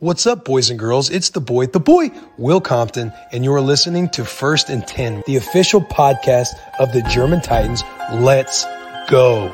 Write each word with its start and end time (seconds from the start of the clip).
What's 0.00 0.26
up, 0.26 0.46
boys 0.46 0.70
and 0.70 0.78
girls? 0.78 1.10
It's 1.10 1.28
the 1.28 1.42
boy, 1.42 1.66
the 1.66 1.78
boy, 1.78 2.10
Will 2.38 2.62
Compton, 2.62 3.12
and 3.32 3.44
you're 3.44 3.60
listening 3.60 4.08
to 4.12 4.24
First 4.24 4.70
and 4.70 4.86
10, 4.86 5.24
the 5.26 5.36
official 5.36 5.82
podcast 5.82 6.48
of 6.78 6.90
the 6.94 7.02
German 7.02 7.42
Titans. 7.42 7.84
Let's 8.14 8.64
go. 9.10 9.52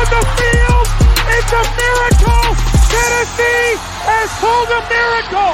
On 0.00 0.06
the 0.06 0.22
field! 0.36 0.86
It's 1.36 1.52
a 1.52 1.62
miracle! 1.76 2.48
Tennessee 2.88 3.76
has 4.08 4.30
pulled 4.40 4.70
a 4.72 4.82
miracle! 4.88 5.52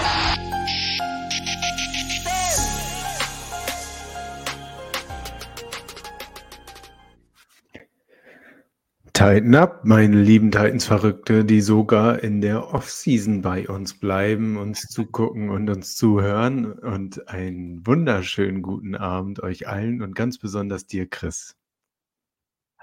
Tighten 9.12 9.54
up, 9.54 9.84
meine 9.84 10.22
lieben 10.22 10.50
Titans-Verrückte, 10.50 11.44
die 11.44 11.62
sogar 11.62 12.22
in 12.22 12.42
der 12.42 12.74
Offseason 12.74 13.40
bei 13.40 13.66
uns 13.66 13.98
bleiben, 13.98 14.58
uns 14.58 14.82
zugucken 14.82 15.48
und 15.48 15.70
uns 15.70 15.96
zuhören. 15.96 16.72
Und 16.72 17.26
einen 17.28 17.84
wunderschönen 17.86 18.60
guten 18.60 18.94
Abend 18.94 19.42
euch 19.42 19.66
allen 19.66 20.02
und 20.02 20.14
ganz 20.14 20.38
besonders 20.38 20.86
dir, 20.86 21.08
Chris. 21.08 21.56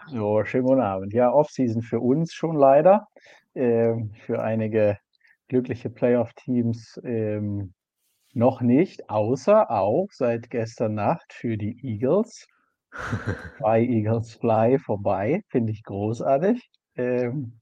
So, 0.08 0.44
schönen 0.44 0.66
guten 0.66 0.82
Abend. 0.82 1.14
Ja, 1.14 1.32
Offseason 1.32 1.82
für 1.82 2.00
uns 2.00 2.34
schon 2.34 2.56
leider. 2.58 3.08
Ähm, 3.56 4.12
für 4.26 4.42
einige 4.42 4.98
glückliche 5.48 5.90
Playoff-Teams 5.90 7.00
ähm, 7.04 7.74
noch 8.34 8.62
nicht, 8.62 9.10
außer 9.10 9.72
auch 9.72 10.08
seit 10.12 10.50
gestern 10.50 10.96
Nacht 10.96 11.34
für 11.34 11.58
die 11.58 11.78
Eagles. 11.84 12.48
Bei 13.60 13.82
Eagles 13.82 14.34
Fly 14.36 14.80
vorbei, 14.80 15.42
finde 15.50 15.72
ich 15.72 15.84
großartig. 15.84 16.70
Ähm, 16.96 17.60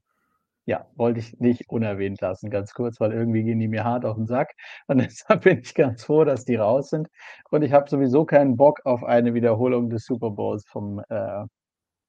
ja, 0.66 0.88
wollte 0.95 1.20
ich 1.20 1.39
nicht 1.39 1.70
unerwähnt 1.70 2.22
lassen, 2.22 2.50
ganz 2.50 2.73
kurz, 2.73 3.00
weil 3.00 3.14
irgendwie 3.14 3.44
gehen 3.44 3.59
die 3.59 3.67
mir 3.67 3.83
hart 3.83 4.05
auf 4.05 4.16
den 4.17 4.28
Sack. 4.28 4.53
Und 4.88 5.00
deshalb 5.02 5.44
bin 5.44 5.59
ich 5.59 5.73
ganz 5.76 6.05
froh, 6.05 6.23
dass 6.26 6.45
die 6.45 6.55
raus 6.55 6.89
sind. 6.89 7.08
Und 7.52 7.64
ich 7.64 7.73
habe 7.73 7.89
sowieso 7.89 8.26
keinen 8.26 8.58
Bock 8.58 8.81
auf 8.86 9.03
eine 9.03 9.33
Wiederholung 9.33 9.89
des 9.89 10.05
Super 10.05 10.31
Bowls 10.31 10.66
vom, 10.67 11.02
äh, 11.09 11.45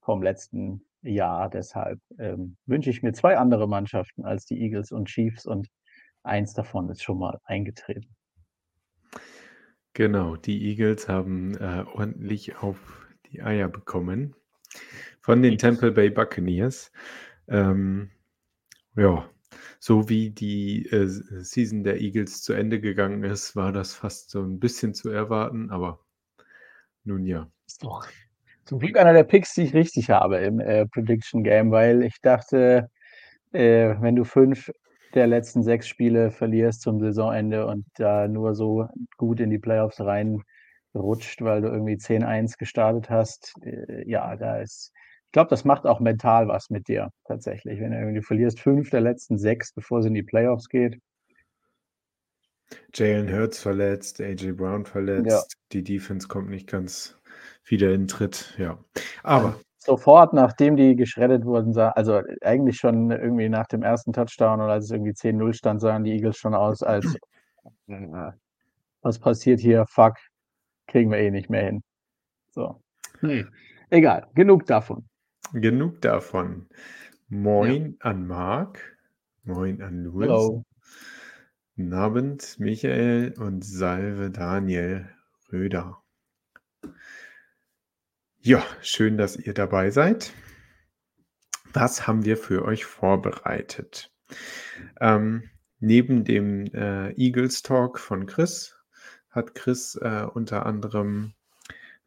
vom 0.03 0.22
letzten 0.22 0.84
Jahr. 1.03 1.48
Deshalb 1.48 2.00
ähm, 2.19 2.56
wünsche 2.67 2.91
ich 2.91 3.03
mir 3.03 3.12
zwei 3.12 3.36
andere 3.39 3.69
Mannschaften 3.69 4.25
als 4.25 4.45
die 4.45 4.61
Eagles 4.61 4.92
und 4.92 5.06
Chiefs 5.08 5.47
und 5.47 5.69
eins 6.22 6.55
davon 6.55 6.89
ist 6.91 7.03
schon 7.03 7.19
mal 7.19 7.39
eingetreten. 7.45 8.14
Genau, 9.95 10.36
die 10.36 10.70
Eagles 10.70 11.08
haben 11.08 11.55
äh, 11.56 11.84
ordentlich 11.95 12.56
auf 12.56 13.06
die 13.27 13.42
Eier 13.42 13.69
bekommen 13.69 14.34
von 15.20 15.42
den 15.42 15.58
Tampa 15.58 15.91
Bay 15.91 16.11
Buccaneers. 16.11 16.91
Ähm, 17.48 18.11
ja, 18.97 19.28
so 19.78 20.08
wie 20.08 20.30
die 20.30 20.86
äh, 20.86 21.06
Season 21.06 21.84
der 21.84 22.00
Eagles 22.00 22.42
zu 22.42 22.55
Ende 22.55 22.80
gegangen 22.80 23.23
ist, 23.25 23.55
war 23.55 23.73
das 23.73 23.95
fast 23.95 24.30
so 24.30 24.42
ein 24.42 24.58
bisschen 24.58 24.95
zu 24.95 25.11
erwarten, 25.11 25.70
aber 25.70 26.05
nun 27.05 27.27
ja. 27.27 27.50
Ist 27.67 27.84
doch 27.84 28.06
zum 28.64 28.78
Glück 28.78 28.96
einer 28.98 29.12
der 29.12 29.24
Picks, 29.24 29.55
die 29.55 29.62
ich 29.62 29.74
richtig 29.74 30.10
habe 30.10 30.38
im 30.38 30.60
äh, 30.60 30.86
Prediction 30.86 31.42
Game, 31.44 31.70
weil 31.70 32.02
ich 32.02 32.20
dachte, 32.22 32.88
äh, 33.52 33.94
wenn 34.00 34.17
du 34.17 34.24
fünf 34.24 34.70
der 35.14 35.27
letzten 35.27 35.62
sechs 35.62 35.89
Spiele 35.89 36.30
verlierst 36.30 36.83
zum 36.83 37.00
Saisonende 37.00 37.67
und 37.67 37.86
da 37.96 38.28
nur 38.28 38.55
so 38.55 38.86
gut 39.18 39.40
in 39.40 39.50
die 39.50 39.58
Playoffs 39.58 40.00
reinrutscht, 40.00 41.42
weil 41.42 41.62
du 41.62 41.68
irgendwie 41.68 41.96
10-1 41.98 42.58
gestartet 42.58 43.11
hast, 43.11 43.55
äh, 43.64 44.08
ja, 44.08 44.36
da 44.36 44.58
ist, 44.61 44.92
ich 45.27 45.33
glaube, 45.33 45.50
das 45.50 45.64
macht 45.64 45.86
auch 45.86 46.00
mental 46.00 46.48
was 46.48 46.70
mit 46.70 46.89
dir 46.89 47.11
tatsächlich. 47.27 47.80
Wenn 47.80 47.92
du 47.92 47.98
irgendwie 47.98 48.23
verlierst 48.23 48.61
fünf 48.61 48.90
der 48.90 49.00
letzten 49.02 49.39
sechs, 49.39 49.73
bevor 49.73 50.00
es 50.00 50.06
in 50.06 50.14
die 50.14 50.23
Playoffs 50.23 50.68
geht. 50.68 50.98
Jalen 52.94 53.29
Hurts 53.30 53.58
verletzt, 53.61 54.20
AJ 54.20 54.52
Brown 54.52 54.86
verletzt, 54.86 55.29
Ja. 55.29 55.42
die 55.73 55.83
Defense 55.84 56.29
kommt 56.29 56.48
nicht 56.48 56.68
ganz 56.68 57.18
wieder 57.64 57.92
in 57.92 58.08
Tritt, 58.08 58.55
ja. 58.58 58.78
Aber 59.23 59.56
Sofort, 59.84 60.33
nachdem 60.33 60.77
die 60.77 60.95
geschreddet 60.95 61.45
wurden, 61.45 61.73
sah, 61.73 61.89
also 61.90 62.23
eigentlich 62.42 62.77
schon 62.77 63.11
irgendwie 63.11 63.48
nach 63.48 63.67
dem 63.67 63.83
ersten 63.83 64.12
Touchdown 64.12 64.61
oder 64.61 64.74
als 64.74 64.84
es 64.84 64.90
irgendwie 64.92 65.11
10-0 65.11 65.52
stand, 65.55 65.80
sahen 65.80 66.05
die 66.05 66.12
Eagles 66.12 66.36
schon 66.36 66.55
aus, 66.55 66.84
als 66.84 67.17
was 69.02 69.18
passiert 69.18 69.58
hier? 69.58 69.84
Fuck, 69.86 70.18
kriegen 70.86 71.11
wir 71.11 71.18
eh 71.18 71.33
nicht 71.33 71.50
mehr 71.50 71.64
hin. 71.64 71.83
So. 72.52 72.80
Nee. 73.23 73.45
Egal, 73.90 74.29
genug 74.34 74.67
davon. 74.67 75.05
genug 75.52 76.00
davon. 76.00 76.68
Moin 77.29 77.96
an 78.00 78.27
Marc, 78.27 78.79
moin 79.42 79.83
an 79.83 80.05
Louis, 80.05 80.29
Hello. 80.29 80.64
guten 81.77 81.92
Abend 81.92 82.61
Michael 82.61 83.34
und 83.39 83.64
Salve 83.64 84.30
Daniel 84.30 85.08
Röder. 85.52 86.02
Ja, 88.45 88.67
schön, 88.80 89.19
dass 89.19 89.36
ihr 89.36 89.55
dabei 89.55 89.92
seid. 89.92 90.33
Was 91.73 92.08
haben 92.08 92.25
wir 92.25 92.36
für 92.36 92.64
euch 92.64 92.85
vorbereitet? 92.85 94.13
Ähm, 95.01 95.48
neben 95.79 96.25
dem 96.25 96.67
äh, 96.75 97.13
Eagles 97.13 97.63
Talk 97.63 98.01
von 98.01 98.27
Chris 98.27 98.77
hat 99.30 99.55
Chris 99.55 99.95
äh, 99.95 100.27
unter 100.35 100.67
anderem 100.67 101.35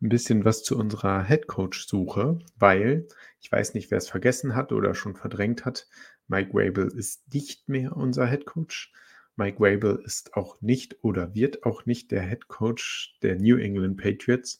ein 0.02 0.10
bisschen 0.10 0.44
was 0.44 0.62
zu 0.64 0.78
unserer 0.78 1.24
Head 1.24 1.48
Coach 1.48 1.88
Suche, 1.88 2.40
weil 2.58 3.08
ich 3.40 3.50
weiß 3.50 3.74
nicht, 3.74 3.90
wer 3.90 4.00
es 4.00 4.10
vergessen 4.10 4.56
hat 4.58 4.74
oder 4.74 4.94
schon 4.94 5.16
verdrängt 5.16 5.64
hat. 5.64 5.88
Mike 6.28 6.54
Wabel 6.54 6.90
ist 6.90 7.34
nicht 7.34 7.70
mehr 7.70 7.96
unser 7.96 8.28
Head 8.28 8.46
Coach. 8.46 8.92
Mike 9.38 9.62
Wabel 9.62 10.02
ist 10.04 10.34
auch 10.34 10.60
nicht 10.60 11.02
oder 11.02 11.34
wird 11.34 11.64
auch 11.64 11.86
nicht 11.86 12.12
der 12.12 12.24
Head 12.24 12.50
Coach 12.50 13.18
der 13.22 13.38
New 13.38 13.56
England 13.56 13.96
Patriots, 13.96 14.60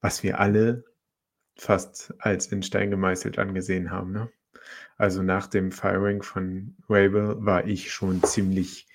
was 0.00 0.22
wir 0.22 0.38
alle 0.38 0.84
fast 1.60 2.14
als 2.18 2.46
in 2.46 2.62
Stein 2.62 2.90
gemeißelt 2.90 3.38
angesehen 3.38 3.90
haben. 3.90 4.12
Ne? 4.12 4.30
Also 4.96 5.22
nach 5.22 5.46
dem 5.46 5.72
Firing 5.72 6.22
von 6.22 6.74
Wabel 6.88 7.36
war 7.44 7.66
ich 7.66 7.92
schon 7.92 8.22
ziemlich, 8.22 8.86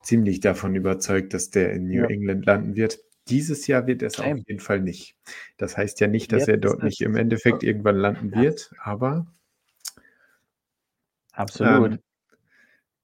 ziemlich 0.00 0.40
davon 0.40 0.74
überzeugt, 0.76 1.34
dass 1.34 1.50
der 1.50 1.72
in 1.72 1.88
New 1.88 2.02
Ja. 2.02 2.06
England 2.06 2.46
landen 2.46 2.76
wird. 2.76 3.00
Dieses 3.28 3.66
Jahr 3.66 3.86
wird 3.86 4.02
es 4.02 4.18
auf 4.18 4.38
jeden 4.46 4.60
Fall 4.60 4.80
nicht. 4.80 5.16
Das 5.56 5.76
heißt 5.76 6.00
ja 6.00 6.06
nicht, 6.06 6.32
dass 6.32 6.42
Jetzt 6.42 6.48
er 6.48 6.56
dort 6.58 6.82
nicht 6.82 7.00
im 7.00 7.16
Endeffekt 7.16 7.62
irgendwann 7.62 7.96
landen 7.96 8.30
Ja. 8.32 8.42
wird, 8.42 8.72
aber 8.80 9.26
Absolut. 11.32 11.92
ähm, 11.92 11.98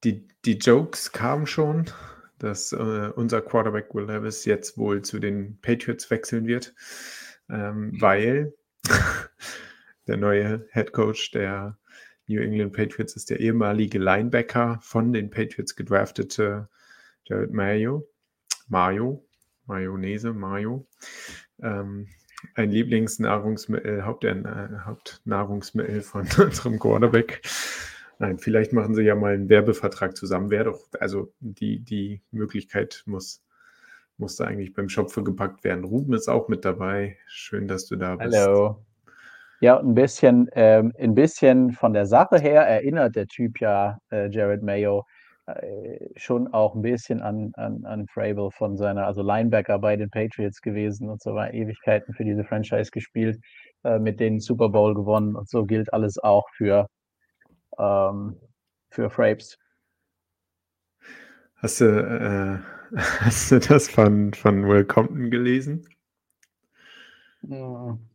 die, 0.03 0.27
die 0.45 0.57
Jokes 0.57 1.11
kamen 1.11 1.47
schon, 1.47 1.85
dass 2.37 2.71
äh, 2.71 3.11
unser 3.15 3.41
Quarterback 3.41 3.93
Will 3.93 4.05
Levis 4.05 4.45
jetzt 4.45 4.77
wohl 4.77 5.01
zu 5.01 5.19
den 5.19 5.57
Patriots 5.61 6.09
wechseln 6.09 6.47
wird, 6.47 6.73
ähm, 7.49 7.93
weil 7.99 8.53
der 10.07 10.17
neue 10.17 10.67
Head 10.71 10.91
Coach 10.91 11.31
der 11.31 11.77
New 12.27 12.41
England 12.41 12.73
Patriots 12.73 13.15
ist 13.15 13.29
der 13.29 13.39
ehemalige 13.39 13.97
Linebacker 13.97 14.79
von 14.81 15.13
den 15.13 15.29
Patriots 15.29 15.75
gedraftete 15.75 16.69
Jared 17.25 17.51
Mayo. 17.51 18.07
Mayo, 18.67 19.25
Mayonnaise, 19.65 20.31
Mayo. 20.31 20.87
Ähm, 21.61 22.07
ein 22.55 22.71
Lieblingsnahrungsmittel, 22.71 24.05
Haupt, 24.05 24.23
äh, 24.23 24.43
Hauptnahrungsmittel 24.85 26.01
von 26.01 26.21
unserem 26.37 26.79
Quarterback. 26.79 27.41
Nein, 28.19 28.37
vielleicht 28.37 28.73
machen 28.73 28.95
sie 28.95 29.03
ja 29.03 29.15
mal 29.15 29.33
einen 29.33 29.49
Werbevertrag 29.49 30.15
zusammen. 30.15 30.49
Wäre 30.49 30.65
doch, 30.65 30.87
also 30.99 31.33
die, 31.39 31.79
die 31.79 32.21
Möglichkeit 32.31 33.03
muss, 33.05 33.43
muss 34.17 34.35
da 34.35 34.45
eigentlich 34.45 34.73
beim 34.73 34.89
Schopfe 34.89 35.23
gepackt 35.23 35.63
werden. 35.63 35.83
Ruben 35.83 36.13
ist 36.13 36.27
auch 36.27 36.47
mit 36.47 36.65
dabei. 36.65 37.17
Schön, 37.27 37.67
dass 37.67 37.87
du 37.87 37.95
da 37.95 38.17
bist. 38.17 38.37
Hallo. 38.37 38.85
Ja, 39.61 39.77
ein 39.79 39.93
bisschen, 39.93 40.47
ähm, 40.53 40.93
ein 40.97 41.15
bisschen 41.15 41.71
von 41.73 41.93
der 41.93 42.05
Sache 42.05 42.39
her 42.39 42.61
erinnert 42.61 43.15
der 43.15 43.27
Typ 43.27 43.59
ja 43.59 43.97
äh, 44.09 44.29
Jared 44.29 44.63
Mayo 44.63 45.05
äh, 45.47 46.07
schon 46.15 46.47
auch 46.53 46.75
ein 46.75 46.81
bisschen 46.81 47.21
an, 47.21 47.51
an, 47.55 47.83
an 47.85 48.07
Frable 48.07 48.51
von 48.51 48.77
seiner, 48.77 49.05
also 49.05 49.21
Linebacker 49.21 49.79
bei 49.79 49.97
den 49.97 50.09
Patriots 50.09 50.61
gewesen 50.61 51.09
und 51.09 51.21
so 51.21 51.33
war 51.33 51.53
Ewigkeiten 51.53 52.13
für 52.13 52.23
diese 52.23 52.43
Franchise 52.45 52.91
gespielt, 52.91 53.39
äh, 53.83 53.99
mit 53.99 54.19
denen 54.19 54.39
Super 54.39 54.69
Bowl 54.69 54.93
gewonnen 54.93 55.35
und 55.35 55.49
so 55.49 55.65
gilt 55.65 55.91
alles 55.93 56.17
auch 56.19 56.47
für, 56.55 56.87
ähm, 57.79 58.37
für 58.91 59.09
Frapes. 59.09 59.57
Hast 61.57 61.81
du, 61.81 61.85
äh, 61.85 62.59
hast 62.97 63.51
du 63.51 63.59
das 63.59 63.89
von, 63.89 64.33
von 64.33 64.67
Will 64.67 64.85
Compton 64.85 65.29
gelesen? 65.31 65.85
Mhm. 67.41 68.08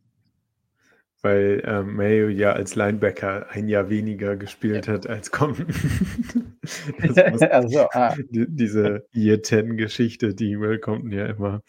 Weil 1.25 1.63
äh, 1.65 1.81
Mayo 1.81 2.27
ja 2.27 2.51
als 2.51 2.75
Linebacker 2.75 3.47
ein 3.49 3.67
Jahr 3.67 3.89
weniger 3.89 4.35
gespielt 4.35 4.87
hat 4.87 5.07
als 5.07 5.31
Compton. 5.31 5.65
Also, 7.49 7.87
ah, 7.93 8.15
die 8.29 8.45
diese 8.47 9.07
Year-10-Geschichte, 9.11 10.35
die 10.35 10.59
Will 10.59 10.77
Compton 10.77 11.11
ja 11.11 11.25
immer, 11.25 11.63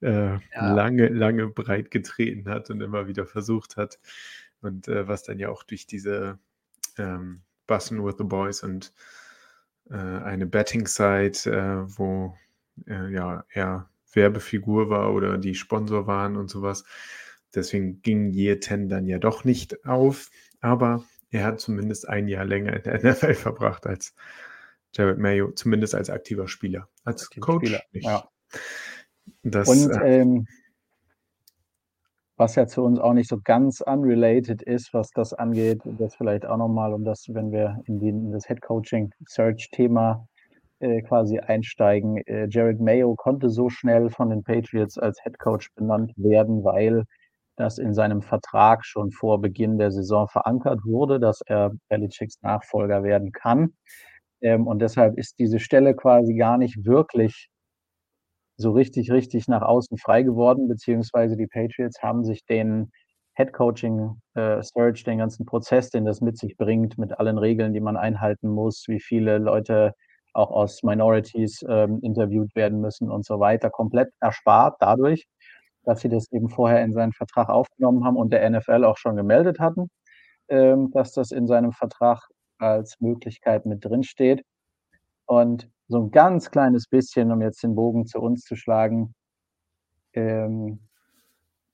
äh, 0.00 0.34
ja. 0.34 0.38
lange, 0.72 1.08
lange 1.08 1.48
breit 1.48 1.90
getreten 1.90 2.48
hat 2.48 2.70
und 2.70 2.80
immer 2.80 3.08
wieder 3.08 3.26
versucht 3.26 3.76
hat. 3.76 3.98
Und, 4.60 4.86
äh, 4.86 5.08
was 5.08 5.24
dann 5.24 5.40
ja 5.40 5.48
auch 5.48 5.64
durch 5.64 5.88
diese, 5.88 6.38
ähm, 6.96 7.40
Bussin' 7.66 8.04
with 8.04 8.14
the 8.18 8.24
Boys 8.24 8.62
und, 8.62 8.92
äh, 9.90 9.96
eine 9.96 10.46
Betting-Site, 10.46 11.50
äh, 11.50 11.98
wo, 11.98 12.36
äh, 12.86 13.12
ja, 13.12 13.44
er 13.50 13.88
Werbefigur 14.12 14.88
war 14.88 15.12
oder 15.12 15.36
die 15.36 15.56
Sponsor 15.56 16.06
waren 16.06 16.36
und 16.36 16.48
so 16.48 16.62
was. 16.62 16.84
Deswegen 17.54 18.02
ging 18.02 18.32
10 18.32 18.88
dann 18.88 19.06
ja 19.06 19.18
doch 19.18 19.44
nicht 19.44 19.84
auf, 19.84 20.30
aber 20.60 21.04
er 21.30 21.44
hat 21.44 21.60
zumindest 21.60 22.08
ein 22.08 22.28
Jahr 22.28 22.44
länger 22.44 22.74
in 22.74 22.82
der 22.82 23.02
NFL 23.12 23.34
verbracht 23.34 23.86
als 23.86 24.14
Jared 24.94 25.18
Mayo, 25.18 25.52
zumindest 25.52 25.94
als 25.94 26.10
aktiver 26.10 26.48
Spieler. 26.48 26.88
Als 27.04 27.24
Aktiver 27.24 27.46
Coach 27.46 27.66
Spieler, 27.66 27.82
nicht. 27.92 28.06
ja. 28.06 28.28
Das, 29.42 29.68
Und 29.68 29.90
äh 29.90 30.20
ähm 30.20 30.46
was 32.40 32.54
ja 32.54 32.66
zu 32.66 32.82
uns 32.82 32.98
auch 32.98 33.12
nicht 33.12 33.28
so 33.28 33.38
ganz 33.44 33.82
unrelated 33.82 34.62
ist, 34.62 34.94
was 34.94 35.10
das 35.10 35.34
angeht, 35.34 35.82
das 35.84 36.14
vielleicht 36.14 36.46
auch 36.46 36.56
noch 36.56 36.68
mal, 36.68 36.94
um 36.94 37.04
das, 37.04 37.26
wenn 37.28 37.52
wir 37.52 37.82
in 37.84 38.00
die 38.00 38.08
in 38.08 38.32
das 38.32 38.46
Head-Coaching-Search-Thema, 38.46 40.26
äh, 40.78 41.02
quasi 41.02 41.38
einsteigen. 41.38 42.16
Äh, 42.26 42.48
Jerod 42.48 42.80
Mayo 42.80 43.14
konnte 43.14 43.50
so 43.50 43.68
schnell 43.68 44.08
von 44.08 44.30
den 44.30 44.42
Patriots 44.42 44.96
als 44.96 45.22
Head 45.22 45.38
Coach 45.38 45.70
benannt 45.74 46.14
werden, 46.16 46.64
weil 46.64 47.04
das 47.60 47.78
in 47.78 47.94
seinem 47.94 48.22
Vertrag 48.22 48.84
schon 48.84 49.10
vor 49.10 49.40
Beginn 49.40 49.78
der 49.78 49.90
Saison 49.92 50.28
verankert 50.28 50.80
wurde, 50.84 51.20
dass 51.20 51.40
er 51.46 51.72
Belichicks 51.88 52.40
Nachfolger 52.42 53.02
werden 53.04 53.32
kann. 53.32 53.74
Ähm, 54.42 54.66
und 54.66 54.80
deshalb 54.80 55.18
ist 55.18 55.38
diese 55.38 55.60
Stelle 55.60 55.94
quasi 55.94 56.34
gar 56.34 56.58
nicht 56.58 56.84
wirklich 56.84 57.48
so 58.56 58.72
richtig, 58.72 59.10
richtig 59.10 59.48
nach 59.48 59.62
außen 59.62 59.96
frei 59.98 60.22
geworden, 60.22 60.68
beziehungsweise 60.68 61.36
die 61.36 61.46
Patriots 61.46 62.02
haben 62.02 62.24
sich 62.24 62.44
den 62.44 62.90
Head 63.36 63.52
Coaching 63.52 64.20
äh, 64.34 64.62
Search, 64.62 65.04
den 65.04 65.18
ganzen 65.18 65.46
Prozess, 65.46 65.90
den 65.90 66.04
das 66.04 66.20
mit 66.20 66.36
sich 66.38 66.56
bringt, 66.56 66.98
mit 66.98 67.18
allen 67.18 67.38
Regeln, 67.38 67.72
die 67.72 67.80
man 67.80 67.96
einhalten 67.96 68.48
muss, 68.48 68.84
wie 68.88 69.00
viele 69.00 69.38
Leute 69.38 69.94
auch 70.32 70.50
aus 70.50 70.82
Minorities 70.82 71.64
ähm, 71.68 72.00
interviewt 72.02 72.54
werden 72.54 72.80
müssen 72.80 73.10
und 73.10 73.24
so 73.24 73.40
weiter, 73.40 73.70
komplett 73.70 74.10
erspart 74.20 74.76
dadurch, 74.80 75.26
dass 75.84 76.00
sie 76.00 76.08
das 76.10 76.30
eben 76.32 76.48
vorher 76.50 76.82
in 76.84 76.92
seinen 76.92 77.12
Vertrag 77.12 77.48
aufgenommen 77.50 78.04
haben 78.04 78.16
und 78.16 78.32
der 78.32 78.48
NFL 78.50 78.84
auch 78.84 78.98
schon 78.98 79.16
gemeldet 79.16 79.60
hatten, 79.60 79.88
ähm, 80.48 80.90
dass 80.92 81.12
das 81.12 81.32
in 81.32 81.46
seinem 81.48 81.72
Vertrag 81.72 82.22
als 82.58 82.96
Möglichkeit 83.00 83.66
mit 83.66 83.84
drin 83.84 84.04
steht. 84.04 84.42
Und 85.26 85.70
so 85.88 85.98
ein 86.00 86.10
ganz 86.12 86.50
kleines 86.52 86.88
bisschen, 86.88 87.32
um 87.32 87.42
jetzt 87.42 87.62
den 87.64 87.74
Bogen 87.76 88.06
zu 88.06 88.20
uns 88.20 88.42
zu 88.44 88.56
schlagen, 88.56 89.14
ähm, 90.14 90.80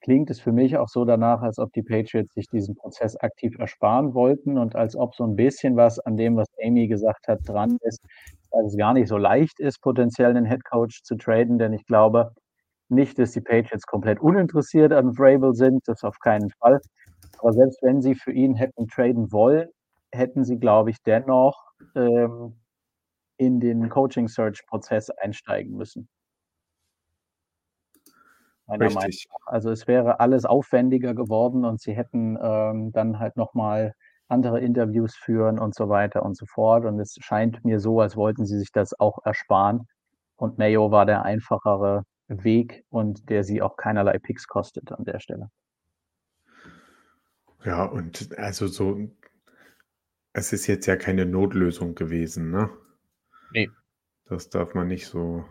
klingt 0.03 0.31
es 0.31 0.41
für 0.41 0.53
mich 0.53 0.79
auch 0.79 0.89
so 0.89 1.05
danach, 1.07 1.43
als 1.43 1.59
ob 1.61 1.73
die 1.75 1.83
Patriots 1.83 2.35
sich 2.35 2.47
diesen 2.49 2.77
Prozess 2.77 3.17
aktiv 3.19 3.59
ersparen 3.59 4.15
wollten 4.15 4.59
und 4.59 4.77
als 4.77 4.97
ob 4.97 5.15
so 5.17 5.25
ein 5.25 5.37
bisschen 5.37 5.77
was 5.77 5.99
an 6.01 6.17
dem, 6.19 6.37
was 6.37 6.49
Amy 6.65 6.89
gesagt 6.89 7.29
hat, 7.29 7.41
dran 7.49 7.79
ist, 7.83 8.03
dass 8.53 8.67
es 8.69 8.77
gar 8.79 8.95
nicht 8.95 9.09
so 9.09 9.19
leicht 9.19 9.61
ist, 9.61 9.81
potenziell 9.83 10.35
'nen 10.35 10.47
Headcoach 10.47 11.03
zu 11.05 11.17
traden, 11.17 11.59
denn 11.59 11.73
ich 11.75 11.87
glaube 11.87 12.33
nicht, 12.89 13.19
dass 13.19 13.33
die 13.33 13.41
Patriots 13.41 13.87
komplett 13.87 14.21
uninteressiert 14.21 14.93
an 14.93 15.15
Vrabel 15.15 15.55
sind, 15.55 15.87
das 15.87 16.05
auf 16.05 16.19
keinen 16.21 16.51
Fall. 16.51 16.81
Aber 17.39 17.53
selbst 17.53 17.83
wenn 17.83 18.01
sie 18.01 18.15
für 18.15 18.33
ihn 18.33 18.55
hätten 18.55 18.87
traden 18.89 19.33
wollen, 19.33 19.69
hätten 20.13 20.45
sie, 20.45 20.59
glaube 20.59 20.91
ich, 20.91 21.03
dennoch, 21.03 21.73
ähm, 21.95 22.57
in 23.39 23.61
den 23.61 23.89
Coaching-Search-Prozess 23.89 25.11
einsteigen 25.11 25.77
müssen. 25.77 26.09
Meiner 28.67 28.91
Meinung 28.91 29.11
nach. 29.11 29.47
Also, 29.47 29.71
es 29.71 29.87
wäre 29.87 30.21
alles 30.21 30.45
aufwendiger 30.45 31.15
geworden 31.15 31.65
und 31.65 31.81
sie 31.81 31.95
hätten, 31.95 32.39
ähm, 32.41 32.93
dann 32.93 33.19
halt 33.19 33.37
noch 33.37 33.55
mal 33.55 33.93
andere 34.29 34.61
Interviews 34.61 35.15
führen 35.15 35.59
und 35.59 35.75
so 35.75 35.89
weiter 35.89 36.25
und 36.25 36.37
so 36.37 36.47
fort. 36.47 36.85
Und 36.85 36.99
es 36.99 37.17
scheint 37.21 37.65
mir 37.65 37.79
so, 37.81 38.01
als 38.01 38.17
wollten 38.17 38.45
sie 38.47 38.59
sich 38.59 38.73
das 38.73 38.99
auch 38.99 39.19
ersparen. 39.25 39.87
Und 40.37 40.59
Mayo 40.59 40.91
war 40.91 41.07
der 41.07 41.23
einfachere 41.23 42.03
Weg 42.29 42.85
und 42.91 43.29
der 43.31 43.45
sie 43.45 43.63
auch 43.63 43.77
keinerlei 43.77 44.19
Picks 44.19 44.49
kostet 44.49 44.93
an 44.93 45.05
der 45.05 45.21
Stelle. 45.21 45.51
Ja, 47.65 47.85
und 47.85 48.37
also 48.39 48.67
so 48.67 49.09
es 50.33 50.53
ist 50.53 50.67
jetzt 50.67 50.87
ja 50.87 50.97
keine 50.97 51.25
Notlösung 51.25 51.95
gewesen, 51.95 52.51
ne? 52.51 52.69
Ne. 53.53 53.69
Das 54.27 54.51
darf 54.51 54.75
man 54.75 54.89
nicht 54.89 55.07
so 55.07 55.47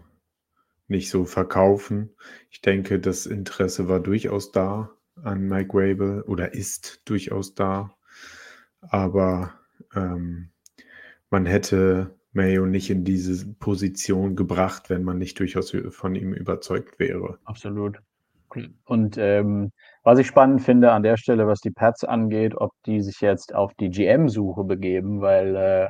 nicht 0.88 1.10
so 1.10 1.25
verkaufen. 1.25 2.16
Ich 2.51 2.62
denke, 2.62 3.00
das 3.00 3.25
Interesse 3.25 3.88
war 3.88 4.00
durchaus 4.00 4.51
da 4.51 4.92
an 5.24 5.48
Mike 5.48 5.74
Vrabel 5.74 6.21
oder 6.21 6.54
ist 6.54 7.01
durchaus 7.06 7.56
da. 7.56 7.95
Aber, 8.81 9.54
ähm, 9.95 10.51
man 11.31 11.48
hätte 11.48 12.16
Mayo 12.35 12.65
nicht 12.65 12.89
in 12.89 13.03
diese 13.03 13.47
Position 13.55 14.35
gebracht, 14.35 14.89
wenn 14.89 15.03
man 15.03 15.17
nicht 15.17 15.39
durchaus 15.39 15.75
von 15.89 16.15
ihm 16.15 16.33
überzeugt 16.33 16.99
wäre. 16.99 17.39
Absolut. 17.45 17.99
Und, 18.85 19.17
ähm, 19.17 19.71
was 20.03 20.19
ich 20.19 20.27
spannend 20.27 20.61
finde 20.61 20.91
an 20.91 21.03
der 21.03 21.17
Stelle, 21.17 21.47
was 21.47 21.59
die 21.59 21.71
Pats 21.71 22.03
angeht, 22.05 22.55
ob 22.55 22.71
die 22.85 23.01
sich 23.01 23.19
jetzt 23.19 23.53
auf 23.53 23.73
die 23.75 23.89
GM-Suche 23.89 24.63
begeben, 24.63 25.19
weil, 25.21 25.89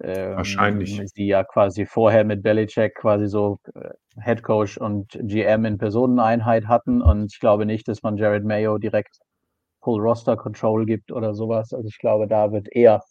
äh, 0.00 0.36
Wahrscheinlich. 0.36 0.98
ähm, 0.98 1.06
sie 1.08 1.26
ja 1.26 1.44
quasi 1.44 1.86
vorher 1.86 2.24
mit 2.24 2.42
Belichick 2.42 2.94
quasi 2.94 3.26
so, 3.28 3.58
äh, 3.74 3.90
Head 4.22 4.42
Coach 4.42 4.78
und 4.78 5.08
GM 5.22 5.64
in 5.64 5.78
Personeneinheit 5.78 6.66
hatten. 6.68 7.02
Und 7.02 7.32
ich 7.32 7.40
glaube 7.40 7.66
nicht, 7.66 7.88
dass 7.88 8.02
man 8.02 8.16
Jerod 8.16 8.44
Mayo 8.44 8.78
direkt 8.78 9.18
Full 9.82 10.00
Roster 10.00 10.36
Control 10.36 10.86
gibt 10.86 11.12
oder 11.12 11.34
so 11.34 11.48
was. 11.48 11.72
Also, 11.72 11.88
ich 11.88 11.98
glaube, 11.98 12.28
da 12.28 12.52
wird 12.52 12.68
eher, 12.72 13.02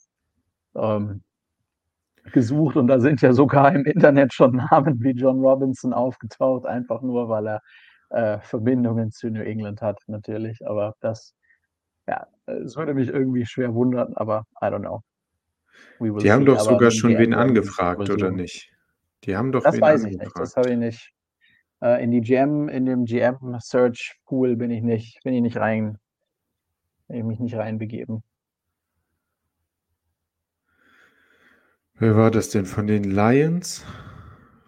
ähm, 0.76 1.24
gesucht 2.32 2.76
und 2.76 2.88
da 2.88 3.00
sind 3.00 3.22
ja 3.22 3.34
sogar 3.34 3.74
im 3.74 3.86
Internet 3.86 4.34
schon 4.34 4.56
Namen 4.72 5.02
wie 5.02 5.12
Jon 5.12 5.40
Robinson 5.40 5.94
aufgetaucht, 5.94 6.66
einfach 6.66 7.02
nur, 7.02 7.30
weil 7.30 7.48
er, 7.48 7.62
äh, 8.10 8.40
Verbindungen 8.40 9.12
zu 9.12 9.30
New 9.30 9.42
England 9.42 9.82
hat 9.82 10.00
natürlich. 10.08 10.66
Aber 10.66 10.96
das 11.02 11.34
ja, 12.08 12.26
es 12.46 12.76
würde 12.78 12.94
mich 12.94 13.10
irgendwie 13.10 13.46
schwer 13.46 13.74
wundern, 13.74 14.14
aber 14.16 14.46
I 14.62 14.66
don't 14.68 14.80
know. 14.80 15.02
Die 16.00 16.32
haben 16.32 16.42
see. 16.42 16.46
doch 16.46 16.60
Aber 16.60 16.72
sogar 16.72 16.92
schon 16.92 17.12
GM 17.12 17.20
wen 17.20 17.34
angefragt, 17.34 18.10
oder 18.10 18.32
nicht? 18.32 18.72
Die 19.24 19.36
haben 19.36 19.52
doch 19.52 19.64
Das 19.64 19.80
weiß 19.80 20.06
ich 20.06 20.18
nicht. 20.18 20.22
Das 20.22 20.56
angefragt. 20.56 20.58
habe 20.58 20.70
ich 20.72 20.78
nicht 20.78 21.14
äh, 21.82 22.04
in 22.04 22.12
die 22.12 22.22
GM 22.22 22.70
in 22.70 22.86
dem 22.86 23.06
GM-Search-Pool 23.06 24.56
bin 24.56 24.72
ich 24.72 24.82
nicht 24.82 25.20
bin 25.24 25.34
ich 25.34 25.42
nicht 25.42 25.58
rein 25.58 25.98
habe 27.10 27.20
ich 27.20 27.24
mich 27.26 27.40
nicht 27.40 27.56
reinbegeben. 27.56 28.24
Wer 32.00 32.16
war 32.16 32.30
das 32.30 32.50
denn 32.50 32.66
von 32.68 32.86
den 32.86 33.04
Lions? 33.06 33.84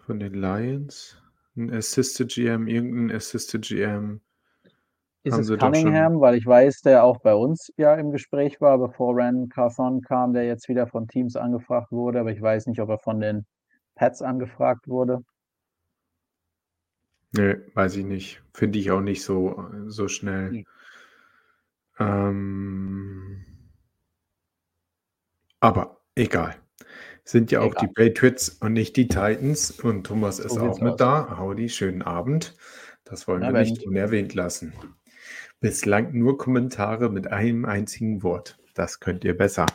Von 0.06 0.18
den 0.18 0.34
Lions? 0.34 1.16
'N 1.56 1.72
Assistant 1.72 2.32
GM, 2.32 2.66
irgend 2.66 2.94
'n 3.10 3.12
Assistant 3.16 3.64
GM 3.66 4.20
Ist 5.26 5.36
es 5.36 5.52
Cunningham? 5.52 6.20
Weil 6.20 6.34
ich 6.36 6.46
weiß, 6.46 6.80
der 6.80 7.04
auch 7.04 7.18
bei 7.20 7.34
uns 7.34 7.70
ja 7.76 7.94
im 7.94 8.10
Gespräch 8.10 8.58
war, 8.60 8.78
bevor 8.78 9.14
Ran 9.16 9.48
Carthon 9.50 10.00
kam, 10.00 10.32
der 10.32 10.46
jetzt 10.46 10.68
wieder 10.68 10.86
von 10.86 11.08
Teams 11.08 11.36
angefragt 11.36 11.92
wurde, 11.92 12.20
aber 12.20 12.32
ich 12.32 12.40
weiß 12.40 12.66
nicht, 12.66 12.80
ob 12.80 12.88
er 12.88 12.98
von 12.98 13.20
den 13.20 13.44
Pats 13.96 14.22
angefragt 14.22 14.88
wurde. 14.88 15.20
Ne, 17.34 17.62
weiß 17.74 17.96
ich 17.96 18.04
nicht. 18.04 18.42
Finde 18.52 18.78
ich 18.80 18.90
auch 18.90 19.00
nicht 19.00 19.22
so 19.22 19.64
so 19.86 20.08
schnell. 20.08 20.56
Mhm. 20.56 20.64
Ähm 21.98 23.44
aber 25.62 26.00
egal. 26.14 26.56
Sind 27.24 27.50
ja 27.50 27.60
auch 27.60 27.74
die. 27.74 27.86
Patriots 27.86 28.48
und 28.48 28.72
nicht 28.72 28.96
die 28.96 29.08
Titans 29.08 29.70
und 29.70 30.04
Thomas 30.04 30.38
ist 30.38 30.54
So 30.54 30.62
auch 30.62 30.80
mit 30.80 30.94
aus. 30.94 30.98
da. 30.98 31.38
Howdy, 31.38 31.68
schönen 31.68 32.02
Abend. 32.02 32.56
Das 33.04 33.28
wollen 33.28 33.40
Na, 33.40 33.52
wir 33.52 33.60
nicht 33.60 33.84
unerwähnt 33.86 34.34
lassen. 34.34 34.72
Bislang 35.60 36.12
nur 36.12 36.38
Kommentare 36.38 37.10
mit 37.10 37.30
einem 37.30 37.64
einzigen 37.64 38.22
Wort. 38.22 38.58
Das 38.74 39.00
könnt 39.00 39.24
ihr 39.24 39.36
besser. 39.36 39.66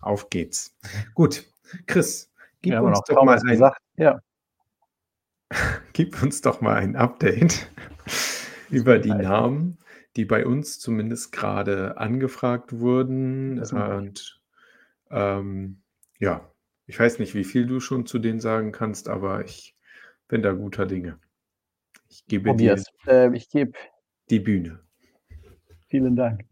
Auf 0.00 0.30
geht's. 0.30 0.76
Gut, 1.14 1.44
Chris, 1.86 2.32
gib 2.62 2.74
haben 2.74 2.86
uns 2.86 3.00
doch 3.06 3.22
mal 3.22 3.38
ein 3.38 3.46
gesagt. 3.46 3.80
Ja. 3.96 4.20
gib 5.92 6.22
uns 6.22 6.40
doch 6.40 6.60
mal 6.60 6.76
ein 6.76 6.96
Update 6.96 7.70
über 8.70 8.98
die 8.98 9.10
Namen, 9.10 9.78
die 10.16 10.24
bei 10.24 10.46
uns 10.46 10.78
zumindest 10.78 11.32
grade 11.32 11.98
angefragt 11.98 12.78
wurden. 12.78 13.60
Und, 13.60 14.39
ähm, 15.10 15.82
ja, 16.18 16.50
ich 16.86 16.98
weiß 16.98 17.18
nicht, 17.18 17.34
wie 17.34 17.44
viel 17.44 17.66
du 17.66 17.80
schon 17.80 18.06
zu 18.06 18.18
denen 18.18 18.40
sagen 18.40 18.72
kannst, 18.72 19.08
aber 19.08 19.44
ich 19.44 19.76
bin 20.28 20.42
da 20.42 20.52
guter 20.52 20.86
Dinge. 20.86 21.18
Ich 22.08 22.26
gebe 22.26 22.44
dir 22.44 22.50
Probier's. 22.50 22.84
Äh, 23.06 23.34
ich 23.36 23.48
gebe 23.48 23.72
die 24.28 24.40
Bühne. 24.40 24.80
Vielen 25.88 26.16
Dank. 26.16 26.42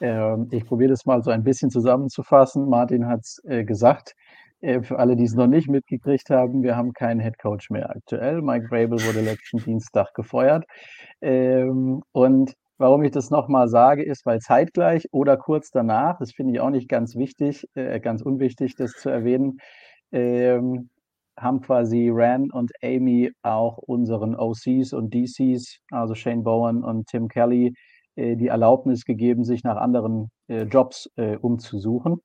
Ähm, 0.00 0.48
ich 0.50 0.64
probiere 0.64 0.90
das 0.90 1.06
mal 1.06 1.22
so 1.22 1.30
ein 1.30 1.42
bisschen 1.42 1.70
zusammenzufassen. 1.70 2.68
Martin 2.68 3.06
hat 3.06 3.20
es 3.20 3.40
äh, 3.44 3.64
gesagt. 3.64 4.14
Äh, 4.60 4.82
für 4.82 4.98
alle, 4.98 5.16
die 5.16 5.24
es 5.24 5.34
noch 5.34 5.46
nicht 5.46 5.68
mitgekriegt 5.68 6.30
haben, 6.30 6.62
wir 6.62 6.76
haben 6.76 6.92
keinen 6.92 7.20
Head 7.20 7.38
Coach 7.38 7.70
mehr 7.70 7.90
aktuell. 7.90 8.42
Mike 8.42 8.68
Vrabel 8.68 9.00
wurde 9.04 9.20
letzten 9.20 9.58
Dienstag 9.58 10.14
gefeuert. 10.14 10.64
Ähm, 11.20 12.02
und 12.12 12.54
warum 12.78 13.02
ich 13.02 13.10
das 13.12 13.30
nochmal 13.30 13.68
sage, 13.68 14.04
ist, 14.04 14.24
weil 14.26 14.40
zeitgleich 14.40 15.08
oder 15.12 15.36
kurz 15.36 15.70
danach, 15.70 16.18
das 16.18 16.32
finde 16.32 16.54
ich 16.54 16.60
auch 16.60 16.70
nicht 16.70 16.88
ganz 16.88 17.16
wichtig, 17.16 17.66
äh, 17.74 18.00
ganz 18.00 18.22
unwichtig, 18.22 18.74
das 18.76 18.92
zu 18.92 19.10
erwähnen, 19.10 19.58
ähm, 20.12 20.90
haben 21.38 21.60
quasi 21.60 22.10
Ran 22.12 22.50
und 22.50 22.72
Amy 22.82 23.30
auch 23.42 23.78
unseren 23.78 24.34
OCs 24.34 24.92
und 24.92 25.14
DCs, 25.14 25.78
also 25.90 26.14
Shane 26.14 26.42
Bowen 26.42 26.82
und 26.82 27.06
Tim 27.08 27.28
Kelly, 27.28 27.74
äh, 28.16 28.36
die 28.36 28.48
Erlaubnis 28.48 29.04
gegeben, 29.04 29.44
sich 29.44 29.62
nach 29.64 29.76
anderen 29.76 30.30
äh, 30.48 30.62
Jobs 30.64 31.08
äh, 31.16 31.36
umzusuchen. 31.36 32.20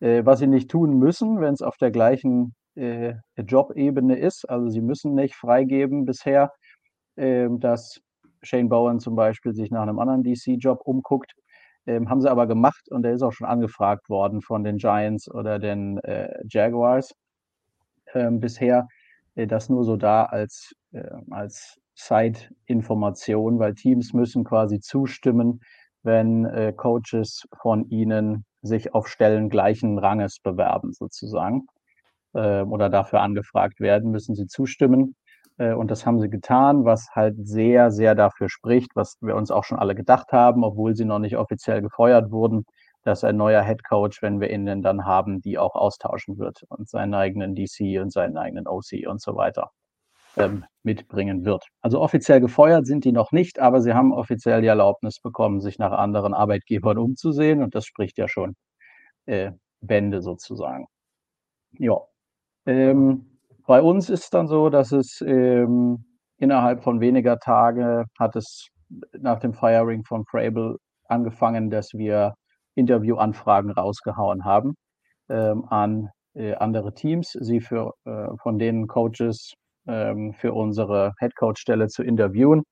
Äh, 0.00 0.24
was 0.24 0.38
sie 0.40 0.46
nicht 0.46 0.70
tun 0.70 0.98
müssen, 0.98 1.40
wenn 1.40 1.54
es 1.54 1.62
auf 1.62 1.76
der 1.76 1.90
gleichen 1.90 2.54
äh, 2.76 3.14
Jobebene 3.36 4.16
ist. 4.16 4.48
Also 4.48 4.68
sie 4.68 4.80
müssen 4.80 5.14
nicht 5.14 5.34
freigeben 5.34 6.04
bisher, 6.04 6.52
ähm, 7.16 7.60
dass 7.60 8.00
Shane 8.42 8.68
Bowen 8.68 9.00
zum 9.00 9.16
Beispiel 9.16 9.54
sich 9.54 9.70
nach 9.70 9.82
einem 9.82 9.98
anderen 9.98 10.22
DC-Job 10.22 10.80
umguckt. 10.84 11.34
Ähm, 11.86 12.10
haben 12.10 12.20
sie 12.20 12.30
aber 12.30 12.46
gemacht 12.46 12.90
und 12.90 13.02
der 13.02 13.14
ist 13.14 13.22
auch 13.22 13.32
schon 13.32 13.46
angefragt 13.46 14.08
worden 14.08 14.42
von 14.42 14.64
den 14.64 14.76
Giants 14.76 15.30
oder 15.30 15.58
den 15.58 15.98
äh, 15.98 16.42
Jaguars 16.48 17.14
ähm, 18.14 18.40
bisher. 18.40 18.88
Äh, 19.34 19.46
das 19.46 19.68
nur 19.68 19.84
so 19.84 19.96
da 19.96 20.24
als, 20.24 20.74
äh, 20.92 21.02
als 21.30 21.78
Side-Information, 21.94 23.58
weil 23.58 23.74
Teams 23.74 24.12
müssen 24.12 24.44
quasi 24.44 24.80
zustimmen, 24.80 25.60
wenn 26.02 26.44
äh, 26.44 26.72
Coaches 26.76 27.46
von 27.60 27.88
ihnen 27.90 28.44
sich 28.62 28.94
auf 28.94 29.08
Stellen 29.08 29.48
gleichen 29.48 29.98
Ranges 29.98 30.38
bewerben, 30.40 30.92
sozusagen, 30.92 31.66
äh, 32.34 32.62
oder 32.62 32.88
dafür 32.88 33.20
angefragt 33.20 33.80
werden, 33.80 34.10
müssen 34.10 34.34
sie 34.34 34.46
zustimmen. 34.46 35.16
Äh, 35.58 35.72
und 35.74 35.90
das 35.90 36.06
haben 36.06 36.20
sie 36.20 36.30
getan, 36.30 36.84
was 36.84 37.08
halt 37.14 37.36
sehr, 37.46 37.90
sehr 37.90 38.14
dafür 38.14 38.48
spricht, 38.48 38.96
was 38.96 39.16
wir 39.20 39.36
uns 39.36 39.50
auch 39.50 39.64
schon 39.64 39.78
alle 39.78 39.94
gedacht 39.94 40.32
haben, 40.32 40.64
obwohl 40.64 40.94
sie 40.96 41.04
noch 41.04 41.18
nicht 41.18 41.36
offiziell 41.36 41.82
gefeuert 41.82 42.30
wurden, 42.30 42.64
dass 43.04 43.24
ein 43.24 43.36
neuer 43.36 43.62
Head 43.62 43.84
Coach, 43.84 44.22
wenn 44.22 44.40
wir 44.40 44.50
ihn 44.50 44.66
denn 44.66 44.82
dann 44.82 45.04
haben, 45.04 45.40
die 45.40 45.58
auch 45.58 45.74
austauschen 45.74 46.38
wird 46.38 46.64
und 46.68 46.88
seinen 46.88 47.14
eigenen 47.14 47.54
DC 47.54 48.00
und 48.00 48.12
seinen 48.12 48.36
eigenen 48.36 48.66
OC 48.66 49.06
und 49.06 49.20
so 49.20 49.36
weiter 49.36 49.70
ähm, 50.36 50.64
mitbringen 50.82 51.44
wird. 51.44 51.66
Also 51.80 52.00
offiziell 52.00 52.40
gefeuert 52.40 52.86
sind 52.86 53.04
die 53.04 53.12
noch 53.12 53.32
nicht, 53.32 53.58
aber 53.58 53.80
sie 53.80 53.94
haben 53.94 54.12
offiziell 54.12 54.62
die 54.62 54.68
Erlaubnis 54.68 55.20
bekommen, 55.20 55.60
sich 55.60 55.78
nach 55.78 55.92
anderen 55.92 56.34
Arbeitgebern 56.34 56.98
umzusehen 56.98 57.62
und 57.62 57.74
das 57.74 57.86
spricht 57.86 58.18
ja 58.18 58.28
schon 58.28 58.56
äh, 59.26 59.52
Bände 59.80 60.22
sozusagen. 60.22 60.86
Ja. 61.72 62.00
Ähm, 62.66 63.37
bei 63.68 63.82
uns 63.82 64.08
ist 64.08 64.32
dann 64.32 64.48
so, 64.48 64.70
dass 64.70 64.92
es 64.92 65.20
ähm, 65.20 66.06
innerhalb 66.38 66.82
von 66.82 67.00
weniger 67.00 67.38
Tage 67.38 68.06
hat 68.18 68.34
es 68.34 68.68
nach 69.12 69.40
dem 69.40 69.52
Firing 69.52 70.04
von 70.04 70.24
Frable 70.24 70.78
angefangen, 71.04 71.68
dass 71.68 71.92
wir 71.92 72.32
Interviewanfragen 72.76 73.70
rausgehauen 73.70 74.46
haben 74.46 74.74
ähm, 75.28 75.66
an 75.68 76.08
äh, 76.34 76.54
andere 76.54 76.94
Teams, 76.94 77.32
sie 77.32 77.60
für 77.60 77.92
äh, 78.06 78.28
von 78.42 78.58
denen 78.58 78.86
Coaches 78.86 79.52
ähm, 79.86 80.32
für 80.32 80.54
unsere 80.54 81.12
Headcoach-Stelle 81.18 81.88
zu 81.88 82.02
interviewen. 82.02 82.62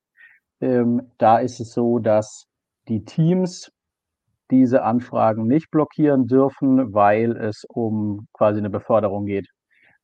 Ähm, 0.61 1.11
da 1.19 1.37
ist 1.37 1.59
es 1.59 1.73
so, 1.73 1.99
dass 1.99 2.45
die 2.87 3.05
Teams 3.05 3.69
diese 4.49 4.81
Anfragen 4.81 5.45
nicht 5.45 5.69
blockieren 5.69 6.25
dürfen, 6.25 6.95
weil 6.95 7.37
es 7.37 7.65
um 7.69 8.27
quasi 8.33 8.57
eine 8.57 8.71
Beförderung 8.71 9.25
geht. 9.25 9.47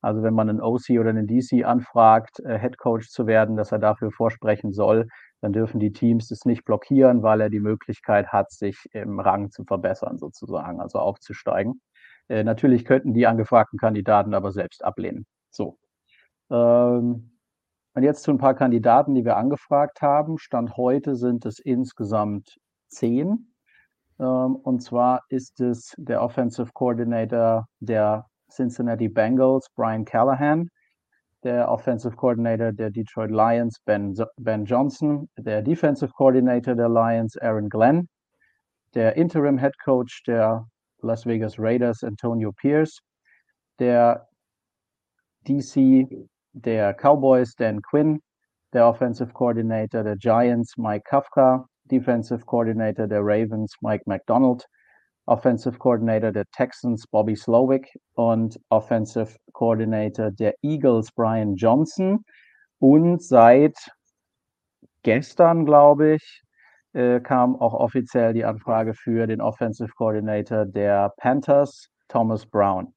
Also 0.04 0.22
wenn 0.22 0.34
man 0.34 0.50
einen 0.50 0.60
OC 0.60 1.00
oder 1.00 1.10
einen 1.10 1.26
DC 1.26 1.64
anfragt, 1.64 2.40
äh, 2.40 2.58
Head 2.58 2.78
Coach 2.78 3.08
zu 3.08 3.26
werden, 3.26 3.56
dass 3.56 3.72
er 3.72 3.78
dafür 3.78 4.10
vorsprechen 4.10 4.72
soll, 4.72 5.08
dann 5.40 5.52
dürfen 5.52 5.80
die 5.80 5.92
Teams 5.92 6.30
es 6.30 6.44
nicht 6.44 6.64
blockieren, 6.64 7.22
weil 7.22 7.40
er 7.40 7.50
die 7.50 7.60
Möglichkeit 7.60 8.28
hat, 8.28 8.50
sich 8.52 8.86
im 8.92 9.18
Rang 9.18 9.50
zu 9.50 9.64
verbessern 9.64 10.18
sozusagen, 10.18 10.80
also 10.80 10.98
aufzusteigen. 10.98 11.80
Äh, 12.28 12.44
natürlich 12.44 12.84
könnten 12.84 13.14
die 13.14 13.26
angefragten 13.26 13.78
Kandidaten 13.78 14.34
aber 14.34 14.52
selbst 14.52 14.84
ablehnen. 14.84 15.26
So. 15.50 15.78
Ähm, 16.50 17.30
und 17.94 18.02
jetzt 18.02 18.24
zu 18.24 18.30
ein 18.30 18.38
paar 18.38 18.54
Kandidaten, 18.54 19.14
die 19.14 19.24
wir 19.24 19.36
angefragt 19.36 20.02
haben. 20.02 20.38
Stand 20.38 20.76
heute 20.76 21.16
sind 21.16 21.46
es 21.46 21.58
insgesamt 21.60 22.58
zehn. 22.88 23.54
Ähm, 24.18 24.56
und 24.56 24.82
zwar 24.82 25.22
ist 25.28 25.60
es 25.60 25.94
der 25.96 26.22
Offensive 26.22 26.70
Coordinator 26.74 27.66
der 27.80 28.26
Cincinnati 28.54 29.08
Bengals, 29.08 29.66
Brian 29.76 30.04
Callahan, 30.04 30.68
der 31.42 31.68
Offensive 31.68 32.16
Coordinator 32.16 32.72
der 32.72 32.90
Detroit 32.90 33.30
Lions, 33.30 33.78
Ben, 33.84 34.14
ben 34.38 34.64
Johnson, 34.64 35.28
der 35.36 35.62
Defensive 35.62 36.12
Coordinator 36.16 36.74
der 36.74 36.88
Lions, 36.88 37.36
Aaron 37.36 37.68
Glenn, 37.68 38.08
der 38.94 39.16
Interim 39.16 39.58
Head 39.58 39.74
Coach 39.84 40.22
der 40.26 40.66
Las 41.02 41.26
Vegas 41.26 41.58
Raiders, 41.58 42.02
Antonio 42.02 42.52
Pierce, 42.52 42.98
der 43.78 44.26
DC 45.46 46.06
der 46.54 46.94
Cowboys, 46.94 47.54
Dan 47.56 47.82
Quinn, 47.82 48.20
der 48.72 48.86
Offensive 48.86 49.32
Coordinator 49.32 50.02
the 50.02 50.16
Giants, 50.16 50.78
Mike 50.78 51.04
Kafka, 51.04 51.66
Defensive 51.86 52.46
Coordinator 52.46 53.06
the 53.06 53.22
Ravens, 53.22 53.74
Mike 53.82 54.02
McDonald, 54.06 54.64
Offensive 55.26 55.78
Coordinator 55.78 56.32
der 56.32 56.44
Texans, 56.52 57.06
Bobby 57.06 57.36
Slowick 57.36 57.98
und 58.14 58.60
Offensive 58.68 59.36
Coordinator 59.52 60.30
der 60.30 60.54
Eagles, 60.62 61.10
Brian 61.12 61.54
Johnson. 61.56 62.24
Und 62.78 63.22
seit 63.22 63.76
gestern, 65.02 65.64
glaube 65.64 66.14
ich, 66.14 66.42
äh, 66.92 67.20
kam 67.20 67.56
auch 67.56 67.74
offiziell 67.74 68.34
die 68.34 68.44
Anfrage 68.44 68.94
für 68.94 69.26
den 69.26 69.40
Offensive 69.40 69.92
Coordinator 69.96 70.66
der 70.66 71.12
Panthers, 71.16 71.88
Thomas 72.08 72.46
Brown. 72.46 72.94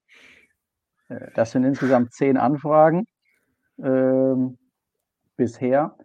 Äh, 1.09 1.31
das 1.35 1.51
sind 1.51 1.63
insgesamt 1.63 2.13
zehn 2.13 2.37
Anfragen 2.37 3.05
ähm, 3.81 4.57
bisher. 5.35 5.95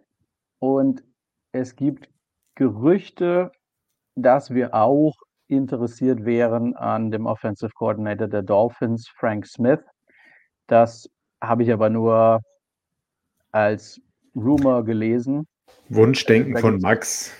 Und 0.59 1.03
es 1.51 1.75
gibt 1.75 2.09
Gerüchte, 2.55 3.51
dass 4.15 4.53
wir 4.53 4.73
auch 4.73 5.15
interessiert 5.47 6.25
wären 6.25 6.75
an 6.75 7.11
dem 7.11 7.25
Offensive 7.25 7.71
Coordinator 7.73 8.27
der 8.27 8.43
Dolphins, 8.43 9.07
Frank 9.07 9.45
Smith. 9.45 9.81
Das 10.67 11.09
habe 11.41 11.63
ich 11.63 11.71
aber 11.71 11.89
nur 11.89 12.41
als 13.51 14.01
Rumor 14.35 14.83
gelesen. 14.83 15.47
Wunschdenken 15.89 16.57
von 16.57 16.79
Max. 16.79 17.33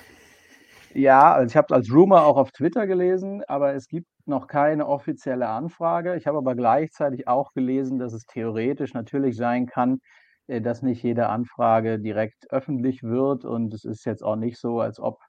Ja, 0.93 1.33
also 1.33 1.49
ich 1.49 1.57
habe 1.57 1.65
es 1.69 1.71
als 1.71 1.91
Rumor 1.91 2.25
auch 2.25 2.37
auf 2.37 2.51
Twitter 2.51 2.85
gelesen, 2.85 3.43
aber 3.47 3.73
es 3.73 3.87
gibt 3.87 4.07
noch 4.25 4.47
keine 4.47 4.87
offizielle 4.87 5.47
Anfrage. 5.47 6.15
Ich 6.15 6.27
habe 6.27 6.37
aber 6.37 6.55
gleichzeitig 6.55 7.27
auch 7.27 7.53
gelesen, 7.53 7.97
dass 7.97 8.13
es 8.13 8.25
theoretisch 8.25 8.93
natürlich 8.93 9.35
sein 9.35 9.65
kann, 9.65 9.99
äh, 10.47 10.61
dass 10.61 10.81
nicht 10.83 11.01
jede 11.03 11.29
Anfrage 11.29 11.99
direkt 11.99 12.51
öffentlich 12.51 13.01
wird. 13.03 13.43
Und 13.43 13.73
es 13.73 13.85
ist 13.85 14.05
jetzt 14.05 14.23
auch 14.23 14.35
nicht 14.35 14.59
so, 14.59 14.79
als 14.81 14.99
ob 14.99 15.19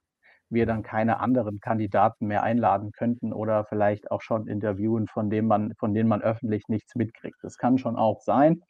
wir 0.49 0.65
dann 0.65 0.83
keine 0.83 1.19
anderen 1.19 1.59
Kandidaten 1.59 2.27
mehr 2.27 2.43
einladen 2.43 2.91
könnten 2.91 3.33
oder 3.33 3.65
vielleicht 3.65 4.11
auch 4.11 4.21
schon 4.21 4.47
interviewen, 4.47 5.07
von, 5.07 5.29
dem 5.29 5.47
man, 5.47 5.73
von 5.79 5.93
denen 5.93 6.09
man 6.09 6.21
öffentlich 6.21 6.67
nichts 6.67 6.95
mitkriegt. 6.95 7.37
Das 7.41 7.57
kann 7.57 7.77
schon 7.77 7.95
auch 7.95 8.21
sein. 8.21 8.61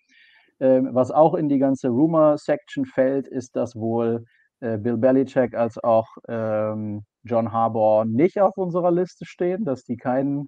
Ähm, 0.59 0.89
was 0.93 1.11
auch 1.11 1.33
in 1.33 1.49
die 1.49 1.59
ganze 1.59 1.89
Rumor-Section 1.89 2.85
fällt, 2.85 3.27
ist, 3.27 3.55
dass 3.55 3.75
wohl 3.75 4.25
äh, 4.61 4.77
Bill 4.77 4.97
Belichick 4.97 5.53
als 5.53 5.77
auch 5.83 6.07
ähm, 6.27 7.03
John 7.23 7.51
Harbour 7.51 8.05
nicht 8.05 8.39
auf 8.39 8.57
unserer 8.57 8.91
Liste 8.91 9.25
stehen, 9.25 9.65
dass 9.65 9.83
die 9.83 9.97
keinen 9.97 10.47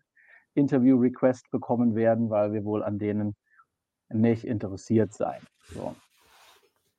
Interview-Request 0.53 1.51
bekommen 1.51 1.95
werden, 1.95 2.29
weil 2.29 2.53
wir 2.53 2.63
wohl 2.63 2.83
an 2.83 2.99
denen 2.99 3.35
nicht 4.09 4.45
interessiert 4.45 5.13
sein. 5.13 5.41
So. 5.73 5.95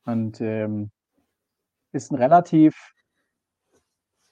Und 0.05 0.41
ähm, 0.41 0.91
ist 1.93 2.13
ein 2.13 2.17
relativ, 2.17 2.77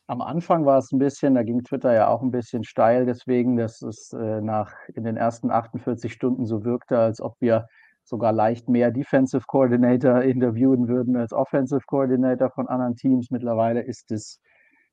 am 0.07 0.21
Anfang 0.21 0.65
war 0.65 0.79
es 0.79 0.93
ein 0.93 0.99
bisschen, 0.99 1.35
da 1.35 1.43
ging 1.43 1.63
Twitter 1.65 1.93
ja 1.93 2.09
auch 2.09 2.23
ein 2.23 2.31
bisschen 2.31 2.65
steil, 2.65 3.07
deswegen, 3.07 3.57
dass 3.57 3.83
es 3.83 4.13
äh, 4.13 4.41
nach 4.41 4.73
in 4.95 5.05
den 5.05 5.17
ersten 5.17 5.51
48 5.51 6.13
Stunden 6.13 6.47
so 6.47 6.65
wirkte, 6.65 6.99
als 6.99 7.21
ob 7.21 7.41
wir 7.41 7.67
sogar 8.05 8.33
leicht 8.33 8.69
mehr 8.69 8.93
Defensive 8.93 9.45
Coordinator 9.47 10.23
interviewen 10.23 10.89
würden 10.89 11.17
als 11.17 11.33
Offensive 11.33 11.83
Coordinator 11.87 12.51
von 12.51 12.69
anderen 12.69 12.95
Teams. 12.95 13.31
Mittlerweile 13.31 13.83
ist 13.83 14.13
es 14.13 14.41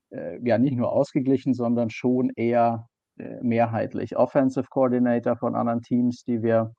äh, 0.10 0.39
ja 0.43 0.58
nicht 0.58 0.77
nur 0.77 0.91
ausgeglichen, 0.91 1.53
sondern 1.53 1.89
schon 1.91 2.32
eher 2.36 2.88
äh, 3.17 3.38
mehrheitlich 3.41 4.17
Offensive 4.17 4.67
Coordinator 4.70 5.38
von 5.38 5.55
anderen 5.55 5.82
Teams, 5.82 6.24
die 6.24 6.41
wir 6.41 6.74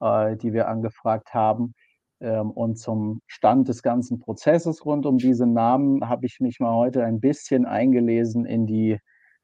äh, 0.00 0.36
die 0.36 0.52
wir 0.52 0.68
angefragt 0.68 1.34
haben. 1.34 1.74
Ähm, 2.20 2.50
und 2.50 2.76
zum 2.78 3.22
Stand 3.26 3.68
des 3.68 3.82
ganzen 3.82 4.18
Prozesses 4.18 4.84
rund 4.84 5.06
um 5.06 5.18
diese 5.18 5.46
Namen 5.46 6.08
habe 6.08 6.26
ich 6.26 6.40
mich 6.40 6.60
mal 6.60 6.74
heute 6.74 7.04
ein 7.04 7.20
bisschen 7.20 7.66
eingelesen 7.66 8.44
in 8.44 8.66
die, 8.66 8.98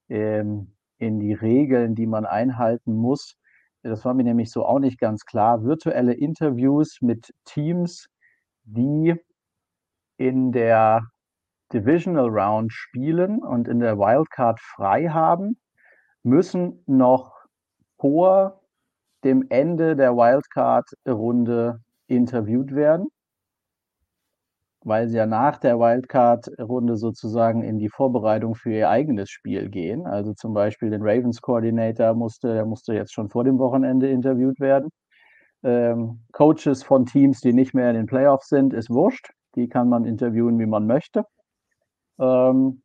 ähm, 0.09 0.75
in 0.99 1.21
die 1.21 1.35
Regeln, 1.35 1.95
die 1.95 2.07
man 2.07 2.27
einhalten 2.27 2.95
muss. 2.95 3.37
Das 3.83 4.05
war 4.05 4.15
mir 4.15 4.25
nämlich 4.25 4.51
so 4.51 4.65
auch 4.65 4.79
nicht 4.79 4.99
ganz 4.99 5.25
klar. 5.25 5.63
Virtuelle 5.63 6.15
Interviews 6.15 6.99
mit 7.01 7.33
Teams, 7.45 8.07
die 8.65 9.15
in 10.17 10.53
der 10.53 11.03
Divisional 11.73 12.29
Round 12.29 12.73
spielen 12.73 13.43
und 13.43 13.69
in 13.69 13.81
der 13.81 13.99
Wildcard 13.99 14.61
frei 14.61 15.09
haben, 15.09 15.59
müssen 16.23 16.83
noch 16.87 17.35
vor 17.99 18.63
dem 19.25 19.45
Ende 19.51 19.97
der 19.97 20.17
Wildcard-Runde 20.17 21.84
interviewt 22.07 22.75
werden, 22.75 23.09
weil 24.85 25.09
sie 25.09 25.17
ja 25.17 25.27
nach 25.27 25.59
der 25.59 25.79
Wildcard-Runde 25.79 26.97
sozusagen 26.97 27.63
in 27.63 27.79
die 27.79 27.89
Vorbereitung 27.89 28.55
für 28.55 28.73
ihr 28.73 28.91
eigenes 28.91 29.31
Spiel 29.31 29.71
gehen. 29.71 30.07
Also 30.07 30.35
zum 30.35 30.53
Beispiel 30.53 30.91
den 30.91 31.03
Ravens-Coordinator 31.03 32.15
musste, 32.15 32.53
der 32.55 32.67
musste 32.67 32.93
jetzt 32.95 33.13
schon 33.15 33.31
vor 33.31 33.45
dem 33.45 33.59
Wochenende 33.59 34.09
interviewt 34.11 34.61
werden. 34.61 34.91
Ähm, 35.63 36.21
Coaches 36.33 36.83
von 36.83 37.07
Teams, 37.07 37.41
die 37.41 37.55
nicht 37.55 37.75
mehr 37.75 37.91
in 37.91 37.97
den 37.97 38.07
Playoffs 38.07 38.49
sind, 38.49 38.75
ist 38.75 38.91
wurscht. 38.91 39.31
Die 39.57 39.69
kann 39.69 39.89
man 39.89 40.05
interviewen, 40.05 40.59
wie 40.59 40.67
man 40.67 40.87
möchte. 40.87 41.25
Ähm, 42.19 42.83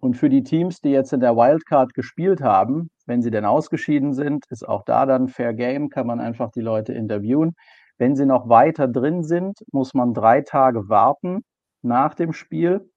und 0.00 0.16
für 0.16 0.28
die 0.28 0.42
Teams, 0.42 0.80
die 0.80 0.90
jetzt 0.90 1.12
in 1.12 1.20
der 1.20 1.36
Wildcard 1.36 1.94
gespielt 1.94 2.42
haben, 2.42 2.90
wenn 3.06 3.22
sie 3.22 3.30
denn 3.30 3.44
ausgeschieden 3.44 4.14
sind, 4.14 4.44
ist 4.50 4.68
auch 4.68 4.82
da 4.84 5.06
dann 5.06 5.28
Fair 5.28 5.54
Game, 5.54 5.90
kann 5.90 6.06
man 6.06 6.20
einfach 6.20 6.50
die 6.50 6.60
Leute 6.60 6.92
interviewen. 6.92 7.54
Wenn 7.98 8.16
sie 8.16 8.26
noch 8.26 8.48
weiter 8.48 8.88
drin 8.88 9.22
sind, 9.22 9.58
muss 9.72 9.94
man 9.94 10.14
drei 10.14 10.40
Tage 10.42 10.88
warten 10.88 11.44
nach 11.82 12.14
dem 12.14 12.32
Spiel. 12.32 12.90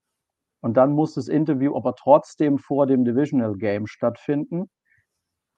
Und 0.62 0.78
dann 0.78 0.94
muss 0.94 1.14
das 1.14 1.28
Interview 1.28 1.76
aber 1.76 1.96
trotzdem 1.96 2.58
vor 2.58 2.88
dem 2.88 3.06
Divisional 3.06 3.56
Game 3.56 3.88
stattfinden. 3.88 4.70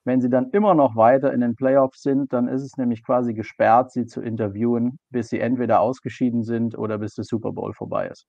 Wenn 0.05 0.21
sie 0.21 0.29
dann 0.29 0.49
immer 0.51 0.73
noch 0.73 0.95
weiter 0.95 1.33
in 1.33 1.41
den 1.41 1.55
Playoffs 1.55 2.01
sind, 2.01 2.31
dann 2.33 2.47
ist 2.47 2.63
es 2.63 2.77
nämlich 2.77 3.03
quasi 3.03 3.33
gesperrt, 3.33 3.91
sie 3.91 4.05
zu 4.05 4.21
interviewen, 4.21 4.99
bis 5.09 5.29
sie 5.29 5.39
entweder 5.39 5.81
ausgeschieden 5.81 6.43
sind 6.43 6.77
oder 6.77 6.97
bis 6.97 7.13
der 7.15 7.25
Super 7.25 7.51
Bowl 7.51 7.73
vorbei 7.73 8.07
ist. 8.07 8.25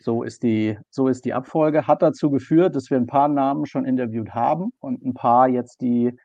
So 0.00 0.22
ist, 0.22 0.42
die, 0.42 0.78
so 0.90 1.08
ist 1.08 1.24
die 1.24 1.34
Abfolge. 1.34 1.86
Hat 1.86 2.02
dazu 2.02 2.30
geführt, 2.30 2.74
dass 2.74 2.90
wir 2.90 2.96
ein 2.96 3.06
paar 3.06 3.28
Namen 3.28 3.66
schon 3.66 3.84
interviewt 3.84 4.34
haben 4.34 4.72
und 4.80 5.04
ein 5.04 5.14
paar 5.14 5.48
jetzt 5.48 5.80
die 5.82 6.16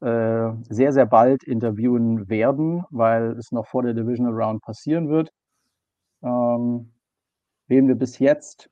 äh, 0.00 0.50
sehr, 0.68 0.92
sehr 0.92 1.06
bald 1.06 1.42
interviewen 1.44 2.28
werden, 2.28 2.84
weil 2.90 3.32
es 3.38 3.52
noch 3.52 3.66
vor 3.66 3.82
der 3.82 3.94
Divisional 3.94 4.34
Round 4.34 4.62
passieren 4.62 5.08
wird. 5.08 5.30
Ähm, 6.22 6.92
wen 7.68 7.88
wir 7.88 7.94
bis 7.94 8.18
jetzt 8.18 8.70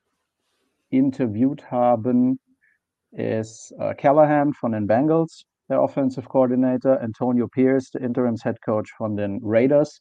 interviewt 0.90 1.70
haben, 1.70 2.38
ist 3.12 3.72
äh, 3.78 3.94
Callahan 3.94 4.52
von 4.52 4.72
den 4.72 4.86
Bengals, 4.86 5.44
der 5.68 5.82
Offensive 5.82 6.28
Coordinator, 6.28 7.00
Antonio 7.00 7.48
Pierce, 7.48 7.90
der 7.90 8.02
Interims 8.02 8.42
Head 8.42 8.60
Coach 8.62 8.92
von 8.94 9.16
den 9.16 9.40
Raiders, 9.42 10.00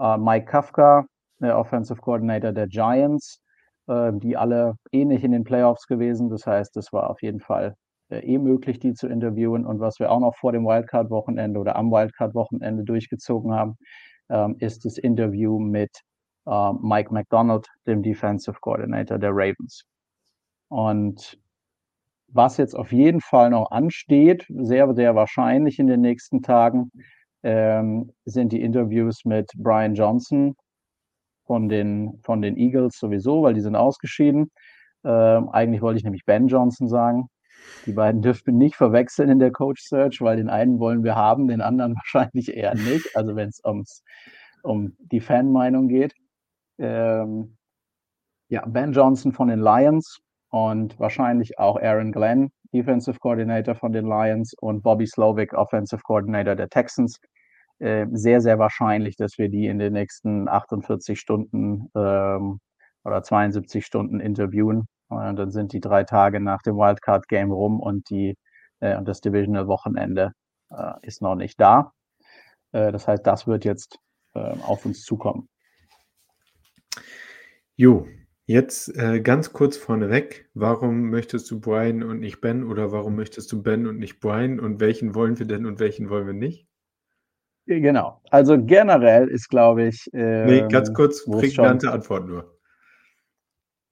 äh, 0.00 0.16
Mike 0.18 0.46
Kafka, 0.46 1.06
der 1.40 1.58
Offensive 1.58 2.00
Coordinator 2.00 2.52
der 2.52 2.66
Giants, 2.66 3.40
äh, 3.86 4.12
die 4.14 4.36
alle 4.36 4.74
ähnlich 4.92 5.24
in 5.24 5.32
den 5.32 5.44
Playoffs 5.44 5.86
gewesen. 5.86 6.28
Das 6.30 6.46
heißt, 6.46 6.76
es 6.76 6.92
war 6.92 7.10
auf 7.10 7.22
jeden 7.22 7.40
Fall 7.40 7.74
eh 8.10 8.38
möglich, 8.38 8.78
die 8.78 8.94
zu 8.94 9.08
interviewen. 9.08 9.66
Und 9.66 9.80
was 9.80 9.98
wir 9.98 10.10
auch 10.10 10.20
noch 10.20 10.36
vor 10.36 10.52
dem 10.52 10.64
Wildcard-Wochenende 10.64 11.60
oder 11.60 11.76
am 11.76 11.90
Wildcard-Wochenende 11.90 12.84
durchgezogen 12.84 13.52
haben, 13.52 13.76
ähm, 14.30 14.56
ist 14.58 14.84
das 14.84 14.98
Interview 14.98 15.58
mit 15.58 15.90
äh, 16.46 16.72
Mike 16.80 17.12
McDonald, 17.12 17.66
dem 17.86 18.02
Defensive 18.02 18.58
Coordinator 18.60 19.18
der 19.18 19.30
Ravens. 19.32 19.84
Und 20.68 21.38
was 22.28 22.58
jetzt 22.58 22.74
auf 22.74 22.92
jeden 22.92 23.20
Fall 23.20 23.50
noch 23.50 23.70
ansteht, 23.70 24.46
sehr, 24.48 24.94
sehr 24.94 25.14
wahrscheinlich 25.14 25.78
in 25.78 25.86
den 25.86 26.02
nächsten 26.02 26.42
Tagen, 26.42 26.90
ähm, 27.42 28.12
sind 28.24 28.52
die 28.52 28.60
Interviews 28.62 29.24
mit 29.24 29.50
Brian 29.56 29.94
Johnson 29.94 30.54
von 31.46 31.68
den, 31.68 32.20
von 32.22 32.42
den 32.42 32.56
Eagles 32.56 32.98
sowieso, 32.98 33.42
weil 33.42 33.54
die 33.54 33.62
sind 33.62 33.76
ausgeschieden. 33.76 34.50
Ähm, 35.04 35.48
eigentlich 35.50 35.80
wollte 35.80 35.98
ich 35.98 36.04
nämlich 36.04 36.24
Ben 36.26 36.48
Johnson 36.48 36.88
sagen. 36.88 37.28
Die 37.86 37.92
beiden 37.92 38.22
dürften 38.22 38.58
nicht 38.58 38.76
verwechseln 38.76 39.30
in 39.30 39.38
der 39.38 39.50
Coach 39.50 39.82
Search, 39.82 40.20
weil 40.20 40.36
den 40.36 40.50
einen 40.50 40.78
wollen 40.78 41.04
wir 41.04 41.14
haben, 41.16 41.48
den 41.48 41.60
anderen 41.60 41.94
wahrscheinlich 41.96 42.54
eher 42.54 42.74
nicht. 42.74 43.16
Also 43.16 43.36
wenn 43.36 43.48
es 43.48 43.60
ums 43.64 44.02
um 44.62 44.96
die 44.98 45.20
Fanmeinung 45.20 45.88
geht. 45.88 46.14
Ähm, 46.78 47.56
ja, 48.48 48.64
Ben 48.66 48.92
Johnson 48.92 49.32
von 49.32 49.48
den 49.48 49.60
Lions 49.60 50.18
und 50.50 50.98
wahrscheinlich 50.98 51.58
auch 51.58 51.76
Aaron 51.76 52.12
Glenn, 52.12 52.50
Defensive 52.72 53.18
Coordinator 53.18 53.74
von 53.74 53.92
den 53.92 54.06
Lions 54.06 54.54
und 54.60 54.82
Bobby 54.82 55.06
Slovic, 55.06 55.52
Offensive 55.54 56.02
Coordinator 56.02 56.54
der 56.54 56.68
Texans. 56.68 57.20
Äh, 57.78 58.06
sehr, 58.12 58.40
sehr 58.40 58.58
wahrscheinlich, 58.58 59.16
dass 59.16 59.38
wir 59.38 59.48
die 59.48 59.66
in 59.66 59.78
den 59.78 59.92
nächsten 59.92 60.48
48 60.48 61.18
Stunden 61.18 61.88
ähm, 61.94 62.60
oder 63.04 63.22
72 63.22 63.84
Stunden 63.84 64.20
interviewen. 64.20 64.86
Und 65.08 65.36
dann 65.36 65.50
sind 65.50 65.72
die 65.72 65.80
drei 65.80 66.04
Tage 66.04 66.40
nach 66.40 66.62
dem 66.62 66.76
Wildcard-Game 66.76 67.50
rum 67.50 67.80
und, 67.80 68.10
die, 68.10 68.36
äh, 68.80 68.96
und 68.96 69.06
das 69.08 69.20
Divisional-Wochenende 69.20 70.32
äh, 70.70 70.92
ist 71.02 71.22
noch 71.22 71.34
nicht 71.34 71.60
da. 71.60 71.92
Äh, 72.72 72.92
das 72.92 73.08
heißt, 73.08 73.26
das 73.26 73.46
wird 73.46 73.64
jetzt 73.64 73.98
ähm, 74.34 74.60
auf 74.62 74.84
uns 74.84 75.02
zukommen. 75.02 75.48
Jo, 77.76 78.06
jetzt 78.46 78.94
äh, 78.96 79.20
ganz 79.20 79.52
kurz 79.52 79.76
vorneweg. 79.76 80.50
Warum 80.54 81.10
möchtest 81.10 81.50
du 81.50 81.60
Brian 81.60 82.02
und 82.02 82.20
nicht 82.20 82.40
Ben 82.40 82.64
oder 82.64 82.92
warum 82.92 83.14
möchtest 83.16 83.50
du 83.52 83.62
Ben 83.62 83.86
und 83.86 83.98
nicht 83.98 84.20
Brian 84.20 84.60
und 84.60 84.80
welchen 84.80 85.14
wollen 85.14 85.38
wir 85.38 85.46
denn 85.46 85.64
und 85.64 85.80
welchen 85.80 86.10
wollen 86.10 86.26
wir 86.26 86.34
nicht? 86.34 86.66
Genau. 87.66 88.22
Also 88.30 88.56
generell 88.58 89.28
ist, 89.28 89.48
glaube 89.48 89.84
ich. 89.84 90.08
Ähm, 90.12 90.46
nee, 90.46 90.68
ganz 90.68 90.88
ähm, 90.88 90.94
kurz, 90.94 91.24
prägnante 91.24 91.92
Antwort 91.92 92.26
nur. 92.26 92.57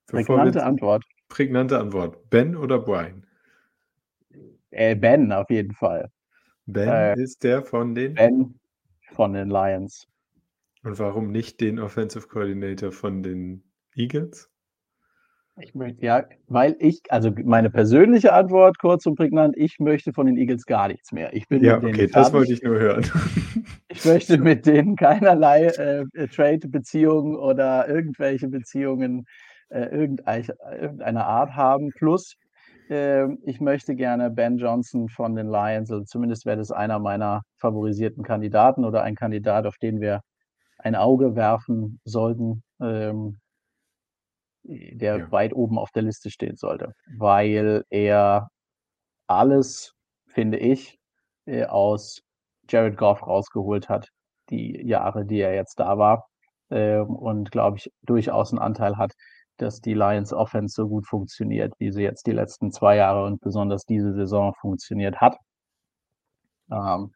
Prägnante 0.07 0.65
Antwort. 0.65 1.05
Prägnante 1.29 1.79
Antwort. 1.79 2.31
Ben 2.31 2.57
oder 2.57 2.79
Brian? 2.79 3.27
Äh, 4.71 4.95
ben 4.95 5.33
auf 5.33 5.51
jeden 5.51 5.73
Fall. 5.73 6.11
Ben 6.67 6.89
äh, 6.89 7.21
ist 7.21 7.43
der 7.45 7.63
von 7.63 7.95
den? 7.95 8.15
Ben 8.15 8.59
von 9.13 9.33
den 9.33 9.49
Lions. 9.49 10.07
Und 10.83 10.99
warum 10.99 11.33
nicht 11.33 11.61
den 11.61 11.79
Offensive 11.79 12.29
Coordinator 12.29 12.93
von 12.93 13.23
den 13.23 13.65
Eagles? 13.95 14.51
Ich 15.59 15.75
möchte, 15.75 16.05
ja, 16.05 16.25
weil 16.49 16.77
ich, 16.81 17.01
also 17.09 17.33
meine 17.45 17.71
persönliche 17.71 18.35
Antwort, 18.35 18.79
kurz 18.79 19.07
und 19.07 19.15
prägnant, 19.15 19.57
ich 19.57 19.79
möchte 19.79 20.13
von 20.13 20.27
den 20.27 20.37
Eagles 20.37 20.67
gar 20.67 20.89
nichts 20.89 21.13
mehr. 21.13 21.33
Ich 21.33 21.49
bin 21.49 21.65
ja, 21.65 21.79
okay, 21.79 22.09
das 22.09 22.31
wollte 22.33 22.53
ich 22.53 22.63
nur 22.63 22.79
hören. 22.79 23.05
Ich 23.89 24.05
möchte 24.05 24.37
mit 24.37 24.67
denen 24.67 24.95
keinerlei 24.95 25.69
äh, 25.69 26.05
Trade-Beziehungen 26.29 27.35
oder 27.35 27.89
irgendwelche 27.89 28.47
Beziehungen 28.47 29.25
äh, 29.69 29.85
irgendeiner 29.87 31.27
Art 31.27 31.55
haben. 31.55 31.91
Plus, 31.97 32.37
äh, 32.89 33.27
ich 33.45 33.61
möchte 33.61 33.95
gerne 33.95 34.31
Ben 34.31 34.59
Johnson 34.59 35.09
von 35.09 35.35
den 35.35 35.49
Lions, 35.49 35.91
also 35.91 36.05
zumindest 36.05 36.47
wäre 36.47 36.59
das 36.59 36.71
einer 36.71 36.99
meiner 36.99 37.43
favorisierten 37.59 38.23
Kandidaten 38.23 38.85
oder 38.85 39.03
ein 39.03 39.15
Kandidat, 39.15 39.67
auf 39.67 39.79
den 39.79 40.01
wir 40.01 40.21
ein 40.79 40.95
Auge 40.95 41.35
werfen 41.37 42.01
sollten, 42.05 42.63
ähm, 42.81 43.39
der 44.63 45.19
ja. 45.19 45.33
weit 45.33 45.53
oben 45.53 45.79
auf 45.79 45.91
der 45.91 46.03
Liste 46.03 46.31
stehen 46.31 46.57
sollte, 46.57 46.93
weil 47.17 47.85
er 47.91 48.49
alles, 49.27 49.95
finde 50.29 50.59
ich, 50.59 50.99
äh, 51.47 51.65
aus 51.65 52.23
Jared 52.69 52.97
Goff 52.97 53.27
rausgeholt 53.27 53.89
hat, 53.89 54.11
die 54.51 54.87
Jahre, 54.87 55.25
die 55.25 55.41
er 55.41 55.55
jetzt 55.55 55.79
da 55.81 55.99
war. 55.99 56.27
Ähm, 56.71 57.07
und 57.07 57.51
glaube 57.53 57.79
ich, 57.79 57.91
durchaus 58.03 58.53
einen 58.53 58.61
Anteil 58.61 58.97
hat, 58.97 59.13
dass 59.57 59.81
die 59.81 59.95
Lions 59.95 60.33
Offense 60.33 60.75
so 60.75 60.89
gut 60.89 61.07
funktioniert, 61.07 61.75
wie 61.79 61.93
sie 61.93 62.03
jetzt 62.03 62.27
die 62.27 62.33
letzten 62.33 62.71
zwei 62.73 62.97
Jahre 62.97 63.25
und 63.27 63.41
besonders 63.41 63.85
diese 63.85 64.13
Saison 64.15 64.55
funktioniert 64.55 65.21
hat. 65.21 65.37
Ähm, 66.71 67.13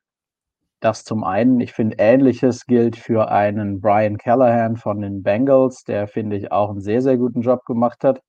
das 0.81 1.05
zum 1.05 1.25
einen. 1.25 1.61
Ich 1.61 1.73
finde, 1.73 1.97
ähnliches 1.99 2.67
gilt 2.67 2.97
für 2.97 3.31
einen 3.31 3.81
Brian 3.81 4.17
Callahan 4.17 4.77
von 4.77 5.01
den 5.01 5.23
Bengals, 5.23 5.85
der, 5.85 6.09
finde 6.09 6.37
ich, 6.37 6.53
auch 6.53 6.71
einen 6.71 6.81
sehr, 6.81 7.03
sehr 7.03 7.19
guten 7.19 7.43
Job 7.43 7.65
gemacht 7.67 8.03
hat 8.05 8.21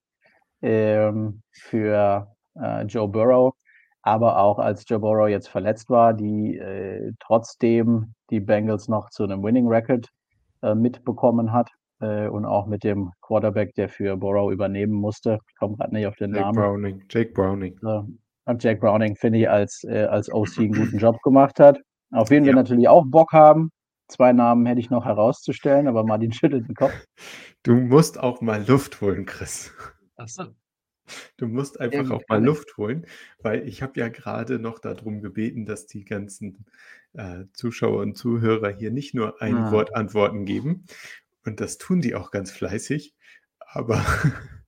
ähm, 0.62 1.42
für 1.52 2.28
äh, 2.56 2.84
Joe 2.84 3.08
Burrow. 3.08 3.54
Aber 4.04 4.40
auch 4.40 4.60
als 4.60 4.84
Joe 4.88 5.00
Burrow 5.00 5.30
jetzt 5.30 5.48
verletzt 5.48 5.90
war, 5.90 6.14
die 6.14 6.58
äh, 6.58 7.14
trotzdem 7.20 8.14
die 8.30 8.40
Bengals 8.40 8.88
noch 8.88 9.10
zu 9.12 9.24
einem 9.24 9.44
Winning 9.44 9.68
Record 9.68 10.10
äh, 10.62 10.76
mitbekommen 10.76 11.54
hat 11.54 11.70
äh, 12.02 12.28
und 12.28 12.46
auch 12.46 12.68
mit 12.68 12.84
dem 12.84 13.12
Quarterback, 13.22 13.74
der 13.76 13.90
für 13.90 14.18
Burrow 14.18 14.52
übernehmen 14.52 14.94
musste. 14.94 15.40
Ich 15.48 15.56
komme 15.56 15.78
gerade 15.78 15.94
nicht 15.94 16.08
auf 16.08 16.16
den 16.16 16.32
Jake 16.34 16.42
Namen. 16.44 16.56
Browning. 16.56 17.04
Jake 17.10 17.32
Browning. 17.34 17.80
Äh, 17.86 18.56
Jake 18.60 18.80
Browning, 18.80 19.16
finde 19.16 19.40
ich, 19.40 19.50
als, 19.50 19.84
äh, 19.86 20.06
als 20.06 20.32
OC 20.32 20.58
einen 20.60 20.72
guten 20.74 20.98
Job 20.98 21.22
gemacht 21.22 21.60
hat. 21.60 21.80
Auf 22.12 22.30
wen 22.30 22.44
ja. 22.44 22.50
wir 22.50 22.56
natürlich 22.56 22.88
auch 22.90 23.06
Bock 23.08 23.32
haben, 23.32 23.72
zwei 24.10 24.34
Namen 24.34 24.66
hätte 24.66 24.82
ich 24.82 24.90
noch 24.90 25.06
herauszustellen, 25.06 25.88
aber 25.88 26.04
Martin 26.04 26.34
schüttelt 26.34 26.68
den 26.68 26.76
Kopf. 26.76 26.94
Du 27.64 27.76
musst 27.76 28.20
auch 28.20 28.42
mal 28.42 28.66
Luft 28.68 29.00
holen, 29.02 29.26
Chris. 29.26 29.72
Ach 30.18 30.28
so. 30.28 30.46
Du 31.38 31.48
musst 31.48 31.80
einfach 31.80 32.10
Ja, 32.10 32.16
auch 32.16 32.22
mal. 32.28 32.44
Luft 32.44 32.78
holen, 32.78 33.06
weil 33.42 33.68
ich 33.68 33.82
habe 33.82 34.00
ja 34.00 34.08
gerade 34.10 34.60
noch 34.60 34.80
darum 34.80 35.22
gebeten, 35.22 35.66
dass 35.66 35.86
die 35.88 36.06
ganzen 36.06 36.66
äh, 37.14 37.46
Zuschauer 37.54 38.02
und 38.02 38.18
Zuhörer 38.18 38.70
hier 38.70 38.92
nicht 38.92 39.14
nur 39.14 39.42
ein 39.42 39.56
Ah. 39.56 39.72
Wort 39.72 39.96
Antworten 39.96 40.46
geben. 40.46 40.86
Und 41.46 41.60
das 41.60 41.78
tun 41.78 42.02
die 42.02 42.16
auch 42.16 42.32
ganz 42.32 42.52
fleißig. 42.52 43.16
Aber 43.60 44.04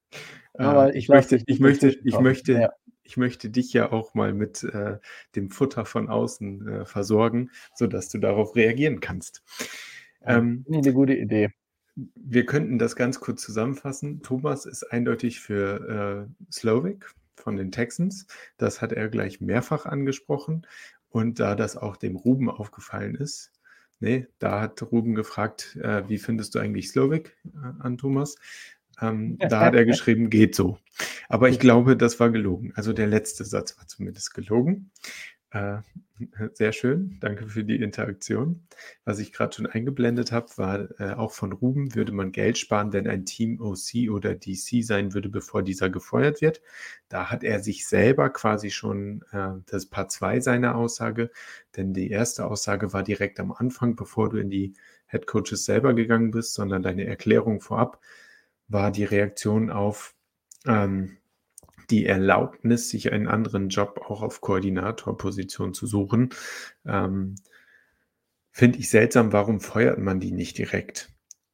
äh, 0.54 0.64
Aber 0.64 0.96
ich 0.96 1.04
ich 1.04 1.08
lass 1.08 1.32
möchte, 1.32 1.38
dich 1.38 1.48
ich 1.48 1.60
möchte, 1.60 1.90
ich 2.04 2.20
möchte, 2.20 2.54
Ja. 2.54 2.70
ich 3.04 3.18
möchte 3.18 3.50
dich 3.50 3.74
ja 3.74 3.92
auch 3.92 4.14
mal 4.14 4.34
mit 4.34 4.64
äh, 4.64 5.00
dem 5.36 5.50
Futter 5.52 5.86
von 5.86 6.10
außen 6.10 6.68
äh, 6.68 6.86
versorgen, 6.86 7.52
sodass 7.76 8.10
du 8.10 8.18
darauf 8.20 8.56
reagieren 8.56 9.00
kannst. 9.02 9.44
Ähm, 10.22 10.66
ich 10.70 10.78
eine 10.78 10.94
gute 10.94 11.14
Idee. 11.16 11.52
wir 11.96 12.46
könnten 12.46 12.80
das 12.80 12.96
ganz 12.96 13.20
kurz 13.20 13.42
zusammenfassen. 13.44 14.22
Thomas 14.24 14.66
ist 14.66 14.84
eindeutig 14.92 15.40
für 15.42 16.28
äh, 16.30 16.52
Slovic 16.52 17.14
von 17.36 17.56
den 17.56 17.72
Texans. 17.72 18.28
Das 18.58 18.82
hat 18.82 18.92
er 18.94 19.10
gleich 19.10 19.42
mehrfach 19.42 19.86
angesprochen. 19.86 20.66
Und 21.10 21.40
da 21.40 21.56
das 21.56 21.78
auch 21.78 21.98
dem 21.98 22.16
Ruben 22.16 22.50
aufgefallen 22.50 23.16
ist, 23.16 23.53
nee, 24.04 24.28
da 24.38 24.60
hat 24.62 24.82
Ruben 24.92 25.16
gefragt, 25.16 25.78
äh, 25.82 26.04
wie 26.08 26.18
findest 26.18 26.54
du 26.54 26.60
eigentlich 26.60 26.90
Slovic 26.90 27.36
äh, 27.46 27.82
an 27.82 27.98
Thomas? 27.98 28.36
Ähm, 29.02 29.38
da 29.40 29.62
hat 29.62 29.74
er 29.74 29.86
geschrieben, 29.86 30.30
geht 30.30 30.54
so. 30.56 30.78
Aber 31.30 31.50
ich 31.50 31.58
glaube, 31.58 31.98
das 31.98 32.20
war 32.20 32.30
gelogen. 32.30 32.74
Also 32.76 32.94
der 32.94 33.08
letzte 33.08 33.46
Satz 33.46 33.78
war 33.78 33.88
zumindest 33.88 34.34
gelogen. 34.34 34.92
Äh, 35.54 35.82
sehr 36.54 36.72
schön, 36.74 37.18
danke 37.22 37.48
für 37.48 37.64
die 37.64 37.82
Interaktion. 37.82 38.68
Was 39.06 39.20
ich 39.20 39.32
gerade 39.34 39.54
schon 39.54 39.66
eingeblendet 39.68 40.32
habe, 40.32 40.48
war 40.58 41.00
äh, 41.00 41.14
auch 41.14 41.32
von 41.32 41.52
Ruben, 41.52 41.96
würde 41.96 42.12
man 42.12 42.32
Geld 42.32 42.58
sparen, 42.58 42.92
wenn 42.94 43.08
ein 43.08 43.26
Team 43.26 43.62
OC 43.62 44.10
oder 44.10 44.36
DC 44.36 44.84
sein 44.84 45.14
würde, 45.14 45.30
bevor 45.30 45.64
dieser 45.64 45.90
gefeuert 45.90 46.42
wird. 46.42 46.62
Da 47.10 47.30
hat 47.30 47.44
er 47.44 47.60
sich 47.60 47.88
selber 47.88 48.30
quasi 48.30 48.72
schon 48.72 49.24
äh, 49.32 49.52
das 49.68 49.86
Part 49.86 50.12
2 50.12 50.40
seiner 50.40 50.76
Aussage, 50.76 51.30
denn 51.78 51.94
die 51.94 52.10
erste 52.10 52.46
Aussage 52.46 52.94
war 52.94 53.04
direkt 53.04 53.40
am 53.40 53.52
Anfang, 53.52 53.96
bevor 53.96 54.30
du 54.30 54.38
in 54.38 54.50
die 54.50 54.74
Head 55.08 55.28
Coaches 55.28 55.66
selber 55.66 55.94
gegangen 55.94 56.32
bist, 56.32 56.54
sondern 56.56 56.82
deine 56.82 57.06
Erklärung 57.06 57.62
vorab 57.62 58.00
war 58.68 58.92
die 58.92 59.04
Reaktion 59.04 59.70
auf 59.70 60.16
ähm, 60.66 61.18
die 61.94 62.08
Erlaubnis, 62.08 62.90
sich 62.90 63.14
einen 63.14 63.28
anderen 63.28 63.70
Job 63.70 64.02
auch 64.10 64.24
auf 64.24 64.42
Koordinatorposition 64.42 65.76
zu 65.76 65.86
suchen. 65.86 66.30
Ähm, 66.86 67.36
Finde 68.52 68.80
ich 68.80 68.90
seltsam, 68.90 69.32
warum 69.32 69.60
feuert 69.60 70.00
man 70.00 70.20
die 70.20 70.32
nicht 70.32 70.58
direkt? 70.58 71.12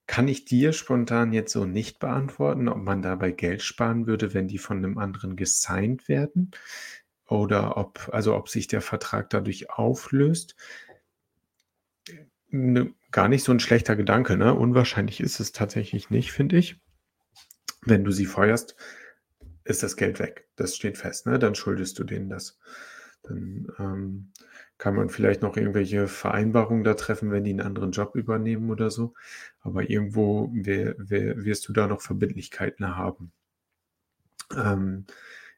Kann 0.08 0.30
ich 0.30 0.45
dir 0.45 0.71
spontan 0.71 1.34
jetzt 1.34 1.52
so 1.52 1.65
nicht 1.65 1.99
beantworten, 1.99 2.69
ob 2.69 2.78
man 2.78 3.02
dabei 3.02 3.32
Geld 3.32 3.62
sparen 3.62 4.08
würde, 4.08 4.34
wenn 4.34 4.47
die 4.47 4.58
von 4.58 4.78
einem 4.78 4.97
anderen 4.97 5.36
gesigned 5.36 6.08
werden? 6.08 6.52
Oder 7.28 7.75
ob, 7.78 8.10
also 8.12 8.36
ob 8.36 8.47
sich 8.47 8.67
der 8.67 8.82
Vertrag 8.82 9.30
dadurch 9.30 9.69
auflöst? 9.69 10.56
Ne, 12.49 12.93
gar 13.12 13.28
nicht 13.28 13.43
so 13.43 13.52
ein 13.52 13.60
schlechter 13.60 13.95
Gedanke, 13.97 14.38
ne? 14.38 14.54
Unwahrscheinlich 14.54 15.19
ist 15.19 15.39
es 15.39 15.52
tatsächlich 15.52 16.10
nicht, 16.10 16.32
finde 16.32 16.58
ich. 16.58 16.80
Wenn 17.82 18.04
du 18.04 18.12
sie 18.12 18.25
feuerst, 18.25 18.75
ist 19.69 19.84
das 19.84 19.95
Geld 19.95 20.19
weg. 20.19 20.47
Das 20.55 20.75
steht 20.75 20.97
fest, 20.97 21.25
ne? 21.25 21.39
Dann 21.39 21.55
schuldest 21.55 21.99
du 21.99 22.03
denen 22.03 22.29
das. 22.29 22.58
Dann 23.23 23.67
ähm, 23.77 24.32
kann 24.77 24.95
man 24.95 25.10
vielleicht 25.10 25.41
noch 25.41 25.58
irgendwelche 25.58 26.08
Vereinbarungen 26.08 26.84
da 26.84 26.95
treffen, 26.95 27.32
wenn 27.32 27.43
die 27.43 27.51
einen 27.51 27.62
anderen 27.62 27.91
Job 27.91 28.15
übernehmen 28.15 28.71
oder 28.71 28.89
so. 28.89 29.13
Aber 29.62 29.89
irgendwo 29.89 30.49
wer, 30.53 30.95
wer, 30.97 31.43
wirst 31.45 31.67
du 31.67 31.73
da 31.73 31.88
noch 31.88 32.01
Verbindlichkeiten 32.01 32.95
haben. 32.95 33.32
Ähm, 34.55 35.05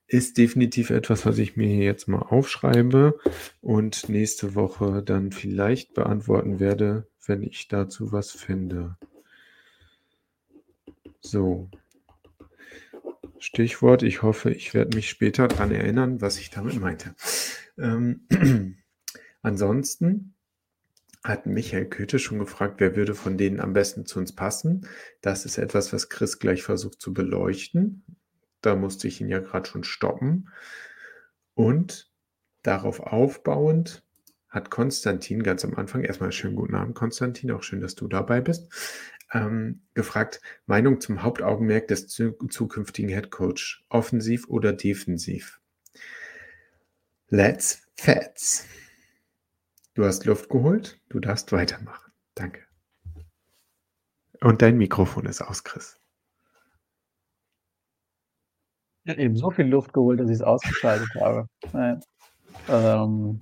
ist 0.07 0.37
definitiv 0.37 0.89
etwas, 0.89 1.25
was 1.25 1.37
ich 1.37 1.55
mir 1.55 1.67
hier 1.67 1.85
jetzt 1.85 2.09
mal 2.09 2.19
aufschreibe 2.19 3.17
und 3.61 4.09
nächste 4.09 4.55
Woche 4.55 5.01
dann 5.03 5.31
vielleicht 5.31 5.93
beantworten 5.93 6.59
werde, 6.59 7.07
wenn 7.25 7.43
ich 7.43 7.69
dazu 7.69 8.11
was 8.11 8.31
finde. 8.31 8.97
So. 11.21 11.69
Stichwort, 13.41 14.03
ich 14.03 14.21
hoffe, 14.21 14.51
ich 14.51 14.75
werde 14.75 14.95
mich 14.95 15.09
später 15.09 15.47
daran 15.47 15.71
erinnern, 15.71 16.21
was 16.21 16.37
ich 16.37 16.51
damit 16.51 16.79
meinte. 16.79 17.15
Ähm, 17.75 18.27
ansonsten 19.41 20.35
hat 21.23 21.47
Michael 21.47 21.87
Köthe 21.87 22.19
schon 22.19 22.37
gefragt, 22.37 22.75
wer 22.77 22.95
würde 22.95 23.15
von 23.15 23.39
denen 23.39 23.59
am 23.59 23.73
besten 23.73 24.05
zu 24.05 24.19
uns 24.19 24.35
passen. 24.35 24.87
Das 25.21 25.45
ist 25.45 25.57
etwas, 25.57 25.91
was 25.91 26.09
Chris 26.09 26.37
gleich 26.37 26.61
versucht 26.61 27.01
zu 27.01 27.15
beleuchten. 27.15 28.03
Da 28.61 28.75
musste 28.75 29.07
ich 29.07 29.21
ihn 29.21 29.29
ja 29.29 29.39
gerade 29.39 29.67
schon 29.67 29.83
stoppen. 29.83 30.49
Und 31.55 32.11
darauf 32.61 32.99
aufbauend 32.99 34.03
hat 34.49 34.69
Konstantin 34.69 35.41
ganz 35.41 35.65
am 35.65 35.73
Anfang, 35.73 36.03
erstmal 36.03 36.31
schönen 36.31 36.55
guten 36.55 36.75
Abend, 36.75 36.93
Konstantin, 36.93 37.49
auch 37.49 37.63
schön, 37.63 37.81
dass 37.81 37.95
du 37.95 38.07
dabei 38.07 38.39
bist, 38.39 38.71
ähm, 39.33 39.81
gefragt, 39.93 40.41
Meinung 40.65 40.99
zum 41.01 41.23
Hauptaugenmerk 41.23 41.87
des 41.87 42.07
zu 42.07 42.33
zukünftigen 42.33 43.09
Headcoach, 43.09 43.83
offensiv 43.89 44.47
oder 44.47 44.73
defensiv? 44.73 45.59
Let's 47.29 47.87
Fats. 47.95 48.67
Du 49.93 50.05
hast 50.05 50.25
Luft 50.25 50.49
geholt, 50.49 50.99
du 51.09 51.19
darfst 51.19 51.51
weitermachen. 51.51 52.11
Danke. 52.35 52.61
Und 54.41 54.61
dein 54.61 54.77
Mikrofon 54.77 55.25
ist 55.25 55.41
aus, 55.41 55.63
Chris. 55.63 55.99
Ich 59.03 59.11
habe 59.11 59.21
eben 59.21 59.35
so 59.35 59.51
viel 59.51 59.65
Luft 59.65 59.93
geholt, 59.93 60.19
dass 60.19 60.29
ich 60.29 60.35
es 60.35 60.41
ausgeschaltet 60.41 61.09
habe. 61.19 61.47
Nein. 61.73 62.01
Ähm, 62.69 63.41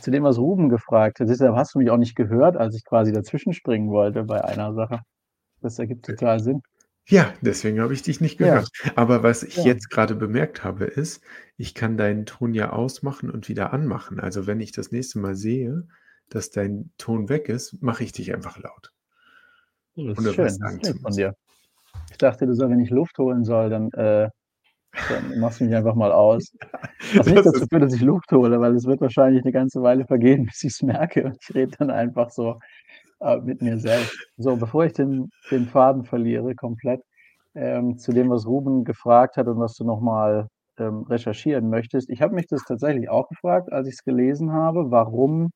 zu 0.00 0.10
dem, 0.10 0.22
was 0.22 0.38
Ruben 0.38 0.68
gefragt 0.68 1.20
hat, 1.20 1.28
hast 1.28 1.74
du 1.74 1.78
mich 1.78 1.90
auch 1.90 1.96
nicht 1.96 2.14
gehört, 2.14 2.56
als 2.56 2.74
ich 2.74 2.84
quasi 2.84 3.12
dazwischen 3.12 3.52
springen 3.52 3.90
wollte 3.90 4.24
bei 4.24 4.42
einer 4.42 4.72
Sache. 4.74 5.00
Das 5.60 5.78
ergibt 5.78 6.04
total 6.04 6.40
Sinn. 6.40 6.62
Ja, 7.06 7.32
deswegen 7.40 7.80
habe 7.80 7.94
ich 7.94 8.02
dich 8.02 8.20
nicht 8.20 8.38
Ja. 8.38 8.46
gehört. 8.50 8.68
Aber 8.94 9.22
was 9.22 9.42
ich 9.42 9.56
Ja. 9.56 9.64
jetzt 9.64 9.88
gerade 9.90 10.14
bemerkt 10.14 10.62
habe, 10.62 10.84
ist, 10.84 11.22
ich 11.56 11.74
kann 11.74 11.96
deinen 11.96 12.26
Ton 12.26 12.52
ja 12.54 12.70
ausmachen 12.70 13.30
und 13.30 13.48
wieder 13.48 13.72
anmachen. 13.72 14.20
Also 14.20 14.46
wenn 14.46 14.60
ich 14.60 14.72
das 14.72 14.92
nächste 14.92 15.18
Mal 15.18 15.34
sehe, 15.34 15.88
dass 16.28 16.50
dein 16.50 16.90
Ton 16.98 17.28
weg 17.30 17.48
ist, 17.48 17.80
mache 17.82 18.04
ich 18.04 18.12
dich 18.12 18.34
einfach 18.34 18.58
laut. 18.58 18.92
Das 19.96 20.18
Ohne 20.18 20.28
ist 20.28 20.34
schön, 20.34 20.58
das 20.80 20.90
ist 20.90 21.00
von 21.02 21.16
dir. 21.16 21.34
Ich 22.10 22.18
dachte, 22.18 22.46
du 22.46 22.54
sollst, 22.54 22.72
wenn 22.72 22.80
ich 22.80 22.90
Luft 22.90 23.18
holen 23.18 23.44
soll, 23.44 23.70
dann, 23.70 23.90
äh, 23.92 24.28
dann 25.08 25.38
machst 25.40 25.60
du 25.60 25.64
mich 25.64 25.74
einfach 25.74 25.94
mal 25.94 26.12
aus. 26.12 26.52
Was 27.14 27.28
nicht 27.28 27.44
Das 27.44 27.44
dazu 27.46 27.66
führt, 27.70 27.82
dass 27.82 27.94
ich 27.94 28.02
Luft 28.02 28.30
hole, 28.32 28.60
weil 28.60 28.74
es 28.76 28.86
wird 28.86 29.00
wahrscheinlich 29.00 29.42
eine 29.44 29.52
ganze 29.52 29.82
Weile 29.82 30.06
vergehen, 30.06 30.46
bis 30.46 30.64
ich 30.64 30.72
es 30.74 30.82
merke. 30.82 31.24
Und 31.26 31.38
ich 31.42 31.54
rede 31.54 31.72
dann 31.78 31.90
einfach 31.90 32.30
so 32.30 32.52
äh, 32.52 32.58
mit 33.42 33.62
mir 33.62 33.78
selbst. 33.78 34.16
So, 34.36 34.56
bevor 34.56 34.84
ich 34.84 34.92
den, 34.92 35.30
den 35.50 35.66
Faden 35.66 36.04
verliere 36.04 36.54
komplett, 36.54 37.02
ähm, 37.54 37.98
zu 37.98 38.12
dem, 38.12 38.30
was 38.30 38.46
Ruben 38.46 38.84
gefragt 38.84 39.36
hat 39.36 39.48
und 39.48 39.58
was 39.58 39.74
du 39.74 39.84
nochmal 39.84 40.48
ähm, 40.78 41.02
recherchieren 41.08 41.68
möchtest. 41.70 42.10
Ich 42.10 42.22
habe 42.22 42.34
mich 42.34 42.46
das 42.46 42.62
tatsächlich 42.64 43.08
auch 43.08 43.28
gefragt, 43.28 43.72
als 43.72 43.88
ich 43.88 43.94
es 43.94 44.04
gelesen 44.04 44.52
habe. 44.52 44.90
Warum 44.90 45.50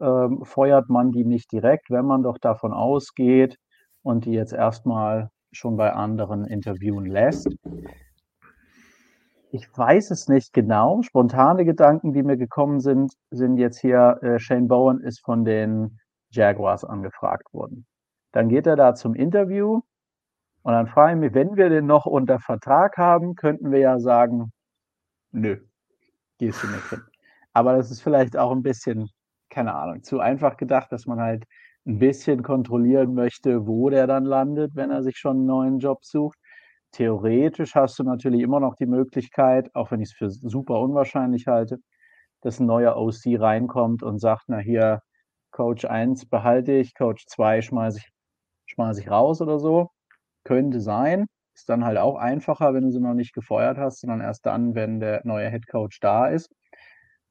ähm, 0.00 0.44
feuert 0.44 0.88
man 0.88 1.12
die 1.12 1.24
nicht 1.24 1.52
direkt, 1.52 1.90
wenn 1.90 2.06
man 2.06 2.22
doch 2.22 2.38
davon 2.38 2.72
ausgeht 2.72 3.58
und 4.02 4.24
die 4.24 4.32
jetzt 4.32 4.52
erstmal 4.52 5.30
schon 5.52 5.76
bei 5.76 5.92
anderen 5.92 6.46
interviewen 6.46 7.06
lässt? 7.06 7.48
Ich 9.50 9.68
weiß 9.76 10.10
es 10.10 10.28
nicht 10.28 10.52
genau. 10.52 11.02
Spontane 11.02 11.64
Gedanken, 11.64 12.12
die 12.12 12.24
mir 12.24 12.36
gekommen 12.36 12.80
sind, 12.80 13.12
sind 13.30 13.58
jetzt 13.58 13.78
hier, 13.78 14.18
äh, 14.22 14.38
Shane 14.38 14.66
Bowen 14.66 15.00
ist 15.00 15.20
von 15.20 15.44
den 15.44 15.98
Jaguars 16.34 16.84
angefragt 16.84 17.52
worden. 17.52 17.86
Dann 18.32 18.48
geht 18.48 18.66
er 18.66 18.76
da 18.76 18.94
zum 18.94 19.14
Interview 19.14 19.82
und 20.62 20.72
dann 20.72 20.86
frage 20.86 21.12
ich 21.14 21.20
mich, 21.20 21.34
wenn 21.34 21.56
wir 21.56 21.68
den 21.68 21.86
noch 21.86 22.06
unter 22.06 22.40
Vertrag 22.40 22.96
haben, 22.96 23.34
könnten 23.34 23.70
wir 23.70 23.80
ja 23.80 23.98
sagen, 23.98 24.52
nö, 25.30 25.58
gehst 26.38 26.62
du 26.62 26.68
nicht 26.68 26.88
hin. 26.90 27.02
Aber 27.52 27.76
das 27.76 27.90
ist 27.90 28.00
vielleicht 28.02 28.36
auch 28.36 28.50
ein 28.50 28.62
bisschen, 28.62 29.10
keine 29.50 29.74
Ahnung, 29.74 30.02
zu 30.02 30.20
einfach 30.20 30.56
gedacht, 30.56 30.90
dass 30.90 31.06
man 31.06 31.20
halt 31.20 31.44
ein 31.86 31.98
bisschen 31.98 32.42
kontrollieren 32.42 33.14
möchte, 33.14 33.66
wo 33.66 33.90
der 33.90 34.06
dann 34.06 34.24
landet, 34.24 34.74
wenn 34.74 34.90
er 34.90 35.02
sich 35.02 35.18
schon 35.18 35.38
einen 35.38 35.46
neuen 35.46 35.78
Job 35.78 36.04
sucht. 36.04 36.38
Theoretisch 36.92 37.74
hast 37.74 37.98
du 37.98 38.04
natürlich 38.04 38.40
immer 38.40 38.60
noch 38.60 38.76
die 38.76 38.86
Möglichkeit, 38.86 39.74
auch 39.74 39.90
wenn 39.90 40.00
ich 40.00 40.10
es 40.10 40.14
für 40.16 40.30
super 40.30 40.80
unwahrscheinlich 40.80 41.46
halte, 41.46 41.78
dass 42.40 42.60
ein 42.60 42.66
neuer 42.66 42.96
OC 42.96 43.38
reinkommt 43.38 44.02
und 44.02 44.18
sagt, 44.18 44.44
na 44.48 44.58
hier, 44.58 45.00
Coach 45.54 45.84
1 45.84 46.26
behalte 46.26 46.72
ich, 46.72 46.94
Coach 46.96 47.26
2 47.28 47.62
schmeiße 47.62 47.98
ich, 47.98 48.10
schmeiß 48.66 48.98
ich 48.98 49.08
raus 49.08 49.40
oder 49.40 49.60
so. 49.60 49.90
Könnte 50.44 50.80
sein. 50.80 51.26
Ist 51.54 51.68
dann 51.68 51.84
halt 51.84 51.96
auch 51.98 52.16
einfacher, 52.16 52.74
wenn 52.74 52.82
du 52.84 52.90
sie 52.90 53.00
noch 53.00 53.14
nicht 53.14 53.34
gefeuert 53.34 53.78
hast, 53.78 54.00
sondern 54.00 54.20
erst 54.20 54.44
dann, 54.46 54.74
wenn 54.74 54.98
der 54.98 55.22
neue 55.24 55.48
Head 55.50 55.68
Coach 55.68 56.00
da 56.00 56.26
ist. 56.26 56.50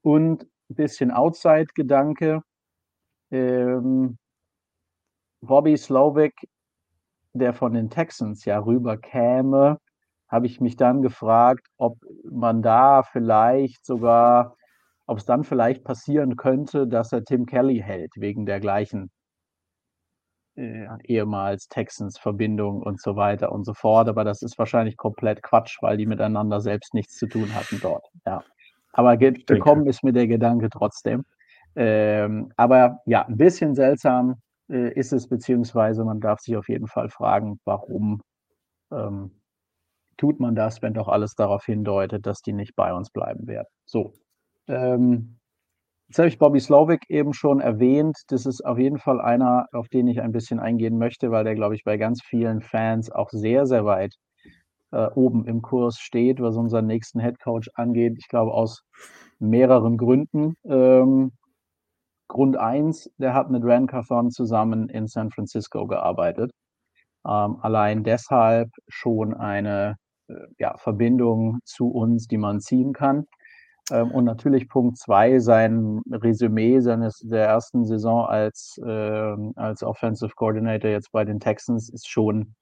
Und 0.01 0.43
ein 0.69 0.75
bisschen 0.75 1.11
Outside-Gedanke. 1.11 2.41
Ähm, 3.31 4.17
Bobby 5.41 5.75
Slovic, 5.75 6.33
der 7.33 7.53
von 7.53 7.73
den 7.73 7.89
Texans 7.89 8.45
ja 8.45 8.59
rüber 8.59 8.97
käme, 8.97 9.79
habe 10.29 10.45
ich 10.45 10.61
mich 10.61 10.77
dann 10.77 11.01
gefragt, 11.01 11.67
ob 11.77 11.97
man 12.23 12.61
da 12.61 13.03
vielleicht 13.03 13.85
sogar, 13.85 14.55
ob 15.05 15.17
es 15.17 15.25
dann 15.25 15.43
vielleicht 15.43 15.83
passieren 15.83 16.35
könnte, 16.35 16.87
dass 16.87 17.11
er 17.11 17.23
Tim 17.23 17.45
Kelly 17.45 17.79
hält, 17.79 18.11
wegen 18.15 18.45
der 18.45 18.59
gleichen 18.59 19.11
äh, 20.55 20.87
ehemals 21.03 21.67
Texans 21.67 22.17
Verbindung 22.17 22.81
und 22.81 23.01
so 23.01 23.15
weiter 23.15 23.51
und 23.51 23.65
so 23.65 23.73
fort. 23.73 24.07
Aber 24.07 24.23
das 24.23 24.41
ist 24.41 24.57
wahrscheinlich 24.57 24.97
komplett 24.97 25.41
Quatsch, 25.43 25.77
weil 25.81 25.97
die 25.97 26.05
miteinander 26.05 26.61
selbst 26.61 26.93
nichts 26.93 27.17
zu 27.17 27.27
tun 27.27 27.53
hatten 27.53 27.79
dort. 27.81 28.07
Ja. 28.25 28.43
Aber 28.93 29.17
gekommen 29.17 29.87
ist 29.87 30.03
mir 30.03 30.13
der 30.13 30.27
Gedanke 30.27 30.69
trotzdem. 30.69 31.25
Ähm, 31.75 32.51
aber 32.55 32.99
ja, 33.05 33.25
ein 33.25 33.37
bisschen 33.37 33.73
seltsam 33.73 34.35
äh, 34.69 34.93
ist 34.93 35.11
es, 35.11 35.27
beziehungsweise 35.27 36.05
man 36.05 36.21
darf 36.21 36.39
sich 36.39 36.55
auf 36.55 36.69
jeden 36.69 36.87
Fall 36.87 37.09
fragen, 37.09 37.59
warum 37.65 38.21
ähm, 38.91 39.31
tut 40.17 40.39
man 40.39 40.55
das, 40.55 40.83
wenn 40.83 40.93
doch 40.93 41.07
alles 41.07 41.33
darauf 41.33 41.65
hindeutet, 41.65 42.27
dass 42.27 42.41
die 42.41 42.53
nicht 42.53 42.75
bei 42.75 42.93
uns 42.93 43.09
bleiben 43.09 43.47
werden. 43.47 43.67
So. 43.85 44.13
Ähm, 44.67 45.37
jetzt 46.07 46.19
habe 46.19 46.27
ich 46.29 46.39
Bobby 46.39 46.59
Slovic 46.59 47.09
eben 47.09 47.33
schon 47.33 47.59
erwähnt. 47.61 48.17
Das 48.27 48.45
ist 48.45 48.65
auf 48.65 48.77
jeden 48.79 48.99
Fall 48.99 49.21
einer, 49.21 49.67
auf 49.73 49.89
den 49.89 50.07
ich 50.07 50.21
ein 50.21 50.31
bisschen 50.31 50.59
eingehen 50.59 50.97
möchte, 50.97 51.31
weil 51.31 51.43
der, 51.43 51.55
glaube 51.55 51.75
ich, 51.75 51.83
bei 51.83 51.97
ganz 51.97 52.21
vielen 52.23 52.61
Fans 52.61 53.11
auch 53.11 53.29
sehr, 53.31 53.65
sehr 53.67 53.85
weit 53.85 54.15
äh, 54.91 55.07
oben 55.15 55.45
im 55.47 55.61
Kurs 55.61 55.99
steht, 55.99 56.41
was 56.41 56.55
unseren 56.55 56.87
nächsten 56.87 57.19
Head 57.19 57.39
Coach 57.39 57.69
angeht. 57.75 58.15
Ich 58.19 58.27
glaube, 58.27 58.53
aus 58.53 58.83
mehreren 59.39 59.97
Gründen. 59.97 60.55
Ähm, 60.65 61.31
Grund 62.27 62.57
eins, 62.57 63.09
der 63.17 63.33
hat 63.33 63.51
mit 63.51 63.63
Ran 63.63 63.87
Carthon 63.87 64.31
zusammen 64.31 64.89
in 64.89 65.07
San 65.07 65.29
Francisco 65.31 65.87
gearbeitet. 65.87 66.51
Ähm, 67.27 67.57
allein 67.61 68.03
deshalb 68.03 68.69
schon 68.87 69.33
eine 69.33 69.97
äh, 70.27 70.33
ja, 70.59 70.77
Verbindung 70.77 71.59
zu 71.65 71.89
uns, 71.89 72.27
die 72.27 72.37
man 72.37 72.59
ziehen 72.59 72.93
kann. 72.93 73.25
Ähm, 73.91 74.11
und 74.11 74.25
natürlich 74.25 74.69
Punkt 74.69 74.97
zwei, 74.97 75.39
sein 75.39 76.01
Resümee 76.11 76.79
seines 76.79 77.19
der 77.19 77.45
ersten 77.45 77.85
Saison 77.85 78.25
als, 78.25 78.79
äh, 78.83 79.35
als 79.55 79.83
Offensive 79.83 80.33
Coordinator 80.35 80.89
jetzt 80.89 81.11
bei 81.11 81.25
den 81.25 81.39
Texans 81.39 81.89
ist 81.89 82.07
schon 82.09 82.55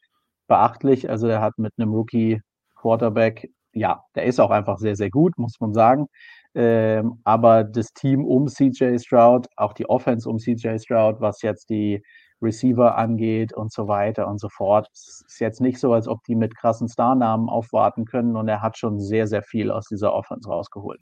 beachtlich. 0.48 1.10
Also 1.10 1.28
er 1.28 1.42
hat 1.42 1.58
mit 1.58 1.74
einem 1.78 1.94
Rookie 1.94 2.42
Quarterback, 2.76 3.50
ja, 3.74 4.04
der 4.16 4.26
ist 4.26 4.40
auch 4.40 4.52
einfach 4.52 4.78
sehr, 4.80 4.96
sehr 4.96 5.10
gut, 5.10 5.38
muss 5.38 5.60
man 5.60 5.74
sagen. 5.74 6.08
Ähm, 6.56 7.22
aber 7.24 7.64
das 7.64 7.94
Team 7.94 8.26
um 8.26 8.48
CJ 8.48 8.98
Stroud, 9.00 9.48
auch 9.56 9.74
die 9.74 9.88
Offense 9.90 10.30
um 10.30 10.38
CJ 10.40 10.80
Stroud, 10.80 11.22
was 11.22 11.42
jetzt 11.42 11.70
die 11.70 12.04
Receiver 12.42 12.98
angeht 12.98 13.54
und 13.54 13.72
so 13.72 13.88
weiter 13.88 14.28
und 14.28 14.40
so 14.40 14.50
fort, 14.50 14.88
es 14.94 15.24
ist 15.28 15.40
jetzt 15.40 15.62
nicht 15.62 15.80
so, 15.80 15.94
als 15.94 16.08
ob 16.08 16.24
die 16.24 16.36
mit 16.36 16.58
krassen 16.58 16.90
Starnamen 16.90 17.50
aufwarten 17.50 18.06
können 18.06 18.36
und 18.36 18.48
er 18.48 18.62
hat 18.62 18.78
schon 18.78 19.00
sehr, 19.00 19.28
sehr 19.28 19.44
viel 19.44 19.72
aus 19.72 19.86
dieser 19.88 20.14
Offense 20.14 20.50
rausgeholt. 20.50 21.02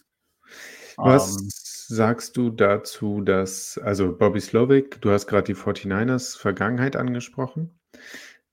Was 0.98 1.38
ähm, 1.40 1.48
sagst 1.50 2.38
du 2.38 2.50
dazu, 2.50 3.22
dass, 3.22 3.78
also 3.78 4.16
Bobby 4.16 4.42
Slovic, 4.42 5.02
du 5.02 5.12
hast 5.12 5.28
gerade 5.28 5.46
die 5.46 5.56
49ers 5.56 6.38
Vergangenheit 6.38 6.96
angesprochen. 6.96 7.80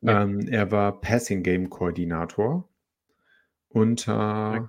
Ja. 0.01 0.23
Ähm, 0.23 0.47
er 0.49 0.71
war 0.71 1.01
Passing 1.01 1.43
Game 1.43 1.69
Koordinator 1.69 2.69
unter, 3.69 4.69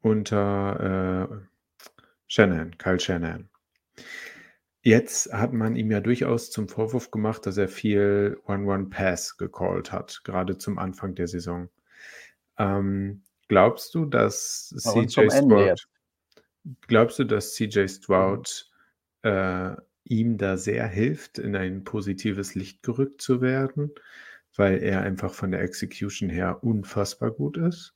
unter 0.00 1.30
äh, 1.30 1.36
Shanahan, 2.26 2.76
Kyle 2.76 3.00
Shanahan. 3.00 3.48
Jetzt 4.82 5.32
hat 5.32 5.52
man 5.52 5.76
ihm 5.76 5.90
ja 5.90 6.00
durchaus 6.00 6.50
zum 6.50 6.68
Vorwurf 6.68 7.10
gemacht, 7.10 7.44
dass 7.44 7.58
er 7.58 7.68
viel 7.68 8.38
One-One-Pass 8.46 9.36
gecallt 9.36 9.92
hat, 9.92 10.22
gerade 10.24 10.56
zum 10.56 10.78
Anfang 10.78 11.14
der 11.14 11.28
Saison. 11.28 11.68
Ähm, 12.56 13.22
glaubst 13.48 13.94
du, 13.94 14.06
dass 14.06 14.74
CJ 14.76 15.28
Stroud, 15.28 15.86
glaubst 16.86 17.18
du, 17.18 17.24
dass 17.24 17.54
CJ 17.54 17.86
Stroud 17.88 18.70
äh, 19.22 19.72
ihm 20.04 20.38
da 20.38 20.56
sehr 20.56 20.86
hilft, 20.86 21.38
in 21.38 21.56
ein 21.56 21.84
positives 21.84 22.54
Licht 22.54 22.82
gerückt 22.82 23.22
zu 23.22 23.40
werden, 23.40 23.92
weil 24.56 24.82
er 24.82 25.02
einfach 25.02 25.32
von 25.32 25.50
der 25.50 25.62
Execution 25.62 26.28
her 26.28 26.62
unfassbar 26.62 27.30
gut 27.30 27.56
ist? 27.56 27.94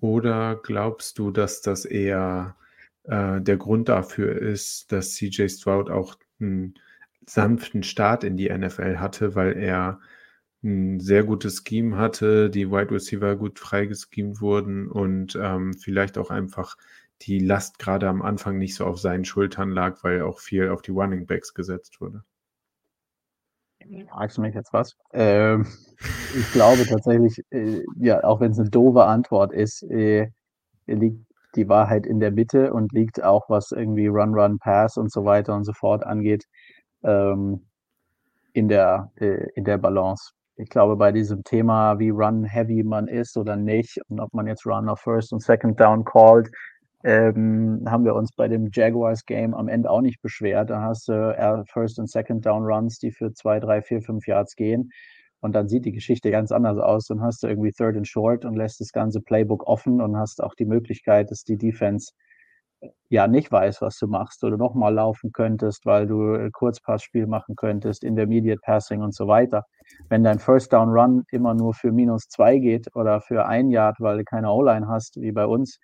Oder 0.00 0.60
glaubst 0.62 1.18
du, 1.18 1.30
dass 1.30 1.60
das 1.62 1.84
eher 1.84 2.56
äh, 3.04 3.40
der 3.40 3.56
Grund 3.56 3.88
dafür 3.88 4.36
ist, 4.36 4.92
dass 4.92 5.14
CJ 5.14 5.48
Stroud 5.48 5.90
auch 5.90 6.16
einen 6.40 6.74
sanften 7.26 7.82
Start 7.82 8.24
in 8.24 8.36
die 8.36 8.48
NFL 8.50 8.98
hatte, 8.98 9.34
weil 9.34 9.56
er 9.56 10.00
ein 10.62 11.00
sehr 11.00 11.24
gutes 11.24 11.62
Scheme 11.66 11.96
hatte, 11.96 12.50
die 12.50 12.70
Wide 12.70 12.90
Receiver 12.90 13.36
gut 13.36 13.58
freigeschemt 13.58 14.40
wurden 14.40 14.88
und 14.88 15.38
ähm, 15.40 15.74
vielleicht 15.74 16.18
auch 16.18 16.30
einfach 16.30 16.76
die 17.22 17.38
Last 17.40 17.78
gerade 17.78 18.08
am 18.08 18.22
Anfang 18.22 18.58
nicht 18.58 18.74
so 18.74 18.86
auf 18.86 18.98
seinen 18.98 19.24
Schultern 19.24 19.70
lag, 19.70 20.02
weil 20.02 20.22
auch 20.22 20.38
viel 20.38 20.68
auf 20.68 20.82
die 20.82 20.92
Running 20.92 21.26
Backs 21.26 21.54
gesetzt 21.54 22.00
wurde. 22.00 22.22
Fragst 24.10 24.36
du 24.36 24.42
mich 24.42 24.54
jetzt 24.54 24.72
was? 24.72 24.96
Ähm, 25.12 25.66
ich 26.36 26.52
glaube 26.52 26.84
tatsächlich, 26.86 27.42
äh, 27.50 27.82
ja, 27.96 28.22
auch 28.24 28.40
wenn 28.40 28.52
es 28.52 28.58
eine 28.58 28.68
doofe 28.70 29.04
Antwort 29.04 29.52
ist, 29.52 29.82
äh, 29.84 30.28
liegt 30.86 31.24
die 31.54 31.68
Wahrheit 31.68 32.06
in 32.06 32.20
der 32.20 32.30
Mitte 32.30 32.72
und 32.72 32.92
liegt 32.92 33.22
auch, 33.22 33.48
was 33.48 33.72
irgendwie 33.72 34.08
Run, 34.08 34.34
Run, 34.34 34.58
Pass 34.58 34.96
und 34.96 35.10
so 35.10 35.24
weiter 35.24 35.54
und 35.54 35.64
so 35.64 35.72
fort 35.72 36.04
angeht, 36.04 36.44
ähm, 37.02 37.66
in, 38.52 38.68
der, 38.68 39.10
äh, 39.16 39.48
in 39.54 39.64
der 39.64 39.78
Balance. 39.78 40.32
Ich 40.56 40.68
glaube, 40.68 40.96
bei 40.96 41.12
diesem 41.12 41.44
Thema, 41.44 41.98
wie 41.98 42.10
Run 42.10 42.44
Heavy 42.44 42.82
man 42.82 43.06
ist 43.06 43.36
oder 43.36 43.56
nicht 43.56 43.98
und 44.08 44.20
ob 44.20 44.34
man 44.34 44.46
jetzt 44.46 44.66
Run 44.66 44.88
auf 44.88 45.00
First 45.00 45.32
und 45.32 45.40
Second 45.40 45.78
Down 45.80 46.04
called, 46.04 46.50
ähm, 47.04 47.84
haben 47.86 48.04
wir 48.04 48.14
uns 48.14 48.32
bei 48.32 48.48
dem 48.48 48.70
Jaguars 48.72 49.24
Game 49.24 49.54
am 49.54 49.68
Ende 49.68 49.90
auch 49.90 50.00
nicht 50.00 50.20
beschwert. 50.20 50.70
Da 50.70 50.82
hast 50.82 51.08
du 51.08 51.12
äh, 51.12 51.64
First 51.66 51.98
und 51.98 52.10
Second 52.10 52.44
Down 52.44 52.64
Runs, 52.64 52.98
die 52.98 53.12
für 53.12 53.32
zwei, 53.32 53.60
drei, 53.60 53.82
vier, 53.82 54.02
fünf 54.02 54.26
Yards 54.26 54.56
gehen. 54.56 54.90
Und 55.40 55.54
dann 55.54 55.68
sieht 55.68 55.84
die 55.84 55.92
Geschichte 55.92 56.30
ganz 56.32 56.50
anders 56.50 56.78
aus. 56.78 57.06
Dann 57.06 57.22
hast 57.22 57.42
du 57.42 57.46
irgendwie 57.46 57.70
Third 57.70 57.96
and 57.96 58.08
Short 58.08 58.44
und 58.44 58.56
lässt 58.56 58.80
das 58.80 58.90
ganze 58.92 59.20
Playbook 59.20 59.66
offen 59.68 60.00
und 60.00 60.16
hast 60.16 60.42
auch 60.42 60.54
die 60.54 60.64
Möglichkeit, 60.64 61.30
dass 61.30 61.44
die 61.44 61.56
Defense 61.56 62.12
äh, 62.80 62.88
ja 63.10 63.28
nicht 63.28 63.52
weiß, 63.52 63.80
was 63.80 63.96
du 63.98 64.08
machst 64.08 64.42
oder 64.42 64.56
nochmal 64.56 64.94
laufen 64.94 65.30
könntest, 65.32 65.86
weil 65.86 66.08
du 66.08 66.34
äh, 66.34 66.50
Kurzpassspiel 66.50 67.28
machen 67.28 67.54
könntest, 67.54 68.02
Intermediate 68.02 68.60
Passing 68.60 69.02
und 69.02 69.14
so 69.14 69.28
weiter. 69.28 69.64
Wenn 70.08 70.24
dein 70.24 70.40
First 70.40 70.72
Down 70.72 70.90
Run 70.90 71.24
immer 71.30 71.54
nur 71.54 71.74
für 71.74 71.92
minus 71.92 72.28
zwei 72.28 72.58
geht 72.58 72.88
oder 72.96 73.20
für 73.20 73.46
ein 73.46 73.70
Yard, 73.70 73.96
weil 74.00 74.18
du 74.18 74.24
keine 74.24 74.50
O-Line 74.50 74.88
hast, 74.88 75.20
wie 75.20 75.32
bei 75.32 75.46
uns, 75.46 75.78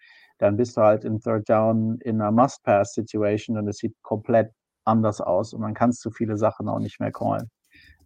dann 0.45 0.59
bist 0.59 0.77
du 0.77 0.83
halt 0.83 1.05
im 1.07 1.21
Third 1.21 1.49
Down 1.49 1.97
in 2.01 2.21
einer 2.21 2.31
Must-Pass-Situation 2.31 3.57
und 3.57 3.67
es 3.67 3.79
sieht 3.79 3.95
komplett 4.03 4.53
anders 4.85 5.23
aus 5.23 5.55
und 5.55 5.63
man 5.63 5.73
kann 5.73 5.93
zu 5.93 6.11
viele 6.11 6.37
Sachen 6.37 6.69
auch 6.69 6.81
nicht 6.81 7.01
mehr 7.01 7.13
callen. 7.13 7.49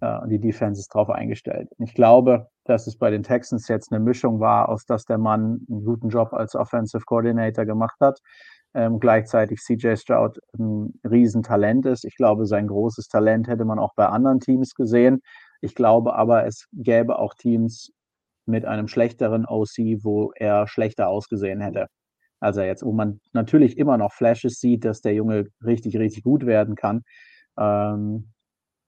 Äh, 0.01 0.20
und 0.20 0.29
die 0.29 0.38
Defense 0.38 0.81
ist 0.81 0.94
darauf 0.94 1.11
eingestellt. 1.11 1.68
Ich 1.79 1.94
glaube, 1.94 2.46
dass 2.64 2.87
es 2.87 2.96
bei 2.96 3.11
den 3.11 3.24
Texans 3.24 3.66
jetzt 3.66 3.90
eine 3.90 3.98
Mischung 3.98 4.38
war, 4.38 4.68
aus 4.68 4.87
dass 4.87 5.05
der 5.05 5.18
Mann 5.18 5.66
einen 5.68 5.85
guten 5.85 6.11
Job 6.11 6.33
als 6.33 6.55
Offensive 6.55 7.03
Coordinator 7.07 7.64
gemacht 7.64 7.96
hat, 8.01 8.20
ähm, 8.72 9.01
gleichzeitig 9.01 9.59
CJ 9.59 9.96
Stroud 9.96 10.38
ein 10.57 10.92
Riesentalent 11.03 11.87
ist. 11.87 12.05
Ich 12.05 12.14
glaube, 12.14 12.46
sein 12.46 12.68
großes 12.68 13.09
Talent 13.09 13.48
hätte 13.48 13.64
man 13.64 13.81
auch 13.81 13.94
bei 13.96 14.07
anderen 14.07 14.38
Teams 14.38 14.77
gesehen. 14.77 15.22
Ich 15.61 15.74
glaube 15.74 16.14
aber, 16.14 16.46
es 16.46 16.68
gäbe 16.72 17.18
auch 17.18 17.35
Teams 17.35 17.90
mit 18.46 18.64
einem 18.64 18.87
schlechteren 18.87 19.44
OC, 19.44 20.05
wo 20.05 20.31
er 20.37 20.68
schlechter 20.68 21.09
ausgesehen 21.09 21.61
hätte. 21.61 21.88
Also 22.40 22.62
jetzt, 22.62 22.85
wo 22.85 22.92
man 22.92 23.20
natürlich 23.33 23.79
immer 23.79 23.98
noch 23.98 24.12
Flashes 24.12 24.61
sieht, 24.61 24.85
dass 24.85 25.01
der 25.01 25.14
Junge 25.14 25.46
richtig, 25.64 25.96
richtig 25.98 26.22
gut 26.22 26.46
werden 26.46 26.77
kann. 26.77 27.03
Ähm, 27.59 28.33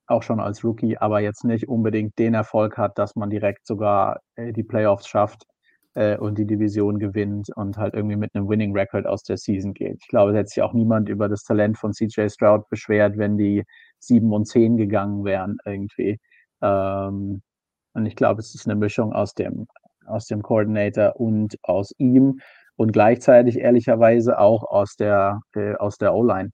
auch 0.07 0.23
schon 0.23 0.41
als 0.41 0.65
Rookie, 0.65 0.99
aber 0.99 1.21
jetzt 1.21 1.45
nicht 1.45 1.69
unbedingt 1.69 2.19
den 2.19 2.35
Erfolg 2.35 2.77
hat, 2.77 2.99
dass 2.99 3.15
man 3.17 3.31
direkt 3.31 3.67
sogar 3.67 4.21
äh, 4.35 4.53
die 4.53 4.65
Playoffs 4.65 5.07
schafft 5.07 5.45
äh, 5.95 6.17
und 6.17 6.37
die 6.39 6.47
Division 6.47 6.99
gewinnt 6.99 7.49
und 7.57 7.77
halt 7.77 7.95
irgendwie 7.95 8.17
mit 8.17 8.35
einem 8.35 8.49
Winning 8.49 8.77
Record 8.77 9.07
aus 9.07 9.23
der 9.23 9.37
Season 9.37 9.73
geht. 9.73 9.99
Ich 10.01 10.09
glaube, 10.09 10.33
es 10.33 10.37
hätte 10.37 10.49
sich 10.49 10.63
auch 10.63 10.73
niemand 10.73 11.09
über 11.09 11.29
das 11.29 11.45
Talent 11.45 11.79
von 11.79 11.93
CJ 11.93 12.29
Stroud 12.29 12.69
beschwert, 12.69 13.19
wenn 13.19 13.39
die 13.39 13.65
7 14.01 14.33
und 14.33 14.47
10 14.47 14.77
gegangen 14.77 15.25
wären 15.25 15.59
irgendwie. 15.65 16.19
Ähm, 16.61 17.43
und 17.93 18.07
ich 18.07 18.17
glaube, 18.17 18.41
es 18.41 18.55
ist 18.55 18.67
eine 18.67 18.77
Mischung 18.77 19.13
aus 19.13 19.35
dem, 19.35 19.67
aus 20.07 20.27
dem 20.27 20.43
Coordinator 20.43 21.17
und 21.21 21.57
aus 21.63 21.93
ihm 21.99 22.41
und 22.81 22.93
gleichzeitig 22.93 23.59
ehrlicherweise 23.59 24.39
auch 24.39 24.65
aus 24.65 24.97
der, 24.97 25.43
äh, 25.55 25.75
aus 25.75 25.99
der 25.99 26.15
O-Line, 26.15 26.51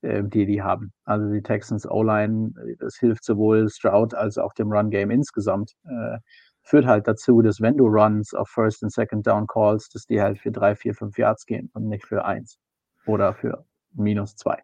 äh, 0.00 0.22
die 0.24 0.46
die 0.46 0.62
haben. 0.62 0.90
Also 1.04 1.30
die 1.30 1.42
Texans 1.42 1.86
O-Line, 1.86 2.52
das 2.78 2.96
hilft 2.96 3.24
sowohl 3.24 3.68
Stroud 3.68 4.14
als 4.14 4.38
auch 4.38 4.54
dem 4.54 4.72
Run-Game 4.72 5.10
insgesamt. 5.10 5.72
Äh, 5.84 6.16
führt 6.62 6.86
halt 6.86 7.06
dazu, 7.06 7.42
dass 7.42 7.60
wenn 7.60 7.76
du 7.76 7.88
Runs 7.88 8.32
auf 8.32 8.48
First 8.48 8.82
und 8.84 8.90
Second 8.90 9.26
Down 9.26 9.46
callst, 9.46 9.94
dass 9.94 10.06
die 10.06 10.18
halt 10.18 10.38
für 10.38 10.50
drei, 10.50 10.74
vier, 10.74 10.94
fünf 10.94 11.18
Yards 11.18 11.44
gehen 11.44 11.68
und 11.74 11.90
nicht 11.90 12.06
für 12.06 12.24
eins 12.24 12.58
oder 13.04 13.34
für 13.34 13.66
minus 13.92 14.34
zwei. 14.34 14.58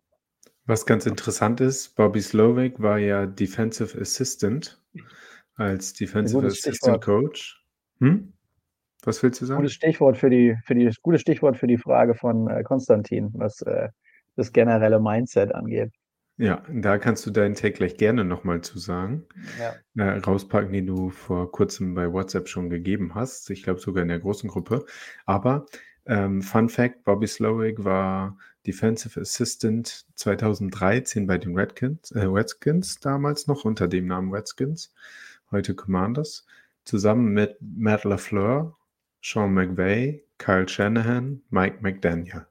Was 0.65 0.87
ganz 0.87 1.05
interessant 1.05 1.61
ist, 1.61 1.95
Bobby 1.95 2.23
Slovic 2.23 2.81
war 2.81 2.97
ja 2.97 3.27
Defensive 3.27 4.01
Assistant 4.01 4.83
als 5.57 5.93
Defensive 5.93 6.47
Assistant 6.47 7.05
Coach. 7.05 7.63
Hm? 8.01 8.33
Was 9.05 9.23
willst 9.23 9.41
du 9.41 9.47
sagen? 9.47 9.61
Gutes 9.61 9.75
Stichwort 9.75 10.17
für 10.17 10.31
die, 10.31 10.57
für 10.65 10.75
die, 10.75 10.91
gutes 11.03 11.21
Stichwort 11.21 11.57
für 11.57 11.67
die 11.67 11.79
Frage 11.79 12.15
von 12.15 12.49
äh, 12.49 12.63
Konstantin, 12.63 13.31
was 13.35 13.61
äh, 13.63 13.89
das 14.37 14.53
generelle 14.53 15.01
Mindset 15.01 15.55
angeht. 15.55 15.93
Ja, 16.39 16.63
da 16.73 16.99
kannst 16.99 17.27
du 17.27 17.31
deinen 17.31 17.55
Take 17.55 17.75
gleich 17.75 17.97
gerne 17.97 18.25
nochmal 18.25 18.63
zu 18.63 18.79
sagen. 18.79 19.27
Ja. 19.59 19.75
Äh, 20.03 20.19
rauspacken, 20.19 20.73
den 20.73 20.87
du 20.87 21.11
vor 21.11 21.53
kurzem 21.53 21.95
bei 21.95 22.11
WhatsApp 22.13 22.49
schon 22.49 22.71
gegeben 22.71 23.15
hast. 23.15 23.51
Ich 23.51 23.63
glaube 23.63 23.81
sogar 23.81 24.03
in 24.03 24.09
der 24.09 24.19
großen 24.19 24.49
Gruppe. 24.49 24.85
Aber 25.27 25.67
ähm, 26.07 26.43
Fun 26.43 26.69
Fact: 26.69 27.05
Bobby 27.05 27.27
Slowick 27.27 27.85
war 27.85 28.39
Defensive 28.67 29.21
Assistant 29.21 30.07
2013 30.15 31.27
bei 31.27 31.39
den 31.39 31.57
Redskins, 31.57 32.11
äh, 32.13 32.21
Redskins 32.21 33.01
damals 33.01 33.47
noch 33.47 33.65
unter 33.65 33.89
dem 33.89 34.07
Namen 34.07 34.33
Redskins, 34.33 34.95
heute 35.51 35.75
Commanders, 35.75 36.47
zusammen 36.85 37.33
mit 37.33 37.57
Matt 37.61 38.05
LaFleur, 38.05 38.77
Sean 39.23 39.55
McVay, 39.55 40.25
Kyle 40.39 40.69
Shanahan, 40.69 41.43
Mike 41.49 41.79
McDaniel. 41.81 42.47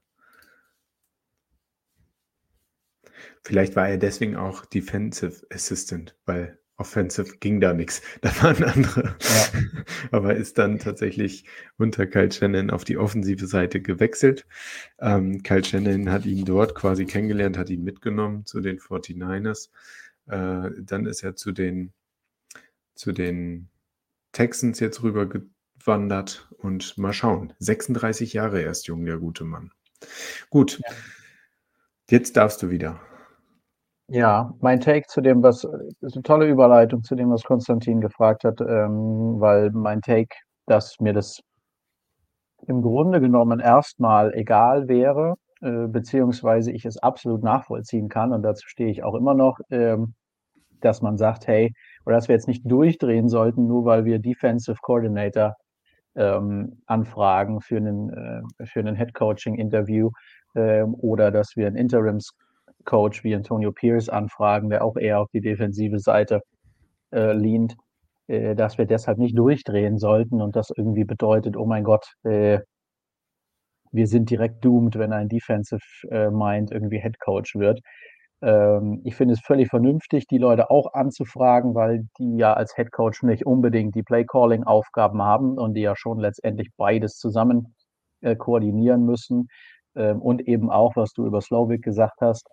Vielleicht 3.43 3.75
war 3.75 3.89
er 3.89 3.97
deswegen 3.97 4.37
auch 4.37 4.65
Defensive 4.65 5.45
Assistant, 5.51 6.15
weil 6.25 6.57
Offensive 6.77 7.37
ging 7.39 7.59
da 7.59 7.73
nichts. 7.73 8.01
Da 8.21 8.29
waren 8.41 8.63
andere. 8.63 9.15
Ja. 9.19 9.83
Aber 10.11 10.35
ist 10.35 10.57
dann 10.57 10.79
tatsächlich 10.79 11.43
unter 11.77 12.07
Kyle 12.07 12.31
Shannon 12.31 12.69
auf 12.69 12.85
die 12.85 12.97
offensive 12.97 13.45
Seite 13.47 13.81
gewechselt. 13.81 14.47
Ähm, 14.99 15.43
Kyle 15.43 15.63
Shannon 15.63 16.09
hat 16.09 16.25
ihn 16.25 16.45
dort 16.45 16.73
quasi 16.73 17.05
kennengelernt, 17.05 17.57
hat 17.57 17.69
ihn 17.69 17.83
mitgenommen 17.83 18.45
zu 18.45 18.61
den 18.61 18.79
49ers. 18.79 19.69
Äh, 20.27 20.71
dann 20.79 21.05
ist 21.05 21.23
er 21.23 21.35
zu 21.35 21.51
den, 21.51 21.91
zu 22.95 23.11
den 23.11 23.69
Texans 24.31 24.79
jetzt 24.79 25.03
rübergewandert 25.81 26.47
und 26.57 26.97
mal 26.97 27.13
schauen. 27.13 27.53
36 27.59 28.33
Jahre 28.33 28.61
erst 28.61 28.87
jung, 28.87 29.05
der 29.05 29.17
gute 29.17 29.43
Mann. 29.43 29.71
Gut. 30.49 30.79
Ja. 30.79 30.95
Jetzt 32.09 32.35
darfst 32.35 32.61
du 32.61 32.69
wieder. 32.69 32.99
Ja, 34.07 34.53
mein 34.59 34.81
Take 34.81 35.07
zu 35.07 35.21
dem, 35.21 35.41
was 35.41 35.63
ist 36.01 36.15
eine 36.15 36.23
tolle 36.23 36.47
Überleitung 36.47 37.03
zu 37.03 37.15
dem, 37.15 37.29
was 37.31 37.43
Konstantin 37.43 38.01
gefragt 38.01 38.43
hat, 38.43 38.59
ähm, 38.59 39.39
weil 39.39 39.71
mein 39.71 40.01
Take, 40.01 40.35
dass 40.65 40.99
mir 40.99 41.13
das 41.13 41.39
im 42.67 42.81
Grunde 42.81 43.21
genommen 43.21 43.61
erstmal 43.61 44.33
egal 44.33 44.89
wäre, 44.89 45.35
äh, 45.61 45.87
beziehungsweise 45.87 46.71
ich 46.71 46.85
es 46.85 46.97
absolut 46.97 47.41
nachvollziehen 47.43 48.09
kann, 48.09 48.33
und 48.33 48.43
dazu 48.43 48.67
stehe 48.67 48.91
ich 48.91 49.03
auch 49.03 49.15
immer 49.15 49.33
noch, 49.33 49.59
ähm, 49.69 50.15
dass 50.81 51.01
man 51.01 51.17
sagt, 51.17 51.47
hey, 51.47 51.73
oder 52.05 52.15
dass 52.17 52.27
wir 52.27 52.35
jetzt 52.35 52.49
nicht 52.49 52.69
durchdrehen 52.69 53.29
sollten, 53.29 53.67
nur 53.67 53.85
weil 53.85 54.03
wir 54.03 54.19
Defensive 54.19 54.79
Coordinator 54.81 55.55
ähm, 56.15 56.81
anfragen 56.85 57.61
für 57.61 57.77
einen, 57.77 58.09
äh, 58.09 58.65
für 58.65 58.79
einen 58.79 58.95
Head 58.95 59.13
Coaching 59.13 59.55
Interview 59.55 60.11
ähm, 60.55 60.93
oder 60.95 61.31
dass 61.31 61.55
wir 61.55 61.67
ein 61.67 61.75
Interims 61.75 62.31
Coach 62.85 63.23
wie 63.23 63.35
Antonio 63.35 63.71
Pierce 63.71 64.09
anfragen, 64.09 64.69
der 64.69 64.83
auch 64.83 64.97
eher 64.97 65.19
auf 65.19 65.29
die 65.33 65.41
defensive 65.41 65.99
Seite 65.99 66.41
äh, 67.11 67.33
lehnt, 67.33 67.75
äh, 68.27 68.55
dass 68.55 68.77
wir 68.77 68.85
deshalb 68.85 69.17
nicht 69.17 69.37
durchdrehen 69.37 69.97
sollten 69.97 70.41
und 70.41 70.55
das 70.55 70.71
irgendwie 70.75 71.03
bedeutet, 71.03 71.57
oh 71.57 71.65
mein 71.65 71.83
Gott, 71.83 72.13
äh, 72.23 72.59
wir 73.91 74.07
sind 74.07 74.29
direkt 74.29 74.63
doomed, 74.63 74.97
wenn 74.97 75.11
ein 75.13 75.27
Defensive 75.27 75.81
äh, 76.09 76.29
Mind 76.29 76.71
irgendwie 76.71 77.01
Head 77.01 77.19
Coach 77.19 77.55
wird. 77.55 77.81
Ähm, 78.41 79.01
ich 79.03 79.15
finde 79.15 79.33
es 79.33 79.41
völlig 79.41 79.69
vernünftig, 79.69 80.27
die 80.27 80.37
Leute 80.37 80.71
auch 80.71 80.93
anzufragen, 80.93 81.75
weil 81.75 82.07
die 82.17 82.37
ja 82.37 82.53
als 82.53 82.75
Head 82.75 82.91
Coach 82.91 83.23
nicht 83.23 83.45
unbedingt 83.45 83.95
die 83.95 84.03
Play 84.03 84.25
Calling 84.25 84.63
Aufgaben 84.63 85.21
haben 85.21 85.57
und 85.57 85.75
die 85.75 85.81
ja 85.81 85.95
schon 85.95 86.19
letztendlich 86.19 86.69
beides 86.77 87.17
zusammen 87.17 87.75
äh, 88.21 88.35
koordinieren 88.35 89.05
müssen. 89.05 89.47
Ähm, 89.95 90.21
und 90.21 90.47
eben 90.47 90.71
auch, 90.71 90.95
was 90.95 91.13
du 91.13 91.25
über 91.25 91.41
Slovic 91.41 91.83
gesagt 91.83 92.21
hast, 92.21 92.47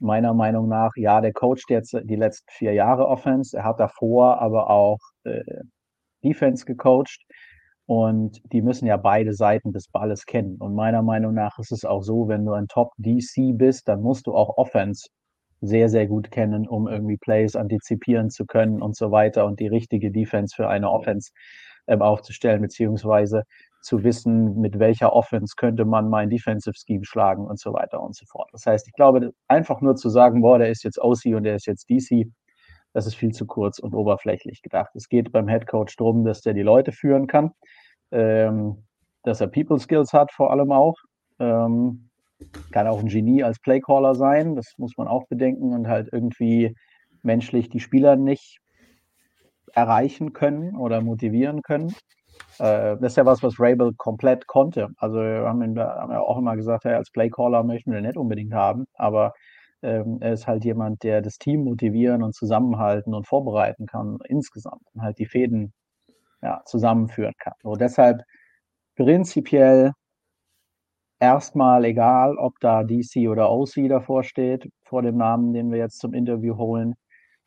meiner 0.00 0.32
Meinung 0.34 0.68
nach, 0.68 0.92
ja, 0.96 1.20
der 1.20 1.32
coacht 1.32 1.70
jetzt 1.70 1.96
die 2.04 2.16
letzten 2.16 2.50
vier 2.50 2.72
Jahre 2.72 3.06
Offense. 3.08 3.56
Er 3.56 3.64
hat 3.64 3.80
davor 3.80 4.40
aber 4.40 4.70
auch 4.70 4.98
äh, 5.24 5.42
Defense 6.24 6.64
gecoacht. 6.64 7.24
Und 7.86 8.42
die 8.52 8.60
müssen 8.60 8.86
ja 8.86 8.98
beide 8.98 9.32
Seiten 9.32 9.72
des 9.72 9.88
Balles 9.88 10.26
kennen. 10.26 10.56
Und 10.58 10.74
meiner 10.74 11.02
Meinung 11.02 11.34
nach 11.34 11.58
ist 11.58 11.72
es 11.72 11.86
auch 11.86 12.02
so, 12.02 12.28
wenn 12.28 12.44
du 12.44 12.52
ein 12.52 12.68
Top-DC 12.68 13.56
bist, 13.56 13.88
dann 13.88 14.02
musst 14.02 14.26
du 14.26 14.34
auch 14.34 14.58
Offense 14.58 15.08
sehr, 15.60 15.88
sehr 15.88 16.06
gut 16.06 16.30
kennen, 16.30 16.68
um 16.68 16.88
irgendwie 16.88 17.16
Plays 17.16 17.56
antizipieren 17.56 18.30
zu 18.30 18.46
können 18.46 18.82
und 18.82 18.96
so 18.96 19.10
weiter 19.10 19.46
und 19.46 19.60
die 19.60 19.68
richtige 19.68 20.10
Defense 20.10 20.54
für 20.54 20.68
eine 20.68 20.90
Offense 20.90 21.30
äh, 21.86 21.96
aufzustellen, 21.98 22.62
beziehungsweise 22.62 23.44
zu 23.80 24.04
wissen, 24.04 24.60
mit 24.60 24.78
welcher 24.78 25.12
Offense 25.12 25.54
könnte 25.56 25.84
man 25.84 26.08
mein 26.08 26.30
Defensive 26.30 26.74
Scheme 26.76 27.04
schlagen 27.04 27.46
und 27.46 27.58
so 27.58 27.72
weiter 27.72 28.02
und 28.02 28.14
so 28.14 28.26
fort. 28.26 28.48
Das 28.52 28.66
heißt, 28.66 28.86
ich 28.86 28.92
glaube, 28.92 29.32
einfach 29.46 29.80
nur 29.80 29.96
zu 29.96 30.08
sagen, 30.08 30.42
boah, 30.42 30.58
der 30.58 30.70
ist 30.70 30.84
jetzt 30.84 31.00
OC 31.00 31.36
und 31.36 31.44
der 31.44 31.56
ist 31.56 31.66
jetzt 31.66 31.88
DC, 31.88 32.26
das 32.92 33.06
ist 33.06 33.14
viel 33.14 33.32
zu 33.32 33.46
kurz 33.46 33.78
und 33.78 33.94
oberflächlich 33.94 34.62
gedacht. 34.62 34.90
Es 34.94 35.08
geht 35.08 35.32
beim 35.32 35.48
Head 35.48 35.66
Coach 35.66 35.96
darum, 35.96 36.24
dass 36.24 36.40
der 36.40 36.54
die 36.54 36.62
Leute 36.62 36.92
führen 36.92 37.26
kann, 37.26 37.52
ähm, 38.10 38.84
dass 39.22 39.40
er 39.40 39.48
People 39.48 39.78
Skills 39.78 40.12
hat, 40.12 40.32
vor 40.32 40.50
allem 40.50 40.72
auch. 40.72 40.96
Ähm, 41.38 42.07
kann 42.70 42.86
auch 42.86 43.00
ein 43.00 43.08
Genie 43.08 43.42
als 43.42 43.58
Playcaller 43.60 44.14
sein, 44.14 44.54
das 44.54 44.74
muss 44.78 44.96
man 44.96 45.08
auch 45.08 45.26
bedenken 45.26 45.72
und 45.72 45.88
halt 45.88 46.08
irgendwie 46.12 46.74
menschlich 47.22 47.68
die 47.68 47.80
Spieler 47.80 48.16
nicht 48.16 48.58
erreichen 49.74 50.32
können 50.32 50.76
oder 50.76 51.00
motivieren 51.00 51.62
können. 51.62 51.94
Äh, 52.58 52.96
das 52.98 53.12
ist 53.12 53.16
ja 53.16 53.26
was, 53.26 53.42
was 53.42 53.58
Rabel 53.58 53.92
komplett 53.96 54.46
konnte. 54.46 54.88
Also 54.96 55.20
haben, 55.20 55.62
ihn, 55.62 55.78
haben 55.78 56.12
ja 56.12 56.20
auch 56.20 56.38
immer 56.38 56.56
gesagt, 56.56 56.84
hey, 56.84 56.94
als 56.94 57.10
Playcaller 57.10 57.62
möchten 57.62 57.92
wir 57.92 58.00
nicht 58.00 58.16
unbedingt 58.16 58.54
haben, 58.54 58.86
aber 58.94 59.32
ähm, 59.82 60.18
er 60.20 60.32
ist 60.32 60.46
halt 60.46 60.64
jemand, 60.64 61.02
der 61.02 61.22
das 61.22 61.38
Team 61.38 61.64
motivieren 61.64 62.22
und 62.22 62.34
zusammenhalten 62.34 63.14
und 63.14 63.28
vorbereiten 63.28 63.86
kann 63.86 64.18
insgesamt 64.28 64.82
und 64.92 65.02
halt 65.02 65.18
die 65.18 65.26
Fäden 65.26 65.72
ja, 66.42 66.62
zusammenführen 66.66 67.34
kann. 67.38 67.54
So 67.62 67.74
deshalb 67.76 68.22
prinzipiell 68.96 69.92
erstmal 71.20 71.84
egal, 71.84 72.36
ob 72.36 72.58
da 72.60 72.84
DC 72.84 73.28
oder 73.28 73.50
OC 73.50 73.88
davor 73.88 74.24
steht, 74.24 74.70
vor 74.82 75.02
dem 75.02 75.16
Namen, 75.16 75.52
den 75.52 75.70
wir 75.70 75.78
jetzt 75.78 75.98
zum 75.98 76.14
Interview 76.14 76.56
holen, 76.56 76.94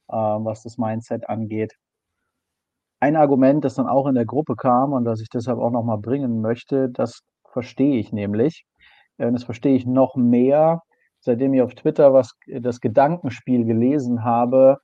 äh, 0.10 0.16
was 0.16 0.64
das 0.64 0.78
Mindset 0.78 1.30
angeht 1.30 1.78
ein 3.02 3.16
Argument, 3.16 3.66
das 3.66 3.76
dann 3.76 3.88
auch 3.88 4.08
in 4.08 4.16
der 4.16 4.26
Gruppe 4.26 4.56
kam 4.56 4.94
und 4.94 5.06
das 5.06 5.22
ich 5.22 5.30
deshalb 5.30 5.60
auch 5.60 5.72
nochmal 5.72 5.98
bringen 5.98 6.40
möchte, 6.42 6.88
das 6.90 7.22
verstehe 7.52 7.98
ich 7.98 8.14
nämlich. 8.14 8.64
Äh, 9.18 9.32
das 9.32 9.44
verstehe 9.44 9.76
ich 9.76 9.86
noch 9.86 10.16
mehr, 10.16 10.82
seitdem 11.20 11.54
ich 11.54 11.62
auf 11.62 11.74
Twitter 11.76 12.14
was, 12.14 12.38
das 12.48 12.80
Gedankenspiel 12.80 13.66
gelesen 13.66 14.24
habe. 14.24 14.78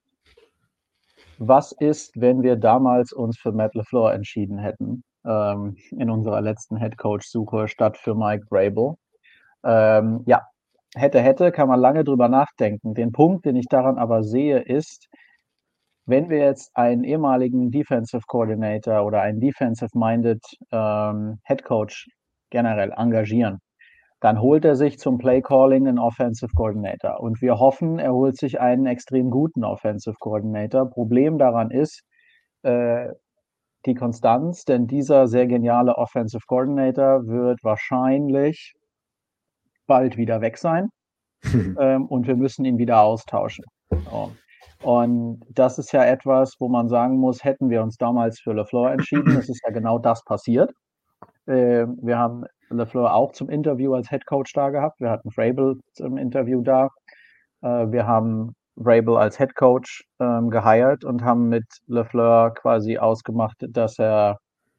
Was 1.37 1.71
ist, 1.71 2.19
wenn 2.19 2.41
wir 2.41 2.55
damals 2.55 3.13
uns 3.13 3.37
für 3.37 3.51
Matt 3.51 3.75
LeFleur 3.75 4.13
entschieden 4.13 4.57
hätten, 4.57 5.03
ähm, 5.27 5.77
in 5.91 6.09
unserer 6.09 6.41
letzten 6.41 6.77
Headcoach-Suche 6.77 7.67
statt 7.67 7.97
für 7.97 8.15
Mike 8.15 8.45
Brable? 8.49 8.95
Ähm, 9.63 10.23
ja, 10.25 10.43
hätte, 10.95 11.21
hätte, 11.21 11.51
kann 11.51 11.67
man 11.67 11.79
lange 11.79 12.03
drüber 12.03 12.29
nachdenken. 12.29 12.93
Den 12.93 13.11
Punkt, 13.11 13.45
den 13.45 13.55
ich 13.55 13.67
daran 13.67 13.97
aber 13.97 14.23
sehe, 14.23 14.59
ist, 14.59 15.07
wenn 16.05 16.29
wir 16.29 16.39
jetzt 16.39 16.71
einen 16.75 17.03
ehemaligen 17.03 17.69
Defensive 17.69 18.23
Coordinator 18.27 19.05
oder 19.05 19.21
einen 19.21 19.41
defensive-minded 19.41 20.41
ähm, 20.71 21.39
Head 21.45 21.63
Coach 21.65 22.07
generell 22.49 22.93
engagieren, 22.95 23.59
dann 24.21 24.41
holt 24.41 24.65
er 24.65 24.75
sich 24.75 24.97
zum 24.99 25.17
Play 25.17 25.41
Calling 25.41 25.87
einen 25.87 25.99
Offensive 25.99 26.51
Coordinator. 26.55 27.19
Und 27.19 27.41
wir 27.41 27.59
hoffen, 27.59 27.99
er 27.99 28.13
holt 28.13 28.37
sich 28.37 28.59
einen 28.59 28.85
extrem 28.87 29.29
guten 29.29 29.63
Offensive 29.63 30.15
Coordinator. 30.19 30.89
Problem 30.89 31.37
daran 31.37 31.71
ist 31.71 32.03
äh, 32.63 33.09
die 33.87 33.95
Konstanz, 33.95 34.65
denn 34.65 34.87
dieser 34.87 35.27
sehr 35.27 35.47
geniale 35.47 35.95
Offensive 35.95 36.43
Coordinator 36.47 37.25
wird 37.25 37.63
wahrscheinlich 37.63 38.73
bald 39.87 40.17
wieder 40.17 40.41
weg 40.41 40.57
sein. 40.57 40.89
ähm, 41.79 42.05
und 42.07 42.27
wir 42.27 42.35
müssen 42.35 42.65
ihn 42.65 42.77
wieder 42.77 43.01
austauschen. 43.01 43.65
So. 43.89 44.31
Und 44.83 45.41
das 45.49 45.79
ist 45.79 45.91
ja 45.91 46.05
etwas, 46.05 46.55
wo 46.59 46.67
man 46.67 46.87
sagen 46.87 47.17
muss, 47.17 47.43
hätten 47.43 47.69
wir 47.69 47.81
uns 47.81 47.97
damals 47.97 48.39
für 48.39 48.53
LeFleur 48.53 48.91
entschieden, 48.91 49.35
es 49.37 49.49
ist 49.49 49.61
ja 49.65 49.71
genau 49.71 49.97
das 49.97 50.23
passiert. 50.23 50.71
Äh, 51.45 51.85
wir 52.01 52.17
haben 52.17 52.45
LeFleur 52.69 53.13
auch 53.13 53.31
zum 53.31 53.49
Interview 53.49 53.93
als 53.93 54.09
Head 54.09 54.25
Coach 54.25 54.53
da 54.53 54.69
gehabt. 54.69 54.99
Wir 54.99 55.09
hatten 55.09 55.31
Vrabel 55.31 55.79
zum 55.93 56.17
Interview 56.17 56.61
da. 56.61 56.89
Äh, 57.61 57.91
wir 57.91 58.05
haben 58.05 58.55
Vrabel 58.77 59.17
als 59.17 59.37
Head 59.37 59.55
Coach 59.55 60.03
ähm, 60.19 60.49
geheiert 60.49 61.03
und 61.03 61.23
haben 61.23 61.49
mit 61.49 61.65
LeFleur 61.87 62.53
quasi 62.53 62.97
ausgemacht, 62.97 63.57
dass 63.69 63.99
er 63.99 64.37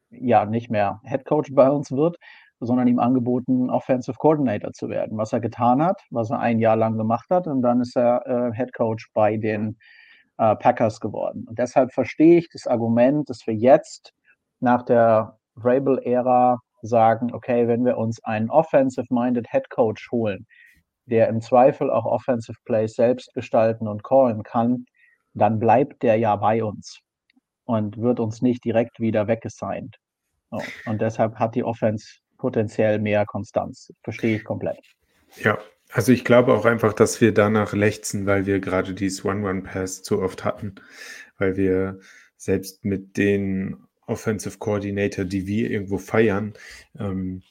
ja 0.09 0.45
nicht 0.45 0.71
mehr 0.71 1.01
Head 1.03 1.25
Coach 1.25 1.49
bei 1.53 1.69
uns 1.69 1.91
wird, 1.91 2.17
sondern 2.59 2.87
ihm 2.87 2.99
angeboten, 2.99 3.69
Offensive 3.69 4.17
Coordinator 4.17 4.71
zu 4.73 4.89
werden, 4.89 5.17
was 5.17 5.33
er 5.33 5.39
getan 5.39 5.83
hat, 5.83 6.01
was 6.11 6.29
er 6.29 6.39
ein 6.39 6.59
Jahr 6.59 6.75
lang 6.75 6.97
gemacht 6.97 7.29
hat. 7.29 7.47
Und 7.47 7.61
dann 7.61 7.81
ist 7.81 7.95
er 7.95 8.25
äh, 8.25 8.55
Head 8.55 8.73
Coach 8.73 9.09
bei 9.13 9.37
den 9.37 9.77
äh, 10.37 10.55
Packers 10.55 10.99
geworden. 10.99 11.45
Und 11.47 11.59
deshalb 11.59 11.93
verstehe 11.93 12.39
ich 12.39 12.49
das 12.49 12.67
Argument, 12.67 13.29
dass 13.29 13.45
wir 13.45 13.53
jetzt 13.53 14.13
nach 14.59 14.83
der 14.83 15.37
Vrabel-Ära 15.55 16.59
sagen, 16.81 17.33
okay, 17.33 17.67
wenn 17.67 17.85
wir 17.85 17.97
uns 17.97 18.23
einen 18.23 18.49
offensive-minded 18.49 19.47
Head 19.51 19.69
Coach 19.69 20.09
holen, 20.11 20.45
der 21.09 21.27
im 21.27 21.41
Zweifel 21.41 21.89
auch 21.89 22.05
Offensive 22.05 22.57
Plays 22.65 22.93
selbst 22.93 23.33
gestalten 23.33 23.87
und 23.87 24.03
callen 24.03 24.43
kann, 24.43 24.85
dann 25.33 25.59
bleibt 25.59 26.03
der 26.03 26.17
ja 26.17 26.35
bei 26.35 26.63
uns 26.63 26.99
und 27.65 27.97
wird 27.97 28.19
uns 28.19 28.41
nicht 28.41 28.63
direkt 28.63 28.99
wieder 28.99 29.27
weggesigned. 29.27 29.97
So. 30.51 30.61
Und 30.85 31.01
deshalb 31.01 31.35
hat 31.35 31.55
die 31.55 31.63
Offense 31.63 32.07
potenziell 32.37 32.99
mehr 32.99 33.25
Konstanz. 33.25 33.93
Verstehe 34.03 34.37
ich 34.37 34.43
komplett. 34.43 34.79
Ja, 35.37 35.59
also 35.91 36.11
ich 36.11 36.25
glaube 36.25 36.53
auch 36.53 36.65
einfach, 36.65 36.93
dass 36.93 37.21
wir 37.21 37.33
danach 37.33 37.73
lechzen, 37.73 38.25
weil 38.25 38.45
wir 38.45 38.59
gerade 38.59 38.93
dieses 38.93 39.23
One-One-Pass 39.25 40.03
zu 40.03 40.21
oft 40.21 40.43
hatten, 40.43 40.75
weil 41.37 41.57
wir 41.57 41.99
selbst 42.37 42.85
mit 42.85 43.17
den 43.17 43.77
Offensive 44.07 44.57
Coordinator, 44.57 45.25
die 45.25 45.45
wir 45.45 45.69
irgendwo 45.69 45.97
feiern, 45.97 46.53
ähm, 46.97 47.43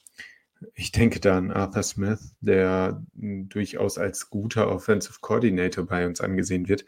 ich 0.73 0.91
denke 0.91 1.19
da 1.19 1.37
an 1.37 1.51
Arthur 1.51 1.83
Smith, 1.83 2.35
der 2.41 3.01
durchaus 3.13 3.97
als 3.97 4.29
guter 4.29 4.69
Offensive 4.69 5.19
Coordinator 5.21 5.85
bei 5.85 6.05
uns 6.05 6.21
angesehen 6.21 6.67
wird, 6.67 6.85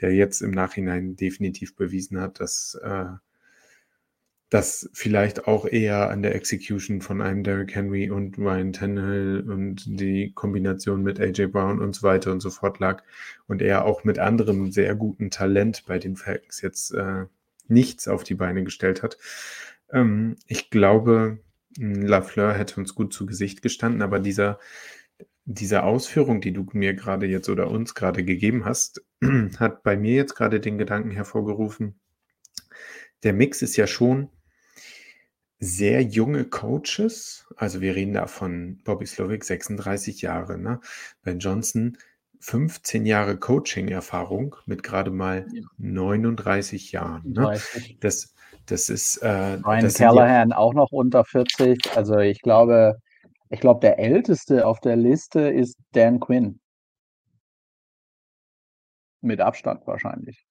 der 0.00 0.14
jetzt 0.14 0.42
im 0.42 0.50
Nachhinein 0.50 1.16
definitiv 1.16 1.76
bewiesen 1.76 2.20
hat, 2.20 2.40
dass 2.40 2.74
äh, 2.82 3.06
das 4.52 4.90
vielleicht 4.92 5.46
auch 5.46 5.64
eher 5.64 6.10
an 6.10 6.22
der 6.22 6.34
Execution 6.34 7.00
von 7.00 7.22
einem 7.22 7.42
Derrick 7.42 7.74
Henry 7.74 8.10
und 8.10 8.36
Ryan 8.36 8.74
Tannehill 8.74 9.44
und 9.48 9.84
die 9.86 10.32
Kombination 10.34 11.02
mit 11.02 11.18
AJ 11.18 11.46
Brown 11.46 11.80
und 11.80 11.94
so 11.94 12.02
weiter 12.02 12.32
und 12.32 12.40
so 12.40 12.50
fort 12.50 12.78
lag 12.78 13.02
und 13.46 13.62
er 13.62 13.86
auch 13.86 14.04
mit 14.04 14.18
anderem 14.18 14.70
sehr 14.70 14.94
guten 14.94 15.30
Talent 15.30 15.84
bei 15.86 15.98
den 15.98 16.16
Falcons 16.16 16.60
jetzt 16.60 16.92
äh, 16.92 17.24
nichts 17.66 18.08
auf 18.08 18.24
die 18.24 18.34
Beine 18.34 18.62
gestellt 18.62 19.02
hat. 19.02 19.16
Ähm, 19.90 20.36
ich 20.46 20.68
glaube, 20.68 21.38
Lafleur 21.78 22.54
hätte 22.54 22.80
uns 22.80 22.94
gut 22.94 23.12
zu 23.12 23.26
Gesicht 23.26 23.62
gestanden, 23.62 24.02
aber 24.02 24.18
dieser, 24.18 24.58
diese 25.44 25.82
Ausführung, 25.82 26.40
die 26.40 26.52
du 26.52 26.66
mir 26.72 26.94
gerade 26.94 27.26
jetzt 27.26 27.48
oder 27.48 27.70
uns 27.70 27.94
gerade 27.94 28.24
gegeben 28.24 28.64
hast, 28.64 29.02
hat 29.58 29.82
bei 29.82 29.96
mir 29.96 30.14
jetzt 30.14 30.34
gerade 30.34 30.60
den 30.60 30.78
Gedanken 30.78 31.10
hervorgerufen, 31.10 31.98
der 33.22 33.32
Mix 33.32 33.62
ist 33.62 33.76
ja 33.76 33.86
schon 33.86 34.28
sehr 35.60 36.02
junge 36.02 36.44
Coaches. 36.44 37.46
Also 37.56 37.80
wir 37.80 37.94
reden 37.94 38.14
da 38.14 38.26
von 38.26 38.80
Bobby 38.84 39.06
Slovic, 39.06 39.44
36 39.44 40.20
Jahre, 40.22 40.58
ne? 40.58 40.80
Ben 41.22 41.38
Johnson, 41.38 41.98
15 42.40 43.06
Jahre 43.06 43.36
Coaching-Erfahrung 43.36 44.56
mit 44.66 44.82
gerade 44.82 45.12
mal 45.12 45.46
39 45.78 46.90
Jahren. 46.90 47.32
Ne? 47.32 47.60
Das, 48.00 48.34
das 48.72 48.88
ist. 48.88 49.18
Äh, 49.18 49.28
Ryan 49.28 49.82
das 49.84 49.94
Callahan 49.94 50.50
ja, 50.50 50.56
auch 50.56 50.74
noch 50.74 50.90
unter 50.90 51.24
40. 51.24 51.96
Also 51.96 52.18
ich 52.18 52.40
glaube, 52.40 52.96
ich 53.50 53.60
glaube, 53.60 53.80
der 53.80 53.98
älteste 53.98 54.66
auf 54.66 54.80
der 54.80 54.96
Liste 54.96 55.40
ist 55.50 55.76
Dan 55.92 56.20
Quinn. 56.20 56.60
Mit 59.20 59.40
Abstand 59.40 59.86
wahrscheinlich. 59.86 60.44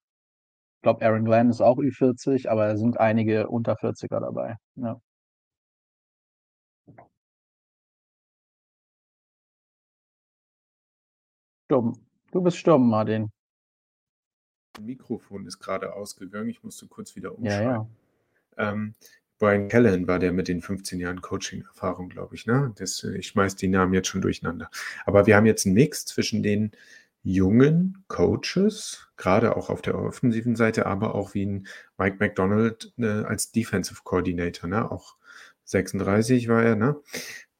Ich 0.77 0.81
glaube, 0.83 1.05
Aaron 1.05 1.25
Glenn 1.25 1.49
ist 1.49 1.61
auch 1.61 1.77
Ü40, 1.77 2.47
aber 2.47 2.69
es 2.73 2.79
sind 2.79 2.99
einige 2.99 3.47
unter 3.49 3.73
40er 3.75 4.19
dabei. 4.19 4.55
Ja. 4.75 4.99
Stumm. 11.65 11.93
Du 12.31 12.41
bist 12.41 12.57
stumm, 12.57 12.89
Martin. 12.89 13.31
Mikrofon 14.79 15.45
ist 15.45 15.59
gerade 15.59 15.93
ausgegangen. 15.93 16.49
Ich 16.49 16.63
musste 16.63 16.87
kurz 16.87 17.15
wieder 17.15 17.33
Ja, 17.39 17.61
ja. 17.61 17.87
Ähm, 18.61 18.95
Brian 19.39 19.69
Callahan 19.69 20.07
war 20.07 20.19
der 20.19 20.33
mit 20.33 20.47
den 20.47 20.61
15 20.61 20.99
Jahren 20.99 21.21
Coaching-Erfahrung, 21.21 22.09
glaube 22.09 22.35
ich. 22.35 22.45
Ne? 22.45 22.73
Das, 22.77 23.03
ich 23.03 23.27
schmeiß 23.27 23.55
die 23.55 23.67
Namen 23.67 23.93
jetzt 23.93 24.07
schon 24.07 24.21
durcheinander. 24.21 24.69
Aber 25.05 25.25
wir 25.25 25.35
haben 25.35 25.47
jetzt 25.47 25.65
einen 25.65 25.73
Mix 25.73 26.05
zwischen 26.05 26.43
den 26.43 26.71
jungen 27.23 28.03
Coaches, 28.07 29.07
gerade 29.17 29.55
auch 29.55 29.69
auf 29.69 29.81
der 29.81 29.97
offensiven 29.97 30.55
Seite, 30.55 30.85
aber 30.85 31.15
auch 31.15 31.33
wie 31.33 31.45
ein 31.45 31.67
Mike 31.97 32.17
McDonald 32.19 32.93
äh, 32.97 33.23
als 33.23 33.51
Defensive 33.51 34.01
Coordinator, 34.03 34.69
ne? 34.69 34.91
Auch 34.91 35.17
36 35.65 36.47
war 36.47 36.63
er, 36.63 36.75
ne? 36.75 36.95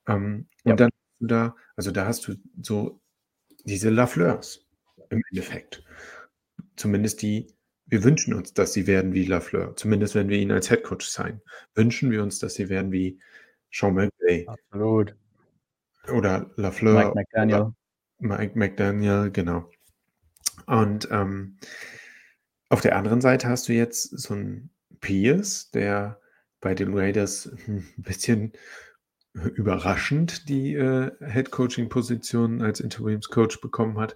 Ähm, 0.07 0.47
ja. 0.63 0.71
Und 0.71 0.79
dann 0.79 0.89
da, 1.19 1.55
also 1.75 1.91
da 1.91 2.05
hast 2.05 2.27
du 2.27 2.35
so 2.61 2.99
diese 3.63 3.89
Lafleurs 3.89 4.67
im 5.09 5.21
Endeffekt. 5.29 5.83
Zumindest 6.75 7.21
die, 7.21 7.53
wir 7.91 8.05
wünschen 8.05 8.33
uns, 8.33 8.53
dass 8.53 8.71
sie 8.71 8.87
werden 8.87 9.13
wie 9.13 9.25
Lafleur. 9.25 9.75
Zumindest 9.75 10.15
wenn 10.15 10.29
wir 10.29 10.37
ihn 10.37 10.51
als 10.51 10.69
Headcoach 10.69 11.01
sein. 11.01 11.41
Wünschen 11.75 12.09
wir 12.09 12.23
uns, 12.23 12.39
dass 12.39 12.53
sie 12.53 12.69
werden 12.69 12.93
wie 12.93 13.19
Sean 13.69 13.95
McVay. 13.95 14.47
Absolut. 14.47 15.13
Oder 16.07 16.49
Lafleur. 16.55 16.93
Mike 16.93 17.13
McDaniel. 17.15 17.73
Mike 18.19 18.57
McDaniel, 18.57 19.29
genau. 19.29 19.69
Und 20.67 21.09
ähm, 21.11 21.57
auf 22.69 22.79
der 22.79 22.95
anderen 22.95 23.19
Seite 23.19 23.49
hast 23.49 23.67
du 23.67 23.73
jetzt 23.73 24.17
so 24.17 24.35
einen 24.35 24.69
Pierce, 25.01 25.69
der 25.71 26.21
bei 26.61 26.73
den 26.73 26.97
Raiders 26.97 27.51
ein 27.67 27.85
bisschen 27.97 28.53
überraschend 29.33 30.47
die 30.47 30.75
äh, 30.75 31.11
Head-Coaching-Position 31.19 32.61
als 32.61 32.79
Interimscoach 32.79 33.59
bekommen 33.59 33.99
hat. 33.99 34.15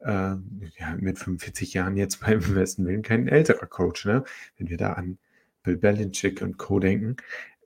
Äh, 0.00 0.36
ja, 0.78 0.96
mit 0.98 1.18
45 1.18 1.74
Jahren 1.74 1.96
jetzt 1.96 2.20
beim 2.20 2.40
besten 2.54 2.86
Willen 2.86 3.02
kein 3.02 3.28
älterer 3.28 3.66
Coach, 3.66 4.04
ne? 4.06 4.24
Wenn 4.58 4.68
wir 4.68 4.76
da 4.76 4.94
an 4.94 5.18
Bill 5.62 5.76
Belichick 5.76 6.42
und 6.42 6.58
Co. 6.58 6.78
denken. 6.80 7.16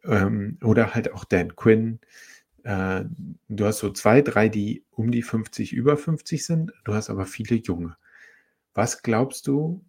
Ähm, 0.05 0.59
oder 0.63 0.95
halt 0.95 1.13
auch 1.13 1.25
Dan 1.25 1.55
Quinn, 1.57 2.01
äh, 2.65 3.05
du 3.49 3.67
hast 3.67 3.79
so 3.79 3.91
zwei, 3.91 4.23
drei, 4.23 4.49
die 4.49 4.85
um 4.91 5.11
die 5.11 5.23
50, 5.23 5.73
über 5.73 5.97
50 5.97 6.45
sind. 6.45 6.73
Du 6.85 6.95
hast 6.95 7.11
aber 7.11 7.27
viele 7.27 7.57
Junge. 7.57 7.97
Was 8.75 9.03
glaubst 9.03 9.47
du, 9.47 9.85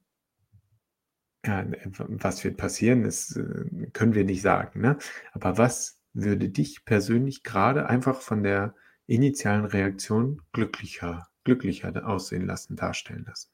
ja, 1.46 1.66
was 1.86 2.44
wird 2.44 2.58
passieren, 2.58 3.04
das 3.04 3.36
äh, 3.36 3.88
können 3.94 4.14
wir 4.16 4.26
nicht 4.26 4.42
sagen. 4.42 4.82
Ne? 4.82 4.98
Aber 5.34 5.58
was 5.58 6.00
würde 6.14 6.50
dich 6.50 6.86
persönlich 6.86 7.44
gerade 7.44 7.88
einfach 7.88 8.22
von 8.22 8.44
der 8.44 8.76
initialen 9.08 9.66
Reaktion 9.66 10.42
glücklicher, 10.52 11.28
glücklicher 11.44 12.08
aussehen 12.08 12.46
lassen, 12.46 12.76
darstellen 12.76 13.26
lassen? 13.28 13.50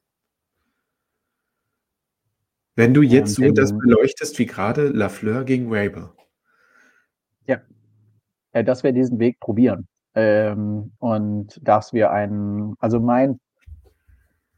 Wenn 2.76 2.94
du 2.94 3.02
jetzt 3.02 3.36
so 3.36 3.52
das 3.52 3.76
beleuchtest 3.76 4.38
wie 4.38 4.46
gerade 4.46 4.90
Lafleur 4.90 5.44
gegen 5.46 5.74
Rabel. 5.74 6.12
Ja, 7.48 7.58
äh, 8.52 8.64
dass 8.64 8.84
wir 8.84 8.92
diesen 8.92 9.20
Weg 9.20 9.40
probieren. 9.40 9.88
Ähm, 10.14 10.92
und 11.00 11.60
dass 11.68 11.92
wir 11.92 12.12
einen, 12.12 12.76
also 12.78 13.00
mein, 13.00 13.40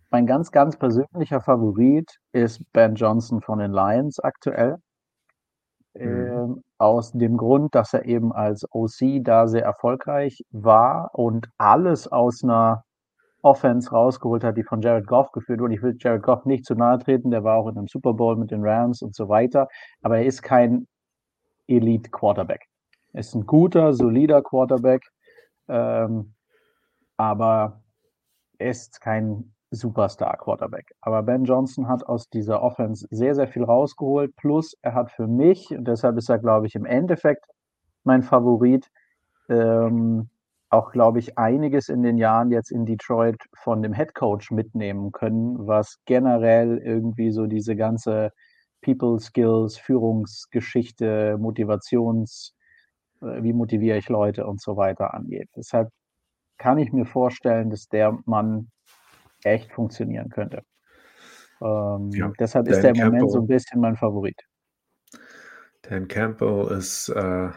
mein 0.10 0.26
ganz, 0.26 0.52
ganz 0.52 0.78
persönlicher 0.78 1.40
Favorit 1.40 2.20
ist 2.34 2.62
Ben 2.74 2.96
Johnson 2.96 3.42
von 3.42 3.60
den 3.60 3.72
Lions 3.72 4.20
aktuell. 4.20 4.78
Mhm. 5.94 6.02
Ähm, 6.02 6.64
aus 6.78 7.14
dem 7.14 7.38
Grund, 7.38 7.74
dass 7.74 7.94
er 7.94 8.06
eben 8.06 8.34
als 8.34 8.66
OC 8.72 9.24
da 9.24 9.48
sehr 9.48 9.64
erfolgreich 9.64 10.44
war 10.52 11.12
und 11.14 11.50
alles 11.58 12.08
aus 12.08 12.44
einer 12.44 12.84
Offense 13.42 13.92
rausgeholt 13.92 14.44
hat, 14.44 14.58
die 14.58 14.64
von 14.64 14.82
Jared 14.82 15.08
Goff 15.08 15.32
geführt 15.32 15.60
wurde. 15.60 15.76
Ich 15.76 15.82
will 15.82 15.96
Jared 16.00 16.24
Goff 16.24 16.46
nicht 16.46 16.66
zu 16.66 16.76
nahe 16.76 17.00
treten, 17.00 17.32
der 17.32 17.44
war 17.44 17.58
auch 17.58 17.68
in 17.68 17.78
einem 17.78 17.88
Super 17.88 18.14
Bowl 18.14 18.36
mit 18.36 18.52
den 18.52 18.64
Rams 18.64 19.02
und 19.02 19.16
so 19.16 19.30
weiter, 19.30 19.68
aber 20.02 20.18
er 20.18 20.26
ist 20.26 20.42
kein 20.42 20.88
Elite 21.68 22.10
Quarterback. 22.10 22.66
Ist 23.14 23.36
ein 23.36 23.46
guter, 23.46 23.94
solider 23.94 24.42
Quarterback, 24.42 25.04
ähm, 25.68 26.34
aber 27.18 27.82
ist 28.60 29.02
kein 29.02 29.54
Superstar-Quarterback. 29.72 30.94
Aber 31.02 31.24
Ben 31.24 31.44
Johnson 31.44 31.88
hat 31.88 32.04
aus 32.08 32.30
dieser 32.30 32.62
Offense 32.62 33.08
sehr, 33.12 33.36
sehr 33.36 33.48
viel 33.48 33.64
rausgeholt. 33.64 34.36
Plus, 34.36 34.76
er 34.82 34.94
hat 34.96 35.12
für 35.12 35.28
mich, 35.28 35.70
und 35.72 35.88
deshalb 35.88 36.18
ist 36.18 36.30
er, 36.30 36.40
glaube 36.40 36.68
ich, 36.68 36.76
im 36.76 36.86
Endeffekt 36.86 37.46
mein 38.04 38.24
Favorit, 38.24 38.90
ähm, 39.50 40.30
auch, 40.70 40.91
glaube 40.91 41.20
ich, 41.20 41.38
einiges 41.38 41.89
in 41.89 42.03
den 42.03 42.17
Jahren 42.17 42.51
jetzt 42.51 42.72
in 42.72 42.86
Detroit 42.86 43.38
von 43.55 43.82
dem 43.82 43.93
Head 43.93 44.13
Coach 44.13 44.51
mitnehmen 44.51 45.11
können, 45.11 45.67
was 45.67 45.97
generell 46.05 46.78
irgendwie 46.78 47.32
so 47.32 47.47
diese 47.47 47.76
ganze 47.76 48.32
People 48.82 49.20
Skills, 49.20 49.78
Führungsgeschichte, 49.78 51.38
Motivations- 51.39 52.53
äh, 53.22 53.43
wie 53.43 53.53
motiviere 53.53 53.97
ich 53.97 54.09
Leute 54.09 54.45
und 54.45 54.61
so 54.61 54.78
weiter 54.78 55.13
angeht. 55.13 55.49
Deshalb 55.55 55.89
kann 56.57 56.78
ich 56.78 56.91
mir 56.91 57.05
vorstellen, 57.05 57.70
dass 57.70 57.88
der 57.88 58.17
Mann 58.26 58.70
echt 59.43 59.72
funktionieren 59.72 60.30
könnte. 60.30 60.63
Ähm, 61.61 62.09
ja, 62.11 62.32
deshalb 62.39 62.67
ist 62.67 62.84
der 62.84 62.91
im 62.91 62.97
Moment 62.97 63.32
so 63.32 63.39
ein 63.39 63.47
bisschen 63.47 63.82
mein 63.82 63.95
Favorit. 63.95 64.41
Dan 65.82 66.07
Campbell 66.07 66.67
ist, 66.78 67.09
äh, 67.09 67.49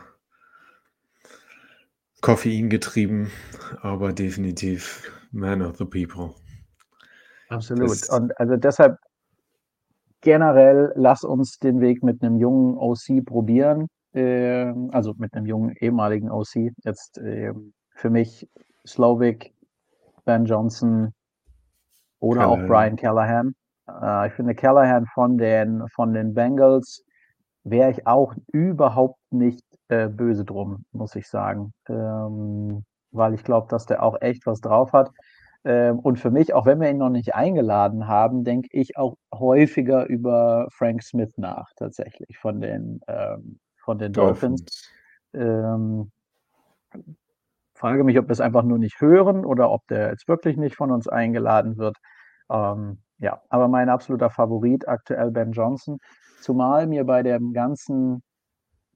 Koffein 2.22 2.70
getrieben, 2.70 3.30
aber 3.82 4.12
definitiv 4.12 5.12
Man 5.32 5.60
of 5.60 5.76
the 5.76 5.84
People. 5.84 6.34
Absolut. 7.48 7.90
Das 7.90 8.08
und 8.08 8.38
also 8.38 8.56
deshalb 8.56 8.96
generell 10.20 10.92
lass 10.94 11.24
uns 11.24 11.58
den 11.58 11.80
Weg 11.80 12.02
mit 12.02 12.22
einem 12.22 12.36
jungen 12.36 12.78
OC 12.78 13.24
probieren. 13.26 13.88
Äh, 14.14 14.72
also 14.90 15.14
mit 15.18 15.34
einem 15.34 15.46
jungen 15.46 15.74
ehemaligen 15.80 16.30
OC. 16.30 16.72
Jetzt 16.84 17.18
äh, 17.18 17.52
für 17.94 18.10
mich 18.10 18.48
Slovic, 18.86 19.52
Ben 20.24 20.44
Johnson 20.44 21.12
oder 22.20 22.42
Callahan. 22.42 22.62
auch 22.62 22.68
Brian 22.68 22.96
Callahan. 22.96 23.54
Äh, 23.88 24.28
ich 24.28 24.34
finde 24.34 24.54
Callahan 24.54 25.06
von 25.06 25.38
den, 25.38 25.82
von 25.88 26.14
den 26.14 26.34
Bengals 26.34 27.04
wäre 27.64 27.90
ich 27.90 28.06
auch 28.06 28.34
überhaupt 28.52 29.20
nicht 29.30 29.64
äh, 29.88 30.08
böse 30.08 30.44
drum, 30.44 30.84
muss 30.92 31.14
ich 31.16 31.28
sagen. 31.28 31.72
Ähm, 31.88 32.84
weil 33.10 33.34
ich 33.34 33.44
glaube, 33.44 33.68
dass 33.68 33.86
der 33.86 34.02
auch 34.02 34.20
echt 34.20 34.46
was 34.46 34.60
drauf 34.60 34.92
hat. 34.92 35.10
Ähm, 35.64 35.98
und 36.00 36.18
für 36.18 36.30
mich, 36.30 36.54
auch 36.54 36.66
wenn 36.66 36.80
wir 36.80 36.90
ihn 36.90 36.98
noch 36.98 37.10
nicht 37.10 37.34
eingeladen 37.34 38.08
haben, 38.08 38.42
denke 38.42 38.68
ich 38.72 38.96
auch 38.96 39.16
häufiger 39.32 40.06
über 40.06 40.66
Frank 40.72 41.02
Smith 41.02 41.34
nach, 41.36 41.70
tatsächlich, 41.76 42.38
von 42.38 42.60
den, 42.60 43.00
ähm, 43.06 43.60
von 43.76 43.98
den 43.98 44.12
Dolphins. 44.12 44.64
Dolphins. 44.64 44.90
Ähm, 45.34 46.10
frage 47.74 48.04
mich, 48.04 48.18
ob 48.18 48.26
wir 48.28 48.32
es 48.32 48.40
einfach 48.40 48.62
nur 48.62 48.78
nicht 48.78 49.00
hören 49.00 49.44
oder 49.44 49.70
ob 49.70 49.86
der 49.88 50.10
jetzt 50.10 50.28
wirklich 50.28 50.56
nicht 50.56 50.76
von 50.76 50.90
uns 50.90 51.08
eingeladen 51.08 51.78
wird. 51.78 51.96
Ähm, 52.50 53.02
ja, 53.18 53.40
aber 53.48 53.68
mein 53.68 53.88
absoluter 53.88 54.30
Favorit 54.30 54.88
aktuell 54.88 55.30
Ben 55.30 55.52
Johnson. 55.52 55.98
Zumal 56.40 56.86
mir 56.86 57.04
bei 57.04 57.22
dem 57.22 57.52
ganzen 57.52 58.22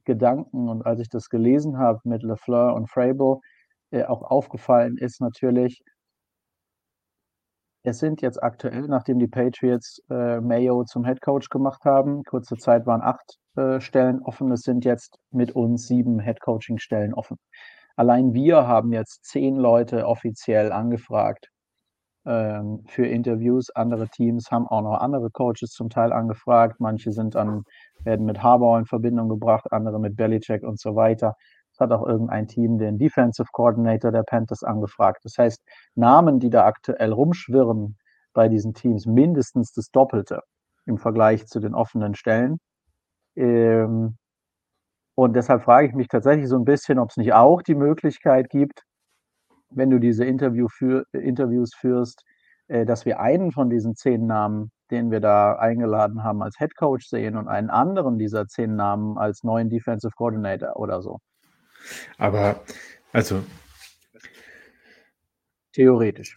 Gedanken 0.07 0.69
und 0.71 0.87
als 0.87 1.01
ich 1.01 1.11
das 1.11 1.29
gelesen 1.29 1.79
habe 1.79 2.01
mit 2.05 2.23
LeFleur 2.23 2.75
und 2.75 2.91
Frable 2.91 3.41
äh, 3.91 4.05
auch 4.05 4.23
aufgefallen 4.23 4.97
ist 4.97 5.21
natürlich, 5.21 5.83
es 7.83 7.99
sind 7.99 8.23
jetzt 8.23 8.43
aktuell, 8.43 8.89
nachdem 8.89 9.19
die 9.19 9.29
Patriots 9.29 10.03
äh, 10.11 10.41
Mayo 10.41 10.85
zum 10.85 11.05
Head 11.05 11.21
Coach 11.21 11.51
gemacht 11.51 11.85
haben, 11.85 12.25
kurze 12.25 12.57
Zeit 12.57 12.87
waren 12.87 13.03
acht 13.03 13.39
äh, 13.57 13.81
Stellen 13.81 14.23
offen, 14.23 14.51
es 14.51 14.63
sind 14.63 14.85
jetzt 14.85 15.19
mit 15.31 15.53
uns 15.53 15.87
sieben 15.87 16.19
Head 16.19 16.41
Coaching 16.41 16.79
Stellen 16.79 17.15
offen. 17.15 17.37
Allein 17.97 18.35
wir 18.35 18.67
haben 18.67 18.93
jetzt 18.93 19.25
zehn 19.25 19.57
Leute 19.57 20.07
offiziell 20.07 20.73
angefragt 20.73 21.51
ähm, 22.27 22.83
für 22.87 23.07
Interviews. 23.07 23.71
Andere 23.71 24.09
Teams 24.09 24.51
haben 24.51 24.67
auch 24.67 24.83
noch 24.83 25.01
andere 25.01 25.31
Coaches 25.31 25.71
zum 25.71 25.89
Teil 25.91 26.13
angefragt. 26.13 26.77
Manche 26.81 27.13
sind 27.13 27.35
dann, 27.35 27.65
werden 28.05 28.27
mit 28.27 28.43
Harbour 28.43 28.79
in 28.79 28.85
Verbindung 28.85 29.29
gebracht, 29.29 29.73
andere 29.73 30.01
mit 30.01 30.17
Belichick 30.17 30.63
und 30.63 30.79
so 30.81 30.97
weiter. 30.97 31.35
Es 31.73 31.81
hat 31.81 31.93
auch 31.93 32.07
irgendein 32.07 32.49
Team 32.49 32.79
den 32.79 32.99
Defensive 32.99 33.49
Coordinator 33.53 34.11
der 34.11 34.23
Panthers 34.23 34.63
angefragt. 34.63 35.21
Das 35.25 35.37
heißt, 35.39 35.63
Namen, 35.95 36.41
die 36.41 36.51
da 36.51 36.65
aktuell 36.65 37.13
rumschwirren 37.13 37.97
bei 38.33 38.49
diesen 38.49 38.75
Teams, 38.75 39.07
mindestens 39.07 39.73
das 39.73 39.91
Doppelte 39.91 40.41
im 40.87 40.99
Vergleich 40.99 41.47
zu 41.47 41.61
den 41.61 41.75
offenen 41.75 42.15
Stellen. 42.15 42.59
Ähm, 43.37 44.17
und 45.15 45.35
deshalb 45.37 45.63
frage 45.63 45.89
ich 45.89 45.95
mich 45.95 46.09
tatsächlich 46.09 46.49
so 46.49 46.57
ein 46.57 46.65
bisschen, 46.65 46.99
ob 46.99 47.11
es 47.11 47.17
nicht 47.17 47.33
auch 47.33 47.63
die 47.63 47.75
Möglichkeit 47.75 48.51
gibt, 48.51 48.83
wenn 49.71 49.91
du 49.91 49.99
diese 49.99 50.25
Interview 50.25 50.69
für, 50.69 51.07
Interviews 51.13 51.75
führst, 51.75 52.25
äh, 52.69 52.85
dass 52.85 53.05
wir 53.05 53.21
einen 53.21 53.53
von 53.53 53.71
diesen 53.71 53.95
zehn 53.95 54.27
Namen, 54.27 54.71
den 54.91 55.11
wir 55.11 55.21
da 55.21 55.57
eingeladen 55.57 56.23
haben, 56.23 56.43
als 56.43 56.59
Head 56.59 56.77
Coach 56.77 57.07
sehen 57.07 57.37
und 57.37 57.49
einen 57.49 57.71
anderen 57.71 58.19
dieser 58.19 58.47
zehn 58.47 58.77
Namen 58.77 59.19
als 59.19 59.43
neuen 59.43 59.69
Defensive 59.69 60.13
Coordinator 60.17 60.77
oder 60.77 61.03
so. 61.03 61.19
Aber, 62.19 62.61
also. 63.13 63.43
Theoretisch. 65.73 66.35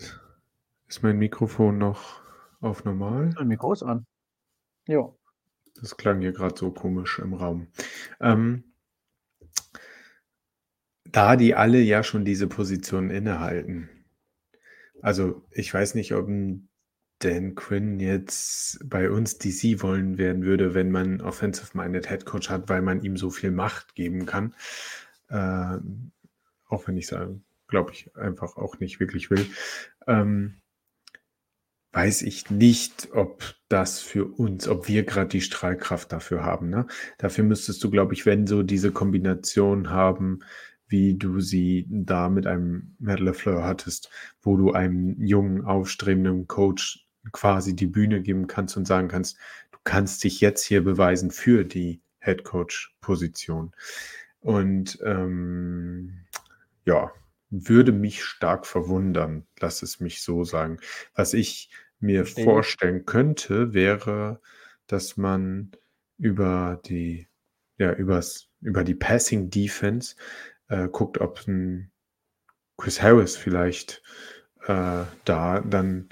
Ist 0.88 1.04
mein 1.04 1.18
Mikrofon 1.18 1.78
noch 1.78 2.22
auf 2.62 2.84
normal? 2.84 3.32
Mein 3.36 3.48
Mikro 3.48 3.72
ist 3.74 3.84
an. 3.84 4.06
Jo. 4.88 5.18
Das 5.80 5.96
klang 5.96 6.20
hier 6.20 6.34
gerade 6.34 6.58
so 6.58 6.72
komisch 6.72 7.20
im 7.20 7.34
Raum. 7.34 7.68
Ähm, 8.20 8.69
da 11.12 11.36
die 11.36 11.56
alle 11.56 11.80
ja 11.80 12.04
schon 12.04 12.26
diese 12.26 12.48
Position 12.48 13.10
innehalten. 13.10 13.90
Also, 15.02 15.46
ich 15.52 15.74
weiß 15.74 15.96
nicht, 15.96 16.14
ob 16.14 16.28
Dan 17.20 17.56
Quinn 17.56 18.00
jetzt 18.00 18.80
bei 18.90 19.10
uns 19.10 19.38
DC 19.38 19.82
wollen 19.82 20.18
werden 20.18 20.44
würde, 20.44 20.74
wenn 20.74 20.92
man 20.92 21.22
Offensive-Minded 21.22 22.08
Head 22.10 22.26
Coach 22.26 22.50
hat, 22.50 22.70
weil 22.70 22.82
man 22.82 23.02
ihm 23.02 23.18
so 23.18 23.30
viel 23.30 23.52
Macht 23.52 23.96
geben 23.96 24.26
kann. 24.26 24.56
Äh, 25.30 25.78
auch 26.68 26.88
wenn 26.88 26.98
ich 26.98 27.08
sagen, 27.08 27.44
glaube 27.68 27.92
ich, 27.92 28.16
einfach 28.16 28.58
auch 28.58 28.80
nicht 28.80 29.00
wirklich 29.00 29.30
will. 29.30 29.46
Ähm, 30.08 30.62
weiß 31.92 32.22
ich 32.22 32.50
nicht, 32.50 33.10
ob 33.14 33.44
das 33.68 34.00
für 34.00 34.26
uns, 34.26 34.68
ob 34.68 34.88
wir 34.88 35.04
gerade 35.04 35.30
die 35.30 35.42
Strahlkraft 35.42 36.12
dafür 36.12 36.44
haben. 36.44 36.70
Ne? 36.70 36.88
Dafür 37.18 37.44
müsstest 37.44 37.84
du, 37.84 37.90
glaube 37.90 38.14
ich, 38.14 38.26
wenn 38.26 38.48
so 38.48 38.64
diese 38.64 38.92
Kombination 38.92 39.90
haben, 39.90 40.40
wie 40.90 41.16
du 41.16 41.40
sie 41.40 41.86
da 41.90 42.30
mit 42.30 42.46
einem 42.48 42.96
Matt 43.00 43.20
LeFleur 43.20 43.64
hattest, 43.64 44.10
wo 44.42 44.58
du 44.58 44.74
einem 44.74 45.16
jungen, 45.22 45.64
aufstrebenden 45.64 46.48
Coach 46.48 47.08
quasi 47.32 47.76
die 47.76 47.88
Bühne 47.88 48.22
geben 48.22 48.48
kannst 48.48 48.76
und 48.76 48.86
sagen 48.86 49.08
kannst, 49.08 49.38
du 49.72 49.78
kannst 49.84 50.24
dich 50.24 50.42
jetzt 50.42 50.64
hier 50.66 50.84
beweisen 50.84 51.32
für 51.32 51.64
die 51.64 52.02
Head 52.20 52.44
Coach 52.44 52.96
Position. 53.02 53.74
Und 54.40 55.00
ähm, 55.04 56.26
ja, 56.86 57.12
würde 57.50 57.92
mich 57.92 58.24
stark 58.24 58.66
verwundern, 58.66 59.46
lass 59.60 59.82
es 59.82 60.00
mich 60.00 60.22
so 60.22 60.44
sagen. 60.44 60.80
Was 61.16 61.34
ich 61.34 61.70
mir 62.00 62.26
Verstehe. 62.26 62.46
vorstellen 62.46 63.06
könnte, 63.06 63.74
wäre, 63.74 64.42
dass 64.88 65.18
man 65.18 65.72
über 66.18 66.82
die, 66.86 67.28
ja, 67.78 67.94
übers, 67.94 68.50
über 68.62 68.84
die 68.84 68.96
Passing 68.96 69.50
Defense 69.50 70.16
äh, 70.70 70.88
guckt, 70.88 71.20
ob 71.20 71.46
ein 71.48 71.92
Chris 72.78 73.02
Harris 73.02 73.36
vielleicht 73.36 74.02
äh, 74.66 75.04
da 75.26 75.62
dann 75.62 76.10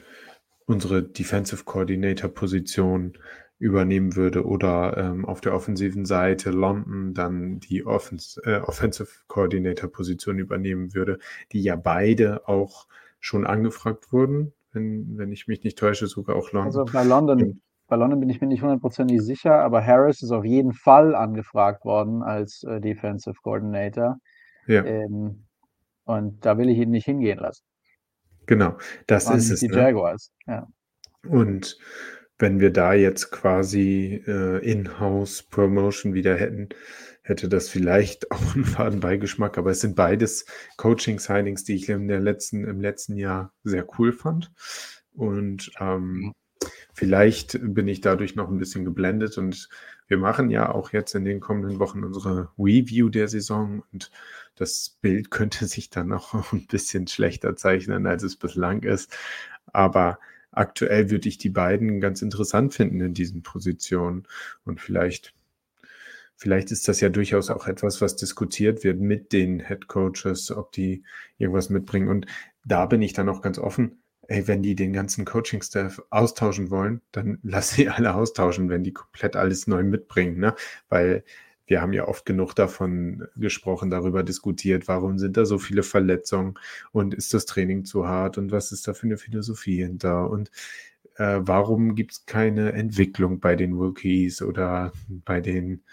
unsere 0.66 1.02
Defensive 1.02 1.64
Coordinator 1.64 2.30
Position 2.30 3.18
übernehmen 3.60 4.16
würde 4.16 4.46
oder 4.46 4.98
ähm, 4.98 5.26
auf 5.26 5.42
der 5.42 5.54
offensiven 5.56 6.06
Seite 6.06 6.52
London 6.52 7.14
dann 7.14 7.60
die 7.60 7.86
Offens 7.86 8.40
äh, 8.44 8.58
Offensive 8.58 9.10
Coordinator 9.28 9.90
Position 9.90 10.38
übernehmen 10.38 10.94
würde, 10.94 11.18
die 11.52 11.62
ja 11.62 11.76
beide 11.76 12.48
auch 12.48 12.88
schon 13.20 13.48
angefragt 13.48 14.12
wurden, 14.12 14.54
wenn, 14.74 15.18
wenn 15.18 15.32
ich 15.32 15.48
mich 15.48 15.64
nicht 15.64 15.78
täusche, 15.78 16.06
sogar 16.06 16.36
auch 16.36 16.52
London. 16.52 16.68
Also 16.68 16.86
bei 16.86 17.04
London, 17.04 17.62
bei 17.88 17.96
London 17.96 18.20
bin 18.20 18.30
ich 18.30 18.42
mir 18.42 18.48
nicht 18.48 18.62
hundertprozentig 18.62 19.22
sicher, 19.22 19.56
aber 19.56 19.84
Harris 19.84 20.22
ist 20.22 20.32
auf 20.32 20.46
jeden 20.46 20.74
Fall 20.74 21.16
angefragt 21.16 21.84
worden 21.84 22.22
als 22.22 22.64
äh, 22.64 22.80
Defensive 22.80 23.38
Coordinator. 23.42 24.20
Ja. 24.68 24.86
Ähm, 24.86 25.46
und 26.04 26.46
da 26.46 26.58
will 26.58 26.70
ich 26.70 26.78
ihn 26.78 26.92
nicht 26.92 27.06
hingehen 27.06 27.40
lassen. 27.40 27.64
Genau, 28.46 28.78
das 29.08 29.30
ist 29.30 29.50
es. 29.50 29.60
Die 29.60 29.68
ne? 29.68 29.78
Jaguars, 29.78 30.32
ja. 30.48 30.68
Und 31.28 31.78
wenn 32.40 32.60
wir 32.60 32.72
da 32.72 32.94
jetzt 32.94 33.32
quasi 33.32 34.24
äh, 34.26 34.60
In-House-Promotion 34.70 36.14
wieder 36.14 36.36
hätten, 36.36 36.70
hätte 37.24 37.50
das 37.50 37.70
vielleicht 37.70 38.32
auch 38.32 38.56
einen 38.56 38.66
Fadenbeigeschmack. 38.66 39.58
Aber 39.58 39.72
es 39.72 39.82
sind 39.82 39.96
beides 39.96 40.46
Coaching-Signings, 40.78 41.64
die 41.64 41.76
ich 41.76 41.90
in 41.90 42.08
der 42.08 42.20
letzten, 42.20 42.64
im 42.66 42.80
letzten 42.80 43.18
Jahr 43.18 43.54
sehr 43.64 43.86
cool 43.98 44.14
fand. 44.14 44.52
Und 45.12 45.72
ähm, 45.80 46.14
mhm. 46.14 46.34
vielleicht 46.94 47.60
bin 47.62 47.88
ich 47.88 48.02
dadurch 48.02 48.36
noch 48.36 48.50
ein 48.50 48.60
bisschen 48.60 48.86
geblendet. 48.86 49.38
Und 49.38 49.68
wir 50.08 50.18
machen 50.18 50.50
ja 50.50 50.72
auch 50.72 50.94
jetzt 50.94 51.16
in 51.16 51.26
den 51.26 51.40
kommenden 51.40 51.80
Wochen 51.80 52.04
unsere 52.04 52.50
Review 52.58 53.10
der 53.10 53.28
Saison. 53.28 53.84
Und 53.92 54.12
das 54.58 54.98
Bild 55.02 55.32
könnte 55.32 55.66
sich 55.68 55.90
dann 55.90 56.10
noch 56.10 56.34
ein 56.54 56.68
bisschen 56.68 57.08
schlechter 57.08 57.56
zeichnen, 57.56 58.06
als 58.06 58.24
es 58.24 58.36
bislang 58.36 58.84
ist. 58.84 59.16
Aber 59.68 60.20
aktuell 60.52 61.10
würde 61.10 61.30
ich 61.30 61.38
die 61.38 61.50
beiden 61.50 62.02
ganz 62.02 62.22
interessant 62.22 62.74
finden 62.74 63.00
in 63.02 63.14
diesen 63.14 63.44
Positionen. 63.44 64.28
Und 64.66 64.82
vielleicht, 64.82 65.34
vielleicht 66.36 66.72
ist 66.72 66.88
das 66.88 67.00
ja 67.00 67.10
durchaus 67.10 67.50
auch 67.50 67.68
etwas, 67.68 68.02
was 68.02 68.16
diskutiert 68.16 68.84
wird 68.84 69.00
mit 69.00 69.34
den 69.34 69.60
Head 69.60 69.88
Coaches, 69.88 70.52
ob 70.52 70.72
die 70.72 71.04
irgendwas 71.38 71.70
mitbringen. 71.70 72.10
Und 72.10 72.26
da 72.66 72.86
bin 72.86 73.02
ich 73.02 73.14
dann 73.14 73.30
auch 73.30 73.42
ganz 73.42 73.60
offen. 73.60 74.02
Ey, 74.30 74.46
wenn 74.48 74.62
die 74.62 74.76
den 74.76 74.92
ganzen 74.92 75.24
Coaching-Staff 75.24 76.02
austauschen 76.10 76.70
wollen, 76.70 77.02
dann 77.12 77.40
lass 77.44 77.72
sie 77.72 77.90
alle 77.90 78.16
austauschen, 78.16 78.70
wenn 78.70 78.84
die 78.84 78.94
komplett 78.94 79.36
alles 79.36 79.68
neu 79.68 79.84
mitbringen, 79.84 80.38
ne? 80.40 80.56
Weil 80.90 81.24
wir 81.68 81.82
haben 81.82 81.94
ja 81.94 82.08
oft 82.08 82.26
genug 82.26 82.54
davon 82.56 83.28
gesprochen, 83.36 83.90
darüber 83.90 84.24
diskutiert, 84.24 84.88
warum 84.88 85.20
sind 85.20 85.38
da 85.38 85.46
so 85.46 85.60
viele 85.60 85.84
Verletzungen 85.84 86.56
und 86.92 87.14
ist 87.14 87.34
das 87.34 87.46
Training 87.46 87.86
zu 87.86 88.08
hart 88.08 88.38
und 88.38 88.52
was 88.52 88.72
ist 88.72 88.88
da 88.88 88.94
für 88.94 89.06
eine 89.06 89.18
Philosophie 89.18 89.84
hinter 89.84 90.30
und 90.30 90.50
äh, 91.18 91.40
warum 91.42 91.96
gibt 91.96 92.14
es 92.14 92.26
keine 92.26 92.74
Entwicklung 92.74 93.40
bei 93.40 93.56
den 93.56 93.74
Rookies 93.74 94.42
oder 94.42 94.94
bei 95.08 95.42
den 95.42 95.84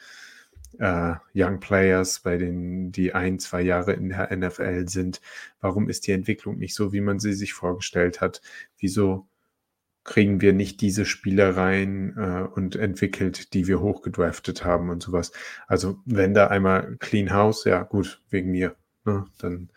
äh, 0.78 1.14
Young 1.34 1.60
Players, 1.60 2.20
bei 2.20 2.36
denen 2.36 2.92
die 2.92 3.14
ein, 3.14 3.38
zwei 3.38 3.62
Jahre 3.62 3.92
in 3.94 4.10
der 4.10 4.36
NFL 4.36 4.88
sind? 4.88 5.20
Warum 5.60 5.88
ist 5.88 6.06
die 6.06 6.12
Entwicklung 6.12 6.58
nicht 6.58 6.74
so, 6.74 6.92
wie 6.92 7.00
man 7.00 7.18
sie 7.18 7.32
sich 7.32 7.52
vorgestellt 7.52 8.20
hat? 8.20 8.42
Wieso 8.78 9.26
kriegen 10.04 10.40
wir 10.40 10.52
nicht 10.52 10.80
diese 10.80 11.06
Spielereien 11.06 12.16
äh, 12.16 12.46
und 12.54 12.76
entwickelt, 12.76 13.54
die 13.54 13.66
wir 13.66 13.80
hochgedraftet 13.80 14.64
haben 14.64 14.90
und 14.90 15.02
sowas? 15.02 15.32
Also 15.66 15.98
wenn 16.04 16.34
da 16.34 16.48
einmal 16.48 16.96
Clean 16.98 17.32
House, 17.32 17.64
ja 17.64 17.82
gut, 17.82 18.22
wegen 18.30 18.50
mir, 18.50 18.76
ne? 19.04 19.26
dann 19.38 19.70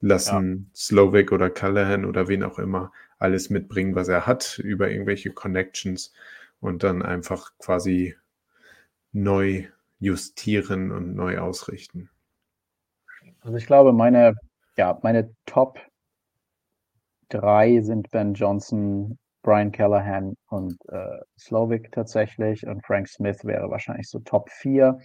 lassen 0.00 0.56
ja. 0.56 0.70
Slovak 0.74 1.32
oder 1.32 1.50
Callahan 1.50 2.04
oder 2.04 2.28
wen 2.28 2.42
auch 2.42 2.58
immer 2.58 2.92
alles 3.18 3.50
mitbringen, 3.50 3.94
was 3.94 4.08
er 4.08 4.26
hat, 4.26 4.58
über 4.58 4.90
irgendwelche 4.90 5.30
Connections 5.30 6.12
und 6.60 6.82
dann 6.82 7.02
einfach 7.02 7.52
quasi 7.58 8.16
neu 9.12 9.66
justieren 9.98 10.90
und 10.90 11.14
neu 11.14 11.38
ausrichten. 11.38 12.10
Also 13.40 13.56
ich 13.56 13.66
glaube, 13.66 13.92
meine, 13.92 14.34
ja, 14.76 14.98
meine 15.02 15.34
Top 15.46 15.78
drei 17.28 17.80
sind 17.82 18.10
Ben 18.10 18.34
Johnson, 18.34 19.18
Brian 19.44 19.70
Callahan 19.70 20.34
und 20.48 20.76
äh, 20.88 21.20
Slovic 21.38 21.92
tatsächlich 21.92 22.66
und 22.66 22.84
Frank 22.84 23.08
Smith 23.08 23.44
wäre 23.44 23.70
wahrscheinlich 23.70 24.08
so 24.08 24.18
Top 24.20 24.50
4. 24.50 24.98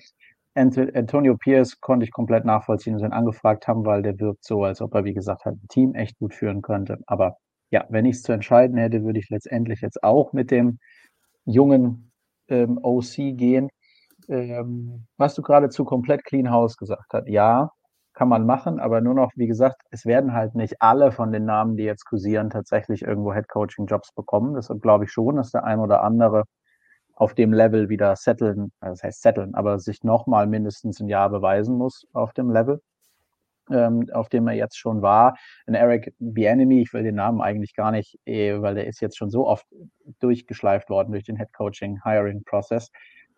Antonio 0.56 1.38
Pierce 1.38 1.80
konnte 1.80 2.06
ich 2.06 2.12
komplett 2.12 2.46
nachvollziehen, 2.46 2.94
dass 2.94 3.04
wir 3.04 3.10
ihn 3.10 3.14
angefragt 3.14 3.68
haben, 3.68 3.86
weil 3.86 4.02
der 4.02 4.20
wirkt 4.20 4.44
so, 4.44 4.64
als 4.64 4.82
ob 4.82 4.96
er, 4.96 5.04
wie 5.04 5.14
gesagt, 5.14 5.46
halt 5.46 5.58
ein 5.62 5.68
Team 5.68 5.94
echt 5.94 6.18
gut 6.18 6.34
führen 6.34 6.62
könnte. 6.62 6.98
Aber 7.06 7.38
ja, 7.70 7.86
wenn 7.90 8.06
ich 8.06 8.16
es 8.16 8.24
zu 8.24 8.32
entscheiden 8.32 8.78
hätte, 8.78 9.04
würde 9.04 9.20
ich 9.20 9.30
letztendlich 9.30 9.82
jetzt 9.82 10.04
auch 10.04 10.34
mit 10.34 10.52
dem 10.52 10.80
jungen 11.46 12.12
ähm, 12.48 12.80
OC 12.82 13.38
gehen. 13.38 13.70
Ähm, 14.28 15.06
was 15.18 15.36
du 15.36 15.42
gerade 15.42 15.70
zu 15.70 15.86
komplett 15.86 16.24
Clean 16.26 16.50
House 16.50 16.78
gesagt 16.78 17.14
hast, 17.14 17.28
ja, 17.28 17.72
kann 18.20 18.28
man 18.28 18.46
machen, 18.46 18.82
aber 18.82 19.00
nur 19.00 19.14
noch, 19.14 19.32
wie 19.38 19.48
gesagt, 19.48 19.82
es 19.92 20.06
werden 20.06 20.34
halt 20.34 20.54
nicht 20.54 20.82
alle 20.82 21.14
von 21.14 21.32
den 21.32 21.46
Namen, 21.46 21.78
die 21.78 21.84
jetzt 21.84 22.04
kursieren, 22.04 22.50
tatsächlich 22.50 23.04
irgendwo 23.04 23.34
Head 23.34 23.48
Coaching 23.48 23.86
Jobs 23.86 24.12
bekommen. 24.12 24.56
Deshalb 24.56 24.82
glaube 24.82 25.06
ich 25.06 25.12
schon, 25.14 25.38
dass 25.38 25.52
der 25.52 25.64
ein 25.64 25.80
oder 25.80 26.04
andere 26.04 26.44
auf 27.16 27.34
dem 27.34 27.54
Level 27.54 27.88
wieder 27.88 28.18
setteln, 28.18 28.74
also 28.82 28.96
das 28.96 29.04
heißt 29.04 29.22
setteln, 29.22 29.56
aber 29.56 29.80
sich 29.80 30.04
nochmal 30.04 30.48
mindestens 30.48 31.00
ein 31.00 31.08
Jahr 31.08 31.30
beweisen 31.30 31.78
muss 31.78 32.08
auf 32.12 32.34
dem 32.34 32.52
Level, 32.52 32.82
ähm, 33.72 34.06
auf 34.12 34.28
dem 34.28 34.50
er 34.50 34.56
jetzt 34.56 34.78
schon 34.78 35.02
war. 35.02 35.38
Ein 35.66 35.76
Eric 35.76 36.14
Bienemy, 36.20 36.82
ich 36.82 36.92
will 36.92 37.04
den 37.04 37.16
Namen 37.16 37.40
eigentlich 37.40 37.74
gar 37.74 37.92
nicht, 37.92 38.20
eh, 38.26 38.62
weil 38.62 38.76
der 38.76 38.88
ist 38.88 39.00
jetzt 39.00 39.18
schon 39.18 39.30
so 39.30 39.48
oft 39.48 39.66
durchgeschleift 40.20 40.90
worden 40.90 41.14
durch 41.14 41.24
den 41.24 41.38
Head 41.38 41.54
Coaching 41.54 42.02
Hiring 42.04 42.44
Process. 42.44 42.92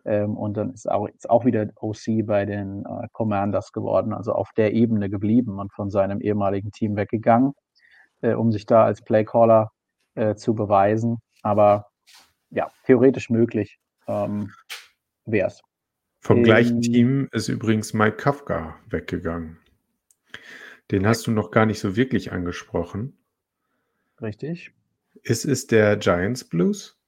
Ähm, 0.04 0.36
und 0.36 0.56
dann 0.56 0.72
ist 0.72 0.90
auch, 0.90 1.06
ist 1.08 1.30
auch 1.30 1.44
wieder 1.44 1.68
OC 1.76 2.26
bei 2.26 2.44
den 2.44 2.84
äh, 2.84 3.08
Commanders 3.12 3.72
geworden, 3.72 4.12
also 4.12 4.32
auf 4.32 4.50
der 4.56 4.72
Ebene 4.72 5.08
geblieben 5.08 5.58
und 5.58 5.72
von 5.72 5.90
seinem 5.90 6.20
ehemaligen 6.20 6.72
Team 6.72 6.96
weggegangen, 6.96 7.52
äh, 8.20 8.34
um 8.34 8.50
sich 8.50 8.66
da 8.66 8.84
als 8.84 9.02
Playcaller 9.02 9.70
äh, 10.14 10.34
zu 10.34 10.54
beweisen. 10.54 11.18
Aber 11.42 11.88
ja, 12.50 12.68
theoretisch 12.84 13.30
möglich 13.30 13.78
ähm, 14.08 14.50
wäre 15.24 15.48
es. 15.48 15.62
Vom 16.20 16.38
ähm, 16.38 16.44
gleichen 16.44 16.80
Team 16.80 17.28
ist 17.32 17.48
übrigens 17.48 17.94
Mike 17.94 18.16
Kafka 18.16 18.76
weggegangen. 18.88 19.58
Den 20.90 21.06
hast 21.06 21.26
du 21.26 21.30
noch 21.30 21.50
gar 21.50 21.66
nicht 21.66 21.80
so 21.80 21.96
wirklich 21.96 22.32
angesprochen. 22.32 23.16
Richtig. 24.20 24.72
Ist 25.22 25.44
es 25.44 25.66
der 25.66 25.96
Giants 25.96 26.44
Blues? 26.44 26.98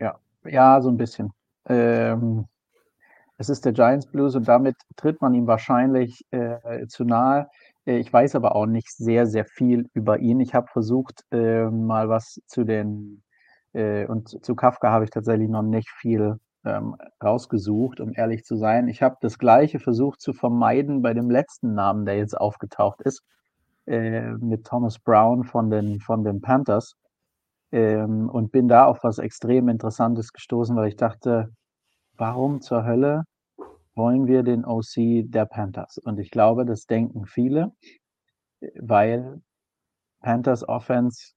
Ja, 0.00 0.18
ja, 0.44 0.80
so 0.80 0.88
ein 0.88 0.96
bisschen. 0.96 1.32
Ähm, 1.66 2.46
es 3.38 3.48
ist 3.48 3.64
der 3.64 3.72
Giants 3.72 4.06
Blues 4.06 4.36
und 4.36 4.46
damit 4.48 4.76
tritt 4.96 5.20
man 5.20 5.34
ihm 5.34 5.46
wahrscheinlich 5.46 6.24
äh, 6.30 6.86
zu 6.86 7.04
nahe. 7.04 7.48
Äh, 7.86 7.98
ich 7.98 8.12
weiß 8.12 8.36
aber 8.36 8.54
auch 8.56 8.66
nicht 8.66 8.90
sehr, 8.92 9.26
sehr 9.26 9.44
viel 9.44 9.88
über 9.94 10.18
ihn. 10.18 10.40
Ich 10.40 10.54
habe 10.54 10.68
versucht, 10.68 11.24
äh, 11.32 11.64
mal 11.64 12.08
was 12.08 12.40
zu 12.46 12.64
den, 12.64 13.22
äh, 13.72 14.06
und 14.06 14.44
zu 14.44 14.54
Kafka 14.54 14.90
habe 14.90 15.04
ich 15.04 15.10
tatsächlich 15.10 15.48
noch 15.48 15.62
nicht 15.62 15.90
viel 15.90 16.38
ähm, 16.64 16.96
rausgesucht, 17.22 18.00
um 18.00 18.12
ehrlich 18.14 18.44
zu 18.44 18.56
sein. 18.56 18.88
Ich 18.88 19.02
habe 19.02 19.16
das 19.20 19.38
Gleiche 19.38 19.80
versucht 19.80 20.20
zu 20.20 20.32
vermeiden 20.32 21.02
bei 21.02 21.14
dem 21.14 21.30
letzten 21.30 21.74
Namen, 21.74 22.04
der 22.04 22.16
jetzt 22.16 22.38
aufgetaucht 22.38 23.02
ist, 23.02 23.22
äh, 23.86 24.32
mit 24.32 24.64
Thomas 24.64 24.98
Brown 24.98 25.44
von 25.44 25.70
den, 25.70 26.00
von 26.00 26.24
den 26.24 26.40
Panthers. 26.40 26.94
Ähm, 27.72 28.28
und 28.28 28.52
bin 28.52 28.68
da 28.68 28.84
auf 28.86 29.02
was 29.02 29.18
extrem 29.18 29.68
Interessantes 29.68 30.32
gestoßen, 30.32 30.76
weil 30.76 30.88
ich 30.88 30.96
dachte, 30.96 31.48
warum 32.16 32.60
zur 32.60 32.84
Hölle 32.84 33.24
wollen 33.94 34.26
wir 34.26 34.42
den 34.42 34.64
OC 34.64 35.30
der 35.30 35.46
Panthers? 35.46 35.98
Und 35.98 36.18
ich 36.18 36.30
glaube, 36.30 36.64
das 36.66 36.84
denken 36.84 37.26
viele, 37.26 37.72
weil 38.80 39.40
Panthers 40.20 40.68
Offense 40.68 41.32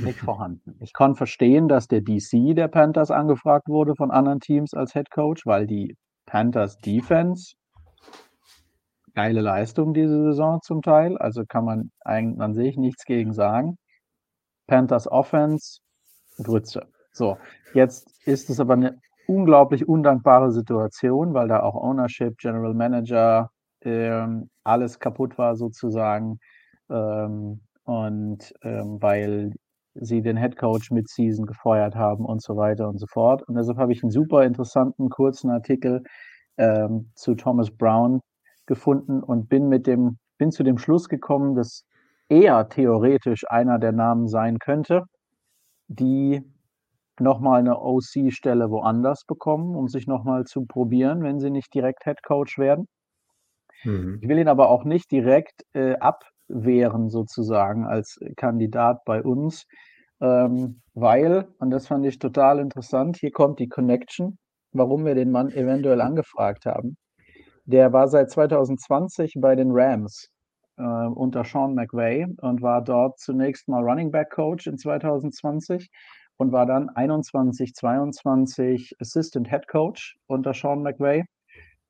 nicht 0.00 0.18
vorhanden. 0.18 0.76
Ich 0.80 0.92
kann 0.92 1.16
verstehen, 1.16 1.68
dass 1.68 1.88
der 1.88 2.00
DC 2.00 2.54
der 2.54 2.68
Panthers 2.68 3.10
angefragt 3.10 3.68
wurde 3.68 3.94
von 3.96 4.10
anderen 4.10 4.40
Teams 4.40 4.74
als 4.74 4.92
Head 4.92 5.10
Coach, 5.10 5.44
weil 5.46 5.66
die 5.66 5.96
Panthers 6.26 6.78
Defense 6.78 7.54
geile 9.14 9.40
Leistung 9.40 9.94
diese 9.94 10.22
Saison 10.24 10.60
zum 10.62 10.82
Teil, 10.82 11.16
also 11.16 11.44
kann 11.48 11.64
man 11.64 11.90
eigentlich 12.04 12.40
an 12.40 12.54
sich 12.54 12.76
nichts 12.76 13.04
gegen 13.04 13.32
sagen. 13.32 13.78
Panthers 14.66 15.10
Offense, 15.10 15.80
Grütze. 16.42 16.86
So, 17.12 17.38
jetzt 17.74 18.08
ist 18.26 18.50
es 18.50 18.60
aber 18.60 18.74
eine 18.74 18.98
unglaublich 19.26 19.88
undankbare 19.88 20.52
Situation, 20.52 21.34
weil 21.34 21.48
da 21.48 21.60
auch 21.62 21.74
Ownership, 21.74 22.38
General 22.38 22.74
Manager, 22.74 23.50
ähm, 23.82 24.50
alles 24.64 24.98
kaputt 24.98 25.38
war 25.38 25.56
sozusagen. 25.56 26.38
Ähm, 26.90 27.60
und 27.84 28.52
ähm, 28.62 29.00
weil 29.00 29.52
sie 29.94 30.20
den 30.20 30.36
Head 30.36 30.56
Coach 30.56 30.90
mit 30.90 31.08
Season 31.08 31.46
gefeuert 31.46 31.94
haben 31.94 32.24
und 32.24 32.42
so 32.42 32.56
weiter 32.56 32.88
und 32.88 32.98
so 32.98 33.06
fort. 33.06 33.42
Und 33.44 33.54
deshalb 33.54 33.78
habe 33.78 33.92
ich 33.92 34.02
einen 34.02 34.10
super 34.10 34.44
interessanten 34.44 35.08
kurzen 35.08 35.50
Artikel 35.50 36.02
ähm, 36.58 37.10
zu 37.14 37.34
Thomas 37.34 37.70
Brown 37.70 38.20
gefunden 38.66 39.22
und 39.22 39.48
bin 39.48 39.68
mit 39.68 39.86
dem 39.86 40.18
bin 40.38 40.50
zu 40.50 40.64
dem 40.64 40.76
Schluss 40.76 41.08
gekommen, 41.08 41.54
dass 41.54 41.84
eher 42.28 42.68
theoretisch 42.68 43.44
einer 43.48 43.78
der 43.78 43.92
Namen 43.92 44.28
sein 44.28 44.58
könnte, 44.58 45.04
die 45.88 46.42
nochmal 47.18 47.60
eine 47.60 47.80
OC-Stelle 47.80 48.70
woanders 48.70 49.24
bekommen, 49.26 49.74
um 49.74 49.88
sich 49.88 50.06
nochmal 50.06 50.44
zu 50.44 50.66
probieren, 50.66 51.22
wenn 51.22 51.40
sie 51.40 51.50
nicht 51.50 51.72
direkt 51.74 52.04
Head 52.04 52.22
Coach 52.22 52.58
werden. 52.58 52.86
Mhm. 53.84 54.18
Ich 54.20 54.28
will 54.28 54.38
ihn 54.38 54.48
aber 54.48 54.68
auch 54.68 54.84
nicht 54.84 55.10
direkt 55.10 55.62
äh, 55.74 55.94
abwehren, 55.96 57.08
sozusagen, 57.08 57.86
als 57.86 58.18
Kandidat 58.36 59.04
bei 59.04 59.22
uns, 59.22 59.64
ähm, 60.20 60.82
weil, 60.94 61.48
und 61.58 61.70
das 61.70 61.86
fand 61.86 62.06
ich 62.06 62.18
total 62.18 62.58
interessant, 62.58 63.16
hier 63.18 63.32
kommt 63.32 63.60
die 63.60 63.68
Connection, 63.68 64.38
warum 64.72 65.04
wir 65.04 65.14
den 65.14 65.30
Mann 65.30 65.50
eventuell 65.50 66.00
angefragt 66.00 66.66
haben. 66.66 66.96
Der 67.64 67.92
war 67.92 68.08
seit 68.08 68.30
2020 68.30 69.34
bei 69.40 69.56
den 69.56 69.70
Rams 69.72 70.28
äh, 70.78 70.82
unter 70.82 71.44
Sean 71.44 71.74
McVay 71.74 72.26
und 72.40 72.62
war 72.62 72.82
dort 72.82 73.18
zunächst 73.18 73.68
mal 73.68 73.82
Running 73.82 74.10
Back 74.10 74.30
Coach 74.30 74.66
in 74.66 74.78
2020 74.78 75.90
und 76.36 76.52
war 76.52 76.66
dann 76.66 76.88
21, 76.90 77.74
22 77.74 78.96
Assistant 79.00 79.48
Head 79.48 79.68
Coach 79.68 80.16
unter 80.26 80.52
Sean 80.52 80.82
McVay 80.82 81.24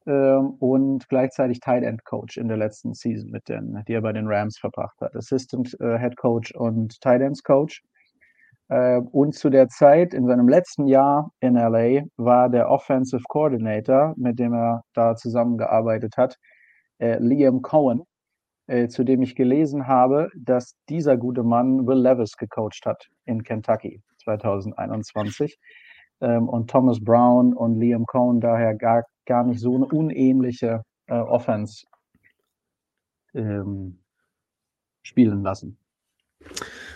ähm, 0.06 0.50
und 0.60 1.08
gleichzeitig 1.08 1.60
Tight 1.60 1.82
End 1.82 2.04
Coach 2.04 2.36
in 2.36 2.48
der 2.48 2.56
letzten 2.56 2.94
Season, 2.94 3.30
mit 3.30 3.48
den, 3.48 3.82
die 3.88 3.94
er 3.94 4.02
bei 4.02 4.12
den 4.12 4.28
Rams 4.28 4.58
verbracht 4.58 5.00
hat. 5.00 5.16
Assistant 5.16 5.76
äh, 5.80 5.98
Head 5.98 6.16
Coach 6.16 6.52
und 6.54 7.00
Tight 7.00 7.22
Ends 7.22 7.42
Coach. 7.42 7.82
Äh, 8.68 8.98
und 8.98 9.34
zu 9.34 9.50
der 9.50 9.68
Zeit, 9.68 10.14
in 10.14 10.26
seinem 10.26 10.48
letzten 10.48 10.86
Jahr 10.86 11.32
in 11.40 11.54
LA, 11.54 12.02
war 12.16 12.48
der 12.48 12.70
Offensive 12.70 13.22
Coordinator, 13.28 14.14
mit 14.16 14.38
dem 14.38 14.54
er 14.54 14.82
da 14.94 15.16
zusammengearbeitet 15.16 16.16
hat, 16.16 16.38
äh, 16.98 17.18
Liam 17.18 17.62
Cohen, 17.62 18.02
äh, 18.66 18.88
zu 18.88 19.04
dem 19.04 19.22
ich 19.22 19.36
gelesen 19.36 19.86
habe, 19.86 20.30
dass 20.36 20.76
dieser 20.88 21.16
gute 21.16 21.42
Mann 21.42 21.86
Will 21.86 22.00
Levis 22.00 22.36
gecoacht 22.36 22.84
hat 22.84 23.08
in 23.24 23.42
Kentucky 23.42 24.02
2021. 24.24 25.58
Ähm, 26.20 26.48
und 26.48 26.70
Thomas 26.70 27.02
Brown 27.02 27.52
und 27.52 27.78
Liam 27.78 28.06
Cohn 28.06 28.40
daher 28.40 28.74
gar, 28.74 29.04
gar 29.26 29.44
nicht 29.44 29.60
so 29.60 29.74
eine 29.76 29.86
unähnliche 29.86 30.82
äh, 31.06 31.14
Offense 31.14 31.86
ähm, 33.34 33.98
spielen 35.02 35.42
lassen. 35.42 35.78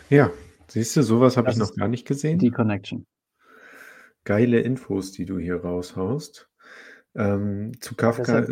Ja, 0.09 0.31
siehst 0.68 0.97
du, 0.97 1.03
sowas 1.03 1.37
habe 1.37 1.51
ich 1.51 1.57
noch 1.57 1.75
gar 1.75 1.89
nicht 1.89 2.07
gesehen. 2.07 2.39
Die 2.39 2.51
Connection. 2.51 3.07
Geile 4.25 4.61
Infos, 4.61 5.12
die 5.12 5.25
du 5.25 5.39
hier 5.39 5.62
raushaust. 5.62 6.49
Ähm, 7.14 7.73
zu 7.81 7.95
Kafka. 7.95 8.47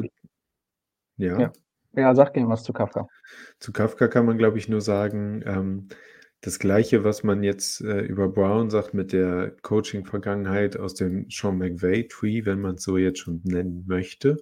ja. 1.17 1.41
ja. 1.41 1.53
Ja, 1.93 2.15
sag 2.15 2.35
gerne 2.35 2.49
was 2.49 2.63
zu 2.63 2.73
Kafka. 2.73 3.09
Zu 3.59 3.73
Kafka 3.73 4.09
kann 4.09 4.27
man, 4.27 4.39
glaube 4.39 4.59
ich, 4.59 4.69
nur 4.69 4.81
sagen, 4.81 5.43
ähm, 5.47 5.89
das 6.41 6.59
Gleiche, 6.61 7.03
was 7.03 7.25
man 7.25 7.43
jetzt 7.43 7.81
äh, 7.81 8.01
über 8.01 8.29
Brown 8.29 8.71
sagt 8.71 8.95
mit 8.95 9.13
der 9.13 9.57
Coaching-Vergangenheit 9.63 10.77
aus 10.77 10.95
dem 10.95 11.27
Sean 11.29 11.59
McVay-Tree, 11.59 12.45
wenn 12.45 12.61
man 12.61 12.77
es 12.77 12.85
so 12.85 12.97
jetzt 12.97 13.19
schon 13.19 13.41
nennen 13.45 13.85
möchte. 13.87 14.37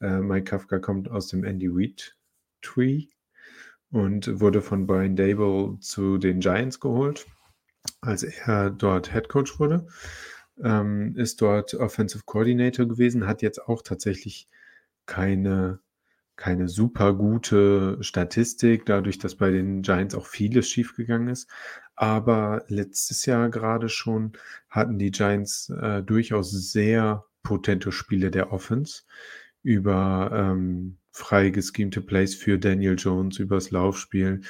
Äh, 0.00 0.18
Mike 0.18 0.44
Kafka 0.44 0.78
kommt 0.78 1.10
aus 1.10 1.28
dem 1.28 1.44
Andy 1.44 1.68
Reid-Tree 1.70 3.06
und 3.90 4.40
wurde 4.40 4.60
von 4.60 4.86
Brian 4.86 5.16
Dable 5.16 5.78
zu 5.80 6.18
den 6.18 6.40
Giants 6.40 6.78
geholt, 6.78 7.26
als 8.02 8.22
er 8.22 8.70
dort 8.70 9.12
Head 9.12 9.28
Coach 9.28 9.58
wurde. 9.58 9.86
Ähm, 10.62 11.14
ist 11.16 11.40
dort 11.40 11.72
Offensive 11.72 12.24
Coordinator 12.26 12.86
gewesen, 12.86 13.26
hat 13.26 13.40
jetzt 13.40 13.66
auch 13.66 13.80
tatsächlich 13.80 14.46
keine 15.06 15.80
keine 16.40 16.68
super 16.68 17.12
gute 17.12 17.98
Statistik, 18.00 18.86
dadurch, 18.86 19.18
dass 19.18 19.34
bei 19.34 19.50
den 19.50 19.82
Giants 19.82 20.14
auch 20.14 20.26
vieles 20.26 20.68
schiefgegangen 20.68 21.28
ist. 21.28 21.50
Aber 21.96 22.64
letztes 22.68 23.26
Jahr 23.26 23.50
gerade 23.50 23.90
schon 23.90 24.32
hatten 24.70 24.98
die 24.98 25.10
Giants 25.10 25.68
äh, 25.68 26.02
durchaus 26.02 26.50
sehr 26.50 27.26
potente 27.42 27.92
Spiele 27.92 28.30
der 28.30 28.52
Offense 28.52 29.02
über 29.62 30.30
ähm, 30.32 30.96
frei 31.12 31.50
geschemte 31.50 32.00
Plays 32.00 32.34
für 32.34 32.58
Daniel 32.58 32.96
Jones, 32.96 33.38
übers 33.38 33.70
Laufspiel, 33.70 34.40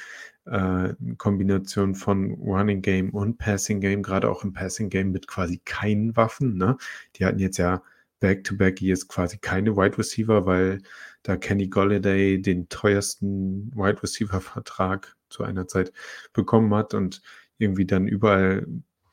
äh, 0.45 0.93
Kombination 1.17 1.95
von 1.95 2.31
Running 2.35 2.81
Game 2.81 3.09
und 3.09 3.37
Passing 3.37 3.81
Game, 3.81 4.01
gerade 4.01 4.29
auch 4.29 4.45
im 4.45 4.53
Passing 4.53 4.89
Game 4.89 5.11
mit 5.11 5.27
quasi 5.27 5.61
keinen 5.65 6.15
Waffen. 6.15 6.55
Ne? 6.57 6.77
Die 7.17 7.25
hatten 7.25 7.39
jetzt 7.39 7.57
ja 7.57 7.83
Back-to-Back 8.21 8.81
Years 8.81 9.09
quasi 9.09 9.37
keine 9.37 9.75
Wide 9.75 9.97
Receiver, 9.97 10.45
weil 10.45 10.81
da 11.23 11.35
Kenny 11.35 11.67
Golladay 11.67 12.41
den 12.41 12.69
teuersten 12.69 13.71
Wide 13.75 14.01
Receiver 14.01 14.39
Vertrag 14.39 15.17
zu 15.29 15.43
einer 15.43 15.67
Zeit 15.67 15.91
bekommen 16.31 16.73
hat 16.73 16.93
und 16.93 17.21
irgendwie 17.57 17.85
dann 17.85 18.07
überall 18.07 18.65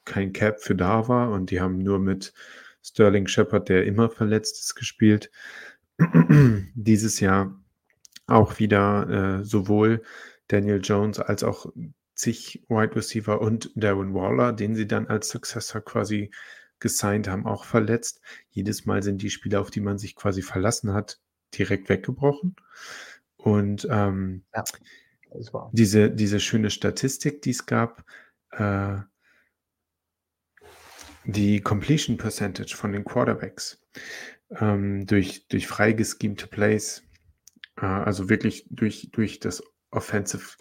kein 0.04 0.32
Cap 0.32 0.60
für 0.60 0.76
da 0.76 1.08
war 1.08 1.30
und 1.32 1.50
die 1.50 1.60
haben 1.60 1.78
nur 1.78 1.98
mit 1.98 2.32
Sterling 2.82 3.26
Shepard, 3.26 3.68
der 3.68 3.84
immer 3.84 4.08
verletzt 4.08 4.58
ist, 4.60 4.74
gespielt. 4.74 5.30
Dieses 6.74 7.20
Jahr 7.20 7.60
auch 8.26 8.58
wieder 8.58 9.40
äh, 9.40 9.44
sowohl 9.44 10.02
Daniel 10.48 10.80
Jones 10.82 11.18
als 11.18 11.42
auch 11.42 11.66
zig 12.14 12.64
Wide 12.68 12.96
Receiver 12.96 13.40
und 13.40 13.70
Darren 13.74 14.14
Waller, 14.14 14.52
den 14.52 14.74
sie 14.74 14.86
dann 14.86 15.06
als 15.06 15.28
Successor 15.28 15.80
quasi 15.80 16.30
gesigned 16.80 17.28
haben, 17.28 17.46
auch 17.46 17.64
verletzt. 17.64 18.20
Jedes 18.50 18.86
Mal 18.86 19.02
sind 19.02 19.22
die 19.22 19.30
Spieler, 19.30 19.60
auf 19.60 19.70
die 19.70 19.80
man 19.80 19.98
sich 19.98 20.14
quasi 20.14 20.42
verlassen 20.42 20.92
hat, 20.92 21.20
direkt 21.54 21.88
weggebrochen. 21.88 22.56
Und 23.36 23.86
ähm, 23.90 24.44
ja, 24.54 24.64
diese, 25.72 26.10
diese 26.10 26.40
schöne 26.40 26.70
Statistik, 26.70 27.42
die 27.42 27.50
es 27.50 27.66
gab, 27.66 28.04
äh, 28.52 28.98
die 31.24 31.60
Completion 31.60 32.16
Percentage 32.16 32.74
von 32.74 32.92
den 32.92 33.04
Quarterbacks 33.04 33.80
ähm, 34.50 35.06
durch, 35.06 35.46
durch 35.48 35.66
frei 35.66 35.92
geschemte 35.92 36.46
Plays, 36.46 37.02
äh, 37.76 37.86
also 37.86 38.28
wirklich 38.28 38.66
durch, 38.70 39.10
durch 39.12 39.38
das 39.40 39.62
Offensive 39.90 40.56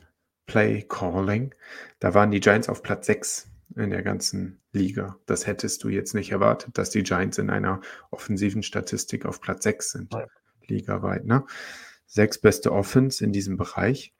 Play 0.45 0.83
Calling, 0.87 1.53
da 1.99 2.13
waren 2.13 2.31
die 2.31 2.39
Giants 2.39 2.69
auf 2.69 2.83
Platz 2.83 3.07
6 3.07 3.49
in 3.75 3.89
der 3.89 4.03
ganzen 4.03 4.59
Liga. 4.71 5.17
Das 5.25 5.47
hättest 5.47 5.83
du 5.83 5.89
jetzt 5.89 6.13
nicht 6.13 6.31
erwartet, 6.31 6.77
dass 6.77 6.89
die 6.89 7.03
Giants 7.03 7.37
in 7.37 7.49
einer 7.49 7.81
offensiven 8.11 8.63
Statistik 8.63 9.25
auf 9.25 9.41
Platz 9.41 9.63
6 9.63 9.91
sind, 9.91 10.13
ja. 10.13 10.25
ligaweit. 10.67 11.25
Ne? 11.25 11.45
Sechs 12.05 12.37
beste 12.37 12.71
Offense 12.71 13.23
in 13.23 13.31
diesem 13.31 13.57
Bereich. 13.57 14.13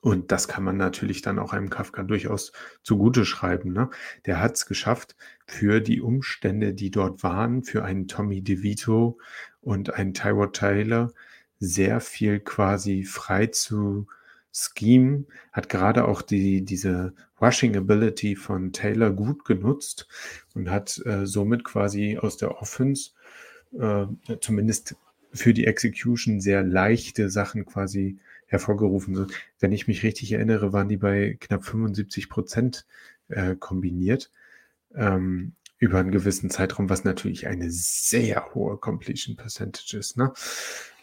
Und 0.00 0.30
das 0.30 0.46
kann 0.46 0.62
man 0.62 0.76
natürlich 0.76 1.22
dann 1.22 1.38
auch 1.38 1.52
einem 1.52 1.70
Kafka 1.70 2.02
durchaus 2.04 2.52
zugute 2.82 3.24
schreiben. 3.24 3.72
Ne? 3.72 3.90
Der 4.26 4.40
hat 4.40 4.54
es 4.54 4.66
geschafft, 4.66 5.16
für 5.46 5.80
die 5.80 6.00
Umstände, 6.00 6.72
die 6.72 6.90
dort 6.90 7.22
waren, 7.22 7.64
für 7.64 7.84
einen 7.84 8.06
Tommy 8.06 8.42
DeVito 8.42 9.18
und 9.60 9.94
einen 9.94 10.14
Tyrod 10.14 10.54
Taylor, 10.54 11.12
sehr 11.58 12.00
viel 12.00 12.38
quasi 12.38 13.04
frei 13.04 13.46
zu 13.46 14.06
Scheme 14.58 15.24
hat 15.52 15.68
gerade 15.68 16.06
auch 16.06 16.22
die, 16.22 16.64
diese 16.64 17.14
Rushing 17.40 17.76
Ability 17.76 18.36
von 18.36 18.72
Taylor 18.72 19.10
gut 19.10 19.44
genutzt 19.44 20.08
und 20.54 20.70
hat 20.70 21.00
äh, 21.06 21.26
somit 21.26 21.64
quasi 21.64 22.18
aus 22.18 22.36
der 22.36 22.60
Offense 22.60 23.10
äh, 23.78 24.06
zumindest 24.40 24.96
für 25.32 25.52
die 25.52 25.66
Execution 25.66 26.40
sehr 26.40 26.62
leichte 26.62 27.30
Sachen 27.30 27.66
quasi 27.66 28.18
hervorgerufen. 28.46 29.26
Wenn 29.60 29.72
ich 29.72 29.86
mich 29.86 30.02
richtig 30.02 30.32
erinnere, 30.32 30.72
waren 30.72 30.88
die 30.88 30.96
bei 30.96 31.36
knapp 31.38 31.64
75 31.64 32.28
Prozent 32.28 32.86
äh, 33.28 33.54
kombiniert 33.56 34.30
ähm, 34.94 35.52
über 35.78 35.98
einen 35.98 36.10
gewissen 36.10 36.50
Zeitraum, 36.50 36.88
was 36.88 37.04
natürlich 37.04 37.46
eine 37.46 37.70
sehr 37.70 38.54
hohe 38.54 38.78
Completion 38.78 39.36
Percentage 39.36 39.96
ist. 39.96 40.16
Ne? 40.16 40.32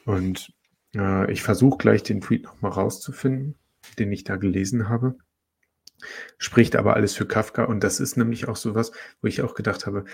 Und 0.06 0.54
äh, 0.96 1.32
ich 1.32 1.44
versuche 1.44 1.78
gleich 1.78 2.04
den 2.04 2.22
Tweet 2.22 2.44
nochmal 2.44 2.72
rauszufinden, 2.72 3.56
den 4.00 4.12
ich 4.12 4.24
da 4.24 4.36
gelesen 4.36 4.90
habe. 4.90 5.16
Spricht 6.38 6.76
aber 6.76 6.96
alles 6.96 7.16
für 7.16 7.26
Kafka 7.26 7.64
und 7.64 7.84
das 7.84 8.00
ist 8.00 8.18
nämlich 8.18 8.48
auch 8.48 8.58
sowas, 8.58 8.92
wo 9.22 9.28
ich 9.28 9.42
auch 9.42 9.56
gedacht 9.56 9.86
habe, 9.86 10.06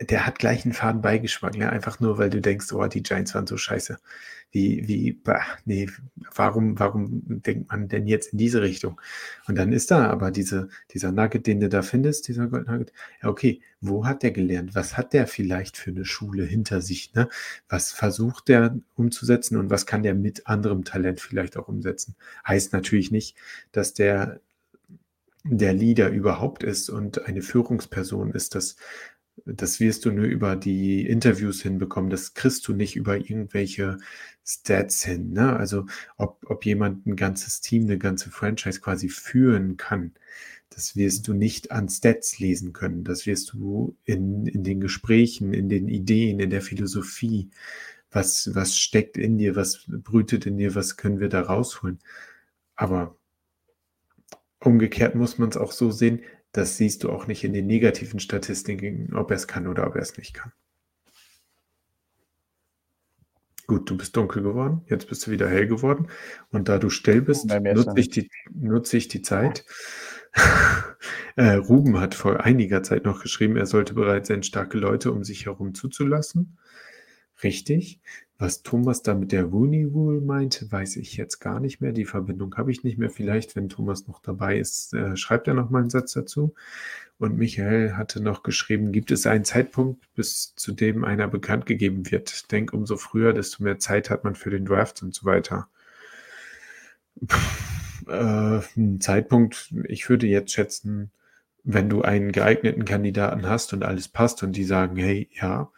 der, 0.00 0.26
hat 0.26 0.38
gleich 0.38 0.64
einen 0.64 0.74
faden 0.74 1.00
Beigeschmack, 1.00 1.56
ne? 1.56 1.70
einfach 1.70 2.00
nur, 2.00 2.18
weil 2.18 2.30
du 2.30 2.40
denkst, 2.40 2.72
oh, 2.72 2.86
die 2.86 3.02
Giants 3.02 3.34
waren 3.34 3.46
so 3.46 3.56
scheiße. 3.56 3.98
Wie, 4.52 4.86
wie, 4.86 5.12
bah, 5.12 5.42
nee, 5.64 5.88
warum, 6.34 6.78
warum 6.78 7.22
denkt 7.42 7.68
man 7.70 7.88
denn 7.88 8.06
jetzt 8.06 8.32
in 8.32 8.38
diese 8.38 8.62
Richtung? 8.62 9.00
Und 9.48 9.56
dann 9.56 9.72
ist 9.72 9.90
da 9.90 10.08
aber 10.08 10.30
diese, 10.30 10.68
dieser 10.92 11.12
Nugget, 11.12 11.46
den 11.46 11.60
du 11.60 11.68
da 11.68 11.82
findest, 11.82 12.28
dieser 12.28 12.46
Gold 12.46 12.68
Nugget. 12.68 12.92
Ja, 13.22 13.28
okay, 13.28 13.60
wo 13.80 14.06
hat 14.06 14.22
der 14.22 14.30
gelernt? 14.30 14.74
Was 14.74 14.96
hat 14.96 15.12
der 15.12 15.26
vielleicht 15.26 15.76
für 15.76 15.90
eine 15.90 16.04
Schule 16.04 16.44
hinter 16.44 16.80
sich? 16.80 17.12
Ne? 17.14 17.28
Was 17.68 17.92
versucht 17.92 18.48
der 18.48 18.78
umzusetzen 18.94 19.56
und 19.56 19.68
was 19.68 19.84
kann 19.84 20.02
der 20.02 20.14
mit 20.14 20.46
anderem 20.46 20.84
Talent 20.84 21.20
vielleicht 21.20 21.56
auch 21.56 21.68
umsetzen? 21.68 22.14
Heißt 22.46 22.72
natürlich 22.72 23.10
nicht, 23.10 23.36
dass 23.72 23.94
der 23.94 24.40
der 25.50 25.72
Leader 25.72 26.10
überhaupt 26.10 26.62
ist 26.62 26.90
und 26.90 27.24
eine 27.26 27.42
Führungsperson 27.42 28.32
ist, 28.32 28.54
das 28.54 28.76
das 29.46 29.80
wirst 29.80 30.04
du 30.04 30.10
nur 30.10 30.24
über 30.26 30.56
die 30.56 31.06
Interviews 31.06 31.62
hinbekommen. 31.62 32.10
Das 32.10 32.34
kriegst 32.34 32.66
du 32.66 32.72
nicht 32.74 32.96
über 32.96 33.16
irgendwelche 33.16 33.98
Stats 34.44 35.04
hin. 35.04 35.32
Ne? 35.32 35.56
Also 35.56 35.86
ob, 36.16 36.44
ob 36.46 36.64
jemand 36.64 37.06
ein 37.06 37.16
ganzes 37.16 37.60
Team, 37.60 37.84
eine 37.84 37.98
ganze 37.98 38.30
Franchise 38.30 38.80
quasi 38.80 39.08
führen 39.08 39.76
kann, 39.76 40.12
das 40.70 40.96
wirst 40.96 41.28
du 41.28 41.32
nicht 41.32 41.70
an 41.70 41.88
Stats 41.88 42.38
lesen 42.38 42.72
können. 42.72 43.04
Das 43.04 43.26
wirst 43.26 43.52
du 43.52 43.96
in, 44.04 44.46
in 44.46 44.64
den 44.64 44.80
Gesprächen, 44.80 45.54
in 45.54 45.68
den 45.68 45.88
Ideen, 45.88 46.40
in 46.40 46.50
der 46.50 46.62
Philosophie. 46.62 47.50
Was, 48.10 48.54
was 48.54 48.76
steckt 48.76 49.16
in 49.16 49.38
dir? 49.38 49.56
Was 49.56 49.86
brütet 49.86 50.46
in 50.46 50.58
dir? 50.58 50.74
Was 50.74 50.96
können 50.96 51.20
wir 51.20 51.28
da 51.28 51.42
rausholen? 51.42 52.00
Aber 52.74 53.16
umgekehrt 54.60 55.14
muss 55.14 55.38
man 55.38 55.48
es 55.50 55.56
auch 55.56 55.72
so 55.72 55.90
sehen, 55.90 56.20
das 56.56 56.76
siehst 56.76 57.04
du 57.04 57.10
auch 57.10 57.26
nicht 57.26 57.44
in 57.44 57.52
den 57.52 57.66
negativen 57.66 58.20
Statistiken, 58.20 59.14
ob 59.14 59.30
er 59.30 59.36
es 59.36 59.46
kann 59.46 59.66
oder 59.66 59.86
ob 59.86 59.96
er 59.96 60.02
es 60.02 60.16
nicht 60.16 60.34
kann. 60.34 60.52
Gut, 63.66 63.90
du 63.90 63.96
bist 63.96 64.16
dunkel 64.16 64.42
geworden, 64.42 64.82
jetzt 64.86 65.08
bist 65.08 65.26
du 65.26 65.32
wieder 65.32 65.48
hell 65.48 65.66
geworden. 65.66 66.08
Und 66.50 66.68
da 66.68 66.78
du 66.78 66.88
still 66.88 67.20
bist, 67.20 67.46
nutze 67.46 67.92
ich, 67.96 68.10
die, 68.10 68.30
nutze 68.52 68.96
ich 68.96 69.08
die 69.08 69.22
Zeit. 69.22 69.64
äh, 71.36 71.54
Ruben 71.54 71.98
hat 71.98 72.14
vor 72.14 72.40
einiger 72.40 72.82
Zeit 72.82 73.04
noch 73.04 73.22
geschrieben, 73.22 73.56
er 73.56 73.66
sollte 73.66 73.94
bereit 73.94 74.26
sein, 74.26 74.44
starke 74.44 74.78
Leute 74.78 75.10
um 75.10 75.24
sich 75.24 75.46
herum 75.46 75.74
zuzulassen. 75.74 76.58
Richtig. 77.42 78.00
Was 78.38 78.62
Thomas 78.62 79.02
da 79.02 79.14
mit 79.14 79.32
der 79.32 79.44
Rooney 79.44 79.84
Rule 79.84 80.20
meint, 80.20 80.70
weiß 80.70 80.96
ich 80.96 81.16
jetzt 81.16 81.38
gar 81.38 81.58
nicht 81.58 81.80
mehr. 81.80 81.92
Die 81.92 82.04
Verbindung 82.04 82.54
habe 82.56 82.70
ich 82.70 82.84
nicht 82.84 82.98
mehr. 82.98 83.08
Vielleicht, 83.08 83.56
wenn 83.56 83.70
Thomas 83.70 84.06
noch 84.06 84.20
dabei 84.20 84.58
ist, 84.58 84.92
äh, 84.92 85.16
schreibt 85.16 85.48
er 85.48 85.54
noch 85.54 85.70
mal 85.70 85.80
einen 85.80 85.90
Satz 85.90 86.12
dazu. 86.12 86.54
Und 87.18 87.38
Michael 87.38 87.96
hatte 87.96 88.22
noch 88.22 88.42
geschrieben, 88.42 88.92
gibt 88.92 89.10
es 89.10 89.26
einen 89.26 89.44
Zeitpunkt, 89.44 90.04
bis 90.14 90.54
zu 90.54 90.72
dem 90.72 91.04
einer 91.04 91.28
bekannt 91.28 91.64
gegeben 91.64 92.10
wird? 92.10 92.52
Denk, 92.52 92.74
umso 92.74 92.96
früher, 92.98 93.32
desto 93.32 93.64
mehr 93.64 93.78
Zeit 93.78 94.10
hat 94.10 94.22
man 94.24 94.34
für 94.34 94.50
den 94.50 94.66
Draft 94.66 95.02
und 95.02 95.14
so 95.14 95.24
weiter. 95.24 95.68
Pff, 97.26 98.06
äh, 98.08 98.60
ein 98.76 99.00
Zeitpunkt, 99.00 99.72
ich 99.84 100.08
würde 100.10 100.26
jetzt 100.26 100.52
schätzen, 100.52 101.10
wenn 101.64 101.88
du 101.88 102.02
einen 102.02 102.32
geeigneten 102.32 102.84
Kandidaten 102.84 103.46
hast 103.48 103.72
und 103.72 103.82
alles 103.82 104.08
passt 104.08 104.42
und 104.42 104.52
die 104.52 104.64
sagen, 104.64 104.96
hey, 104.96 105.28
ja, 105.32 105.70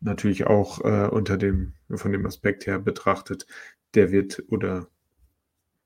natürlich 0.00 0.46
auch 0.46 0.84
äh, 0.84 1.08
unter 1.08 1.36
dem, 1.36 1.74
von 1.94 2.12
dem 2.12 2.26
Aspekt 2.26 2.66
her 2.66 2.78
betrachtet, 2.78 3.46
der 3.94 4.10
wird 4.10 4.44
oder 4.48 4.88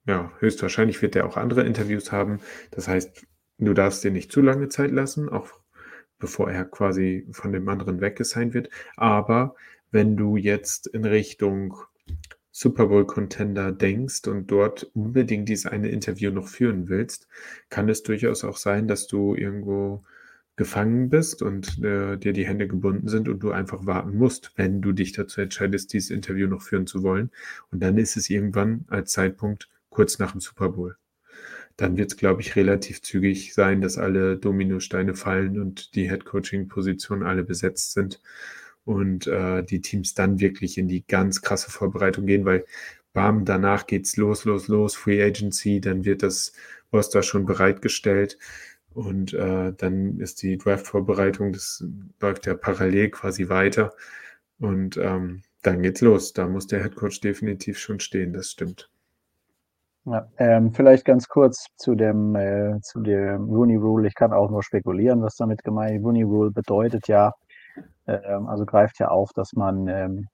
ja, 0.06 0.32
höchstwahrscheinlich 0.38 1.00
wird 1.02 1.14
der 1.14 1.26
auch 1.26 1.36
andere 1.36 1.64
Interviews 1.64 2.10
haben. 2.10 2.40
Das 2.70 2.88
heißt, 2.88 3.26
du 3.58 3.74
darfst 3.74 4.02
dir 4.02 4.10
nicht 4.10 4.32
zu 4.32 4.40
lange 4.40 4.68
Zeit 4.68 4.90
lassen, 4.90 5.28
auch 5.28 5.60
bevor 6.18 6.50
er 6.50 6.64
quasi 6.64 7.26
von 7.32 7.52
dem 7.52 7.68
anderen 7.68 8.00
weggesigned 8.00 8.54
wird. 8.54 8.70
Aber 8.96 9.54
wenn 9.90 10.16
du 10.16 10.36
jetzt 10.36 10.86
in 10.86 11.04
Richtung 11.04 11.76
Super 12.52 12.86
Bowl-Contender 12.86 13.72
denkst 13.72 14.26
und 14.26 14.50
dort 14.50 14.84
unbedingt 14.94 15.48
dieses 15.48 15.66
eine 15.66 15.88
Interview 15.88 16.30
noch 16.30 16.48
führen 16.48 16.88
willst, 16.88 17.28
kann 17.68 17.88
es 17.88 18.02
durchaus 18.02 18.44
auch 18.44 18.56
sein, 18.56 18.88
dass 18.88 19.06
du 19.06 19.34
irgendwo 19.34 20.04
gefangen 20.60 21.08
bist 21.08 21.40
und 21.40 21.82
äh, 21.82 22.18
dir 22.18 22.34
die 22.34 22.46
Hände 22.46 22.68
gebunden 22.68 23.08
sind 23.08 23.30
und 23.30 23.42
du 23.42 23.50
einfach 23.50 23.86
warten 23.86 24.14
musst, 24.18 24.52
wenn 24.56 24.82
du 24.82 24.92
dich 24.92 25.12
dazu 25.12 25.40
entscheidest, 25.40 25.94
dieses 25.94 26.10
Interview 26.10 26.48
noch 26.48 26.60
führen 26.60 26.86
zu 26.86 27.02
wollen. 27.02 27.30
Und 27.70 27.82
dann 27.82 27.96
ist 27.96 28.18
es 28.18 28.28
irgendwann 28.28 28.84
als 28.88 29.12
Zeitpunkt 29.12 29.70
kurz 29.88 30.18
nach 30.18 30.32
dem 30.32 30.42
Super 30.42 30.68
Bowl. 30.68 30.96
Dann 31.78 31.96
wird 31.96 32.10
es, 32.12 32.18
glaube 32.18 32.42
ich, 32.42 32.56
relativ 32.56 33.00
zügig 33.00 33.54
sein, 33.54 33.80
dass 33.80 33.96
alle 33.96 34.36
Dominosteine 34.36 35.14
fallen 35.14 35.58
und 35.58 35.94
die 35.94 36.10
Head-Coaching-Positionen 36.10 37.26
alle 37.26 37.42
besetzt 37.42 37.94
sind 37.94 38.20
und 38.84 39.28
äh, 39.28 39.62
die 39.62 39.80
Teams 39.80 40.12
dann 40.12 40.40
wirklich 40.40 40.76
in 40.76 40.88
die 40.88 41.06
ganz 41.06 41.40
krasse 41.40 41.70
Vorbereitung 41.70 42.26
gehen, 42.26 42.44
weil 42.44 42.66
bam, 43.14 43.46
danach 43.46 43.86
geht's 43.86 44.18
los, 44.18 44.44
los, 44.44 44.68
los, 44.68 44.94
Free 44.94 45.22
Agency, 45.22 45.80
dann 45.80 46.04
wird 46.04 46.22
das 46.22 46.52
Roster 46.92 47.22
schon 47.22 47.46
bereitgestellt 47.46 48.36
und 48.94 49.32
äh, 49.34 49.72
dann 49.72 50.18
ist 50.18 50.42
die 50.42 50.58
Draft-Vorbereitung, 50.58 51.52
das 51.52 51.84
läuft 52.20 52.46
ja 52.46 52.54
parallel 52.54 53.10
quasi 53.10 53.48
weiter 53.48 53.92
und 54.58 54.96
ähm, 54.96 55.42
dann 55.62 55.82
geht's 55.82 56.00
los. 56.00 56.32
Da 56.32 56.46
muss 56.46 56.66
der 56.66 56.82
Headcoach 56.82 57.20
definitiv 57.20 57.78
schon 57.78 58.00
stehen, 58.00 58.32
das 58.32 58.50
stimmt. 58.50 58.90
Ja, 60.06 60.26
ähm, 60.38 60.72
vielleicht 60.72 61.04
ganz 61.04 61.28
kurz 61.28 61.66
zu 61.76 61.94
dem, 61.94 62.34
äh, 62.34 62.80
zu 62.80 63.00
dem 63.00 63.44
Rooney 63.44 63.76
Rule. 63.76 64.08
Ich 64.08 64.14
kann 64.14 64.32
auch 64.32 64.50
nur 64.50 64.62
spekulieren, 64.62 65.22
was 65.22 65.36
damit 65.36 65.62
gemeint 65.62 65.98
ist. 65.98 66.04
Rooney 66.04 66.22
Rule 66.22 66.50
bedeutet 66.50 67.06
ja, 67.06 67.32
ähm, 68.06 68.46
also 68.46 68.64
greift 68.64 68.98
ja 68.98 69.08
auf, 69.08 69.32
dass 69.34 69.52
man 69.52 69.86
ähm, 69.88 70.26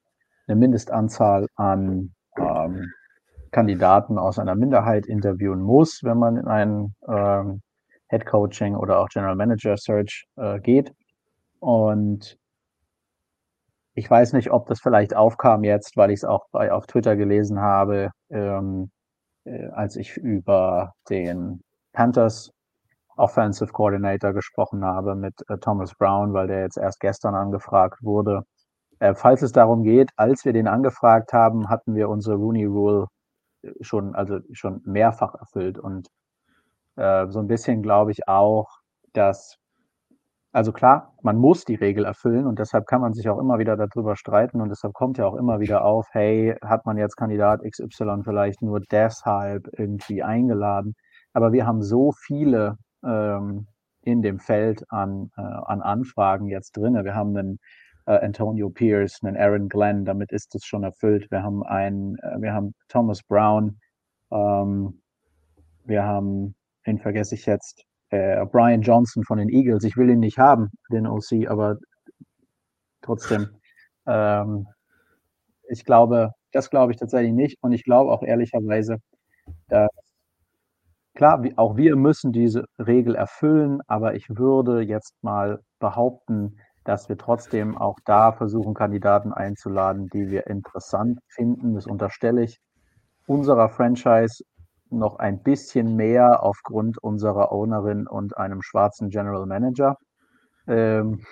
eine 0.47 0.57
Mindestanzahl 0.57 1.49
an 1.57 2.15
ähm, 2.39 2.93
Kandidaten 3.51 4.19
aus 4.19 4.39
einer 4.39 4.55
Minderheit 4.55 5.07
interviewen 5.07 5.61
muss, 5.61 6.05
wenn 6.05 6.19
man 6.19 6.37
in 6.37 6.47
einen 6.47 6.95
ähm, 7.09 7.63
Head 8.09 8.27
Coaching 8.27 8.77
oder 8.77 9.01
auch 9.01 9.09
General 9.09 9.37
Manager 9.37 9.77
Search 9.77 10.27
äh, 10.37 10.61
geht. 10.61 10.93
Und 11.61 12.39
ich 13.95 14.11
weiß 14.11 14.35
nicht, 14.35 14.51
ob 14.51 14.67
das 14.67 14.81
vielleicht 14.81 15.17
aufkam 15.17 15.65
jetzt, 15.65 15.97
weil 15.97 16.11
ich 16.11 16.21
es 16.21 16.25
auch 16.25 16.47
bei, 16.53 16.71
auf 16.71 16.87
Twitter 16.87 17.17
gelesen 17.17 17.61
habe, 17.61 18.11
ähm, 18.31 18.91
äh, 19.45 19.69
als 19.69 19.97
ich 19.97 20.17
über 20.17 20.93
den 21.09 21.63
Panthers 21.93 22.53
Offensive 23.17 23.73
Coordinator 23.73 24.33
gesprochen 24.35 24.85
habe 24.85 25.15
mit 25.15 25.35
äh, 25.49 25.59
Thomas 25.59 25.95
Brown, 25.95 26.35
weil 26.35 26.47
der 26.49 26.61
jetzt 26.61 26.77
erst 26.77 27.01
gestern 27.01 27.35
angefragt 27.35 28.03
wurde. 28.03 28.43
Äh, 28.99 29.15
falls 29.15 29.43
es 29.43 29.53
darum 29.53 29.83
geht, 29.83 30.11
als 30.17 30.45
wir 30.45 30.53
den 30.53 30.69
angefragt 30.69 31.33
haben, 31.33 31.69
hatten 31.69 31.95
wir 31.95 32.09
unsere 32.09 32.37
Rooney 32.37 32.67
Rule 32.67 33.07
äh, 33.63 33.73
schon, 33.81 34.15
also 34.15 34.41
schon 34.53 34.83
mehrfach 34.85 35.35
erfüllt 35.35 35.79
und 35.79 36.09
äh, 36.97 37.27
so 37.29 37.39
ein 37.41 37.47
bisschen 37.47 37.83
glaube 37.83 38.13
ich 38.13 38.29
auch, 38.29 38.69
dass, 39.13 39.59
also 40.53 40.73
klar, 40.73 41.15
man 41.23 41.37
muss 41.37 41.65
die 41.65 41.75
Regel 41.75 42.05
erfüllen 42.05 42.47
und 42.47 42.59
deshalb 42.59 42.87
kann 42.87 43.01
man 43.01 43.15
sich 43.15 43.29
auch 43.29 43.39
immer 43.39 43.59
wieder 43.59 43.77
darüber 43.77 44.17
streiten 44.17 44.61
und 44.61 44.69
deshalb 44.71 44.95
kommt 44.95 45.19
ja 45.19 45.27
auch 45.27 45.35
immer 45.35 45.61
wieder 45.61 45.85
auf, 45.85 46.07
hey, 46.13 46.57
hat 46.63 46.87
man 46.87 46.99
jetzt 46.99 47.17
Kandidat 47.17 47.63
XY 47.63 48.23
vielleicht 48.25 48.63
nur 48.63 48.81
deshalb 48.81 49.69
irgendwie 49.79 50.23
eingeladen? 50.23 50.95
Aber 51.33 51.53
wir 51.53 51.67
haben 51.67 51.83
so 51.83 52.13
viele 52.13 52.77
ähm, 53.05 53.67
in 54.03 54.23
dem 54.23 54.39
Feld 54.39 54.85
an, 54.91 55.31
äh, 55.37 55.43
an 55.43 55.83
Anfragen 55.83 56.47
jetzt 56.47 56.77
drin. 56.77 56.95
Wir 57.05 57.15
haben 57.15 57.37
einen 57.37 57.59
äh, 58.07 58.25
Antonio 58.25 58.71
Pierce, 58.71 59.19
einen 59.23 59.37
Aaron 59.37 59.69
Glenn, 59.69 60.05
damit 60.05 60.33
ist 60.33 60.55
es 60.55 60.65
schon 60.65 60.85
erfüllt. 60.85 61.31
Wir 61.31 61.43
haben 61.43 61.63
einen, 61.65 62.17
äh, 62.21 62.41
wir 62.41 62.55
haben 62.55 62.75
Thomas 62.89 63.23
Brown, 63.23 63.79
ähm, 64.31 65.03
wir 65.85 66.05
haben, 66.05 66.55
den 66.87 66.99
vergesse 66.99 67.35
ich 67.35 67.47
jetzt, 67.47 67.85
äh, 68.11 68.45
Brian 68.47 68.83
Johnson 68.83 69.25
von 69.25 69.39
den 69.39 69.49
Eagles. 69.49 69.85
Ich 69.85 69.97
will 69.97 70.11
ihn 70.11 70.21
nicht 70.21 70.39
haben, 70.39 70.71
den 70.91 71.07
OC, 71.07 71.49
aber 71.49 71.79
trotzdem, 73.03 73.49
ähm, 74.07 74.67
ich 75.69 75.85
glaube, 75.85 76.33
das 76.53 76.71
glaube 76.71 76.93
ich 76.93 76.99
tatsächlich 76.99 77.33
nicht. 77.33 77.59
Und 77.63 77.73
ich 77.73 77.85
glaube 77.85 78.13
auch 78.13 78.23
ehrlicherweise, 78.23 78.99
dass 79.69 79.91
Klar, 81.17 81.43
auch 81.57 81.79
wir 81.79 81.97
müssen 81.97 82.31
diese 82.31 82.67
Regel 82.79 83.15
erfüllen, 83.15 83.81
aber 83.87 84.17
ich 84.17 84.29
würde 84.29 84.83
jetzt 84.83 85.15
mal 85.23 85.61
behaupten, 85.79 86.59
dass 86.85 87.09
wir 87.09 87.17
trotzdem 87.17 87.75
auch 87.75 87.99
da 88.05 88.33
versuchen, 88.33 88.75
Kandidaten 88.75 89.33
einzuladen, 89.33 90.09
die 90.13 90.29
wir 90.29 90.47
interessant 90.47 91.19
finden. 91.29 91.75
Das 91.75 91.87
unterstelle 91.87 92.43
ich 92.43 92.59
unserer 93.27 93.71
Franchise 93.71 94.45
noch 94.91 95.19
ein 95.19 95.43
bisschen 95.43 95.97
mehr 95.97 96.43
aufgrund 96.43 96.99
unserer 96.99 97.53
Ownerin 97.53 98.07
und 98.07 98.37
einem 98.37 98.63
schwarzen 98.63 99.11
General 99.11 99.47
Manager. 99.47 99.97
Ähm, 100.67 101.25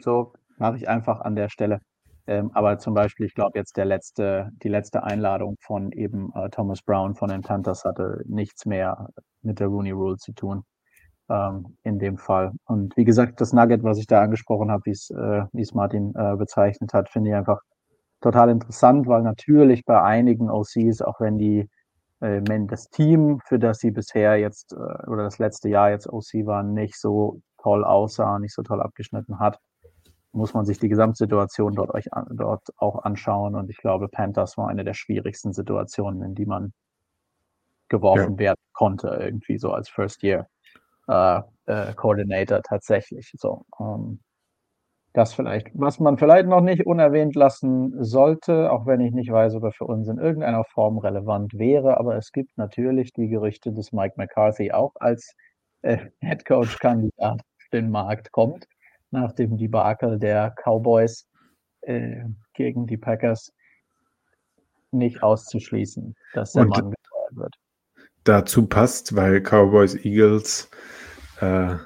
so 0.00 0.32
mache 0.58 0.76
ich 0.76 0.88
einfach 0.88 1.20
an 1.20 1.36
der 1.36 1.48
Stelle. 1.48 1.80
Ähm, 2.26 2.50
aber 2.54 2.78
zum 2.78 2.94
Beispiel, 2.94 3.26
ich 3.26 3.34
glaube 3.34 3.58
jetzt 3.58 3.76
der 3.76 3.86
letzte, 3.86 4.50
die 4.62 4.68
letzte 4.68 5.02
Einladung 5.02 5.56
von 5.60 5.90
eben 5.92 6.32
äh, 6.34 6.50
Thomas 6.50 6.82
Brown 6.82 7.14
von 7.14 7.30
den 7.30 7.42
Panthers 7.42 7.84
hatte 7.84 8.22
nichts 8.26 8.66
mehr 8.66 9.08
mit 9.42 9.60
der 9.60 9.68
Rooney 9.68 9.90
Rule 9.90 10.16
zu 10.16 10.32
tun 10.32 10.64
ähm, 11.30 11.76
in 11.82 11.98
dem 11.98 12.18
Fall. 12.18 12.52
Und 12.66 12.96
wie 12.96 13.04
gesagt, 13.04 13.40
das 13.40 13.52
Nugget, 13.52 13.82
was 13.84 13.98
ich 13.98 14.06
da 14.06 14.20
angesprochen 14.22 14.70
habe, 14.70 14.82
wie 14.84 14.90
es 14.90 15.10
äh, 15.10 15.42
es 15.60 15.74
Martin 15.74 16.14
äh, 16.14 16.36
bezeichnet 16.36 16.92
hat, 16.92 17.08
finde 17.08 17.30
ich 17.30 17.36
einfach 17.36 17.60
total 18.20 18.50
interessant, 18.50 19.06
weil 19.06 19.22
natürlich 19.22 19.84
bei 19.84 20.02
einigen 20.02 20.50
OCs, 20.50 21.02
auch 21.02 21.20
wenn 21.20 21.38
die 21.38 21.68
äh, 22.20 22.42
wenn 22.46 22.66
das 22.66 22.88
Team, 22.90 23.40
für 23.46 23.58
das 23.58 23.78
sie 23.78 23.90
bisher 23.90 24.36
jetzt 24.36 24.72
äh, 24.72 24.76
oder 24.76 25.24
das 25.24 25.38
letzte 25.38 25.68
Jahr 25.68 25.90
jetzt 25.90 26.08
OC 26.08 26.46
waren, 26.46 26.74
nicht 26.74 26.98
so 26.98 27.40
toll 27.58 27.84
aussah, 27.84 28.38
nicht 28.38 28.54
so 28.54 28.62
toll 28.62 28.80
abgeschnitten 28.80 29.38
hat, 29.38 29.58
muss 30.32 30.54
man 30.54 30.64
sich 30.64 30.78
die 30.78 30.88
Gesamtsituation 30.88 31.74
dort, 31.74 31.90
euch 31.92 32.12
an, 32.12 32.26
dort 32.30 32.68
auch 32.76 33.02
anschauen. 33.04 33.54
Und 33.54 33.70
ich 33.70 33.78
glaube, 33.78 34.08
Panthers 34.08 34.56
war 34.56 34.68
eine 34.68 34.84
der 34.84 34.94
schwierigsten 34.94 35.52
Situationen, 35.52 36.22
in 36.22 36.34
die 36.34 36.46
man 36.46 36.72
geworfen 37.88 38.34
ja. 38.34 38.38
werden 38.38 38.60
konnte, 38.72 39.08
irgendwie 39.08 39.58
so 39.58 39.72
als 39.72 39.88
First 39.88 40.22
Year 40.22 40.46
äh, 41.08 41.40
äh, 41.66 41.92
Coordinator 41.94 42.62
tatsächlich. 42.62 43.32
So, 43.36 43.64
ähm, 43.80 44.20
das 45.12 45.34
vielleicht, 45.34 45.68
was 45.74 45.98
man 45.98 46.18
vielleicht 46.18 46.46
noch 46.46 46.60
nicht 46.60 46.86
unerwähnt 46.86 47.34
lassen 47.34 48.02
sollte, 48.02 48.70
auch 48.70 48.86
wenn 48.86 49.00
ich 49.00 49.12
nicht 49.12 49.30
weiß, 49.30 49.54
ob 49.54 49.64
er 49.64 49.72
für 49.72 49.86
uns 49.86 50.08
in 50.08 50.18
irgendeiner 50.18 50.64
Form 50.64 50.98
relevant 50.98 51.52
wäre, 51.54 51.98
aber 51.98 52.16
es 52.16 52.30
gibt 52.32 52.56
natürlich 52.56 53.12
die 53.12 53.28
Gerüchte, 53.28 53.72
dass 53.72 53.92
Mike 53.92 54.14
McCarthy 54.16 54.70
auch 54.70 54.92
als 55.00 55.34
äh, 55.82 55.98
Head 56.20 56.44
Coach 56.44 56.78
Kandidat 56.78 57.40
auf 57.40 57.68
den 57.72 57.90
Markt 57.90 58.30
kommt 58.30 58.66
nach 59.10 59.32
dem 59.32 59.56
Debakel 59.56 60.18
der 60.18 60.54
Cowboys 60.64 61.26
äh, 61.82 62.24
gegen 62.54 62.86
die 62.86 62.96
Packers 62.96 63.52
nicht 64.92 65.22
auszuschließen, 65.22 66.14
dass 66.34 66.52
der 66.52 66.62
Und 66.62 66.68
Mann 66.70 66.90
gefeuert 66.92 67.36
wird. 67.36 67.54
Dazu 68.24 68.66
passt, 68.66 69.16
weil 69.16 69.40
Cowboys 69.40 69.94
Eagles 70.04 70.70
äh, 71.40 71.76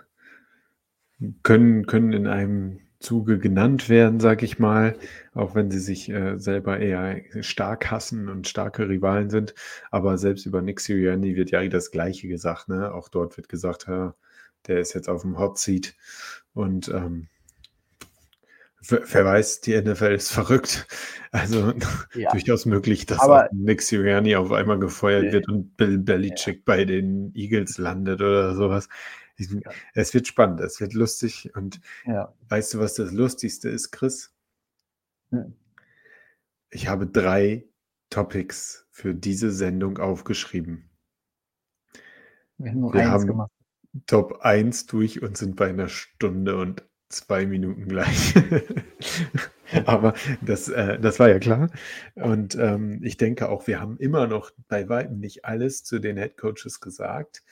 können, 1.43 1.87
können 1.87 2.13
in 2.13 2.27
einem 2.27 2.81
Zuge 3.05 3.39
genannt 3.39 3.89
werden, 3.89 4.19
sag 4.19 4.43
ich 4.43 4.59
mal, 4.59 4.97
auch 5.35 5.55
wenn 5.55 5.71
sie 5.71 5.79
sich 5.79 6.09
äh, 6.11 6.39
selber 6.39 6.81
eher 6.81 7.21
stark 7.43 7.91
hassen 7.91 8.29
und 8.29 8.49
starke 8.49 8.89
Rivalen 8.89 9.31
sind. 9.31 9.55
Aber 9.91 10.19
selbst 10.19 10.47
über 10.47 10.63
Nick 10.63 10.81
Sirianni 10.81 11.37
wird 11.37 11.51
ja 11.51 11.67
das 11.69 11.91
Gleiche 11.91 12.29
gesagt. 12.29 12.69
Ne? 12.69 12.93
Auch 12.93 13.09
dort 13.09 13.37
wird 13.37 13.49
gesagt, 13.49 13.87
ja, 13.89 14.15
der 14.67 14.81
ist 14.81 14.95
jetzt 14.95 15.09
auf 15.09 15.23
dem 15.23 15.39
Hot 15.39 15.59
Seat 15.59 15.95
und 16.55 16.89
ähm, 16.89 17.29
wer 18.89 19.25
weiß, 19.25 19.61
die 19.61 19.81
NFL 19.81 20.13
ist 20.13 20.33
verrückt. 20.33 20.87
Also 21.31 21.73
ja. 22.15 22.31
durchaus 22.31 22.67
möglich, 22.67 23.07
dass 23.07 23.21
Aber, 23.21 23.49
Nick 23.53 23.83
Sirianni 23.83 24.37
auf 24.37 24.53
einmal 24.53 24.79
gefeuert 24.79 25.25
nee. 25.25 25.33
wird 25.33 25.49
und 25.49 25.77
Bill 25.77 25.99
Belichick 25.99 26.57
ja. 26.57 26.63
bei 26.65 26.85
den 26.85 27.33
Eagles 27.35 27.79
landet 27.79 28.21
oder 28.21 28.55
sowas. 28.55 28.89
Ja. 29.39 29.71
Es 29.95 30.15
wird 30.15 30.27
spannend, 30.27 30.61
es 30.61 30.81
wird 30.81 30.93
lustig. 30.95 31.51
Und 31.55 31.81
weißt 32.49 32.75
du, 32.75 32.79
was 32.79 32.95
das 32.95 33.13
Lustigste 33.13 33.69
ist, 33.69 33.91
Chris? 33.91 34.33
Hm. 35.31 35.55
Ich 36.71 36.89
habe 36.89 37.07
drei 37.07 37.65
Topics 38.11 38.87
für 38.91 39.15
diese 39.15 39.51
Sendung 39.51 39.99
aufgeschrieben. 39.99 40.89
Wir 42.59 42.71
haben, 42.71 42.93
Wir 42.93 43.11
haben 43.11 43.27
gemacht. 43.27 43.51
Top 44.07 44.41
1 44.41 44.87
durch 44.87 45.23
und 45.23 45.37
sind 45.37 45.57
bei 45.57 45.69
einer 45.69 45.89
Stunde 45.89 46.57
und 46.57 46.85
zwei 47.09 47.47
Minuten 47.47 47.89
gleich. 47.89 48.35
Aber 49.87 50.15
das, 50.41 50.69
äh, 50.69 50.99
das 50.99 51.19
war 51.19 51.29
ja 51.29 51.39
klar. 51.39 51.71
Und 52.15 52.57
ähm, 52.57 53.01
ich 53.03 53.17
denke 53.17 53.49
auch, 53.49 53.67
wir 53.67 53.81
haben 53.81 53.97
immer 53.99 54.27
noch 54.27 54.51
bei 54.69 54.89
weitem 54.89 55.19
nicht 55.19 55.45
alles 55.45 55.85
zu 55.85 55.99
den 55.99 56.17
Head 56.17 56.37
Coaches 56.37 56.81
gesagt. 56.81 57.43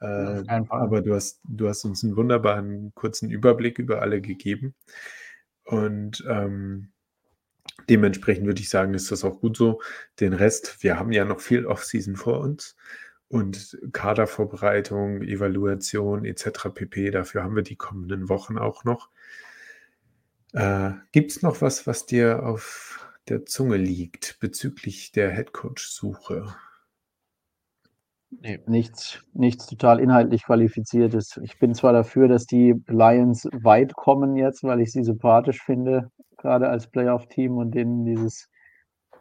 Äh, 0.00 0.42
aber 0.68 1.02
du 1.02 1.14
hast, 1.14 1.40
du 1.44 1.68
hast 1.68 1.84
uns 1.84 2.04
einen 2.04 2.16
wunderbaren 2.16 2.92
kurzen 2.94 3.30
Überblick 3.30 3.78
über 3.78 4.02
alle 4.02 4.20
gegeben. 4.20 4.74
Und 5.64 6.24
ähm, 6.28 6.92
Dementsprechend 7.88 8.46
würde 8.46 8.60
ich 8.60 8.68
sagen, 8.68 8.94
ist 8.94 9.12
das 9.12 9.24
auch 9.24 9.40
gut 9.40 9.56
so. 9.56 9.80
Den 10.18 10.32
Rest, 10.32 10.82
wir 10.82 10.98
haben 10.98 11.12
ja 11.12 11.24
noch 11.24 11.40
viel 11.40 11.66
Offseason 11.66 12.16
vor 12.16 12.40
uns 12.40 12.76
und 13.28 13.78
Kadervorbereitung, 13.92 15.22
Evaluation 15.22 16.24
etc. 16.24 16.68
pp. 16.74 17.10
Dafür 17.10 17.44
haben 17.44 17.54
wir 17.54 17.62
die 17.62 17.76
kommenden 17.76 18.28
Wochen 18.28 18.58
auch 18.58 18.84
noch. 18.84 19.10
Äh, 20.52 20.92
Gibt 21.12 21.32
es 21.32 21.42
noch 21.42 21.60
was, 21.60 21.86
was 21.86 22.06
dir 22.06 22.44
auf 22.44 23.06
der 23.28 23.46
Zunge 23.46 23.76
liegt 23.76 24.38
bezüglich 24.40 25.12
der 25.12 25.30
Headcoach-Suche? 25.30 26.54
Nee, 28.30 28.58
nichts, 28.66 29.24
nichts 29.34 29.66
total 29.66 30.00
inhaltlich 30.00 30.44
qualifiziertes. 30.44 31.38
Ich 31.42 31.58
bin 31.58 31.74
zwar 31.74 31.92
dafür, 31.92 32.28
dass 32.28 32.44
die 32.44 32.74
Lions 32.88 33.48
weit 33.52 33.94
kommen 33.94 34.36
jetzt, 34.36 34.64
weil 34.64 34.80
ich 34.80 34.92
sie 34.92 35.04
sympathisch 35.04 35.62
finde, 35.62 36.10
gerade 36.36 36.68
als 36.68 36.88
Playoff-Team 36.88 37.56
und 37.56 37.72
denen 37.72 38.04
dieses, 38.04 38.48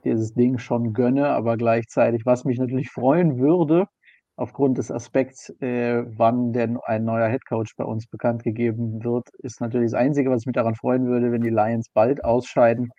dieses 0.03 0.33
Ding 0.33 0.57
schon 0.57 0.93
gönne, 0.93 1.29
aber 1.29 1.55
gleichzeitig, 1.55 2.25
was 2.25 2.45
mich 2.45 2.57
natürlich 2.57 2.89
freuen 2.89 3.37
würde, 3.37 3.87
aufgrund 4.37 4.79
des 4.79 4.91
Aspekts, 4.91 5.49
äh, 5.61 6.03
wann 6.17 6.51
denn 6.51 6.77
ein 6.83 7.05
neuer 7.05 7.29
Headcoach 7.29 7.75
bei 7.77 7.85
uns 7.85 8.07
bekannt 8.07 8.43
gegeben 8.43 9.03
wird, 9.03 9.29
ist 9.39 9.61
natürlich 9.61 9.91
das 9.91 9.99
Einzige, 9.99 10.29
was 10.31 10.45
mich 10.45 10.55
daran 10.55 10.75
freuen 10.75 11.05
würde, 11.05 11.31
wenn 11.31 11.41
die 11.41 11.49
Lions 11.49 11.89
bald 11.93 12.23
ausscheiden, 12.25 12.89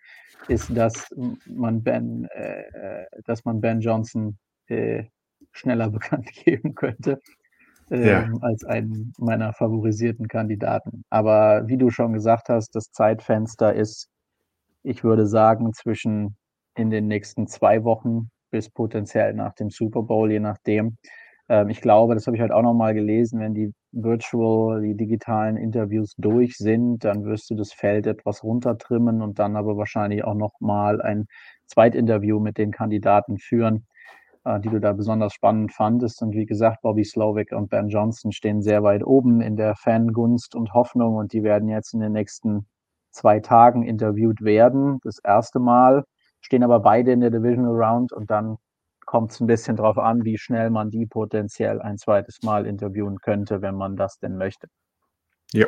ist, 0.48 0.74
dass 0.76 1.09
man 1.46 1.82
Ben, 1.82 2.26
äh, 2.32 2.61
äh 2.61 3.07
dass 3.24 3.44
man 3.44 3.61
Ben 3.61 3.80
Johnson 3.80 4.38
äh, 4.68 5.04
schneller 5.53 5.91
bekannt 5.91 6.30
geben 6.32 6.74
könnte 6.74 7.20
ähm, 7.91 8.05
ja. 8.05 8.28
als 8.41 8.64
einen 8.64 9.12
meiner 9.18 9.53
favorisierten 9.53 10.28
Kandidaten. 10.28 11.05
Aber 11.11 11.66
wie 11.66 11.76
du 11.76 11.91
schon 11.91 12.12
gesagt 12.12 12.49
hast, 12.49 12.74
das 12.74 12.91
Zeitfenster 12.93 13.74
ist, 13.74 14.09
ich 14.82 15.05
würde 15.05 15.26
sagen, 15.26 15.72
zwischen 15.72 16.37
in 16.76 16.91
den 16.91 17.07
nächsten 17.09 17.47
zwei 17.47 17.84
Wochen 17.84 18.30
bis 18.51 18.70
potenziell 18.70 19.34
nach 19.34 19.55
dem 19.55 19.70
Super 19.70 20.03
Bowl, 20.03 20.30
je 20.30 20.41
nachdem. 20.41 20.97
Ähm, 21.49 21.68
ich 21.68 21.80
glaube, 21.80 22.14
das 22.14 22.26
habe 22.26 22.37
ich 22.37 22.41
halt 22.41 22.53
auch 22.53 22.62
nochmal 22.62 22.95
gelesen, 22.95 23.41
wenn 23.41 23.55
die 23.55 23.72
Virtual, 23.93 24.82
die 24.82 24.95
digitalen 24.95 25.57
Interviews 25.57 26.14
durch 26.18 26.57
sind, 26.57 27.05
dann 27.05 27.24
wirst 27.24 27.51
du 27.51 27.55
das 27.55 27.72
Feld 27.72 28.07
etwas 28.07 28.45
runtertrimmen 28.45 29.22
und 29.22 29.39
dann 29.39 29.57
aber 29.57 29.76
wahrscheinlich 29.76 30.24
auch 30.24 30.34
nochmal 30.34 31.01
ein 31.01 31.26
Zweitinterview 31.66 32.41
mit 32.41 32.59
den 32.59 32.72
Kandidaten 32.72 33.39
führen 33.39 33.87
die 34.61 34.68
du 34.68 34.80
da 34.80 34.92
besonders 34.92 35.32
spannend 35.32 35.72
fandest. 35.72 36.22
Und 36.22 36.34
wie 36.34 36.47
gesagt, 36.47 36.82
Bobby 36.82 37.05
Slovic 37.05 37.53
und 37.53 37.68
Ben 37.68 37.88
Johnson 37.88 38.32
stehen 38.32 38.62
sehr 38.62 38.82
weit 38.82 39.05
oben 39.05 39.40
in 39.40 39.57
der 39.57 39.74
Fangunst 39.74 40.55
und 40.55 40.72
Hoffnung 40.72 41.16
und 41.16 41.32
die 41.32 41.42
werden 41.42 41.68
jetzt 41.68 41.94
in 41.94 42.01
den 42.01 42.12
nächsten 42.12 42.66
zwei 43.11 43.40
Tagen 43.40 43.82
interviewt 43.82 44.42
werden. 44.42 44.99
Das 45.03 45.18
erste 45.18 45.59
Mal 45.59 46.05
stehen 46.40 46.62
aber 46.62 46.80
beide 46.80 47.12
in 47.12 47.20
der 47.20 47.30
Divisional 47.30 47.74
Round 47.74 48.12
und 48.12 48.30
dann 48.30 48.57
kommt 49.05 49.32
es 49.32 49.40
ein 49.40 49.47
bisschen 49.47 49.76
darauf 49.76 49.99
an, 49.99 50.24
wie 50.24 50.36
schnell 50.36 50.70
man 50.70 50.90
die 50.90 51.07
potenziell 51.07 51.80
ein 51.80 51.97
zweites 51.97 52.42
Mal 52.42 52.66
interviewen 52.66 53.18
könnte, 53.18 53.62
wenn 53.62 53.76
man 53.76 53.97
das 53.97 54.18
denn 54.18 54.36
möchte. 54.36 54.68
Ja, 55.53 55.66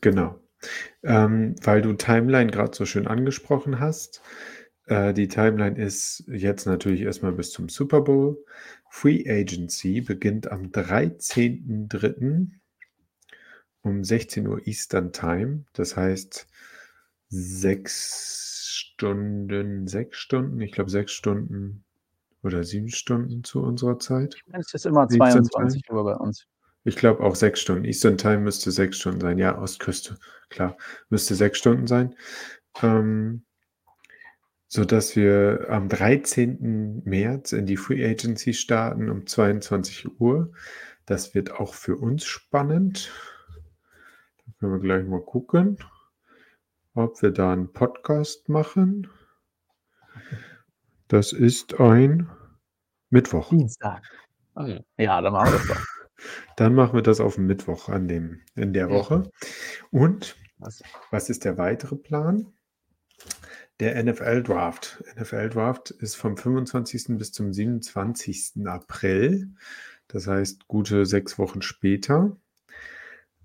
genau. 0.00 0.36
Ähm, 1.04 1.54
weil 1.62 1.82
du 1.82 1.92
Timeline 1.92 2.50
gerade 2.50 2.74
so 2.74 2.86
schön 2.86 3.06
angesprochen 3.06 3.78
hast. 3.78 4.22
Äh, 4.86 5.12
die 5.12 5.28
Timeline 5.28 5.76
ist 5.76 6.24
jetzt 6.28 6.66
natürlich 6.66 7.02
erstmal 7.02 7.32
bis 7.32 7.50
zum 7.50 7.68
Super 7.68 8.00
Bowl. 8.00 8.42
Free 8.90 9.24
Agency 9.28 10.00
beginnt 10.00 10.50
am 10.50 10.70
13.03. 10.70 12.48
um 13.82 14.04
16 14.04 14.46
Uhr 14.46 14.66
Eastern 14.66 15.12
Time. 15.12 15.64
Das 15.72 15.96
heißt 15.96 16.46
sechs 17.28 18.70
Stunden, 18.72 19.86
sechs 19.88 20.18
Stunden, 20.18 20.60
ich 20.60 20.72
glaube 20.72 20.90
sechs 20.90 21.12
Stunden 21.12 21.84
oder 22.42 22.62
sieben 22.62 22.88
Stunden 22.88 23.42
zu 23.42 23.62
unserer 23.62 23.98
Zeit. 23.98 24.36
Es 24.52 24.72
ist 24.72 24.86
immer 24.86 25.08
22 25.08 25.90
Uhr 25.90 26.04
bei 26.04 26.14
uns. 26.14 26.46
Ich 26.84 26.94
glaube 26.94 27.24
auch 27.24 27.34
sechs 27.34 27.60
Stunden. 27.60 27.84
Eastern 27.84 28.16
Time 28.16 28.38
müsste 28.38 28.70
sechs 28.70 28.98
Stunden 28.98 29.20
sein. 29.20 29.38
Ja, 29.38 29.58
Ostküste, 29.60 30.16
klar, 30.50 30.76
müsste 31.08 31.34
sechs 31.34 31.58
Stunden 31.58 31.88
sein. 31.88 32.14
Ähm, 32.80 33.45
sodass 34.76 35.16
wir 35.16 35.68
am 35.70 35.88
13. 35.88 37.00
März 37.06 37.52
in 37.52 37.64
die 37.64 37.78
Free 37.78 38.06
Agency 38.06 38.52
starten 38.52 39.08
um 39.08 39.26
22 39.26 40.20
Uhr. 40.20 40.52
Das 41.06 41.34
wird 41.34 41.50
auch 41.50 41.72
für 41.72 41.96
uns 41.96 42.26
spannend. 42.26 43.10
Da 44.36 44.52
können 44.58 44.72
wir 44.72 44.80
gleich 44.80 45.06
mal 45.06 45.22
gucken, 45.22 45.78
ob 46.92 47.22
wir 47.22 47.30
da 47.30 47.54
einen 47.54 47.72
Podcast 47.72 48.50
machen. 48.50 49.08
Das 51.08 51.32
ist 51.32 51.80
ein 51.80 52.30
Mittwoch. 53.08 53.48
Dienstag. 53.48 54.02
Okay. 54.54 54.84
Ja, 54.98 55.22
dann 55.22 55.32
machen 55.32 55.52
wir 55.52 55.58
das 55.58 55.68
doch. 55.68 55.86
Dann 56.56 56.74
machen 56.74 56.94
wir 56.94 57.02
das 57.02 57.20
auf 57.20 57.36
dem 57.36 57.46
Mittwoch 57.46 57.88
an 57.88 58.08
dem, 58.08 58.40
in 58.54 58.72
der 58.72 58.88
Woche. 58.90 59.30
Und 59.90 60.36
was 61.10 61.30
ist 61.30 61.44
der 61.44 61.58
weitere 61.58 61.96
Plan? 61.96 62.55
Der 63.78 64.02
NFL-Draft. 64.02 65.04
NFL-Draft 65.20 65.90
ist 65.90 66.14
vom 66.14 66.36
25. 66.36 67.18
bis 67.18 67.32
zum 67.32 67.52
27. 67.52 68.66
April. 68.66 69.50
Das 70.08 70.26
heißt, 70.26 70.66
gute 70.66 71.04
sechs 71.04 71.38
Wochen 71.38 71.60
später. 71.60 72.36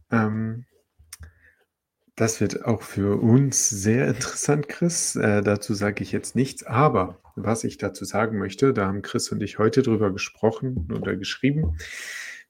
Ähm, 0.09 0.65
das 2.15 2.39
wird 2.39 2.65
auch 2.65 2.81
für 2.81 3.21
uns 3.21 3.69
sehr 3.69 4.07
interessant, 4.07 4.69
Chris. 4.69 5.15
Äh, 5.17 5.41
dazu 5.41 5.73
sage 5.73 6.03
ich 6.03 6.13
jetzt 6.13 6.35
nichts. 6.35 6.63
Aber 6.63 7.19
was 7.35 7.65
ich 7.65 7.77
dazu 7.77 8.05
sagen 8.05 8.37
möchte, 8.37 8.73
da 8.73 8.87
haben 8.87 9.01
Chris 9.01 9.31
und 9.31 9.41
ich 9.43 9.59
heute 9.59 9.81
drüber 9.81 10.13
gesprochen 10.13 10.87
oder 10.95 11.15
geschrieben. 11.15 11.77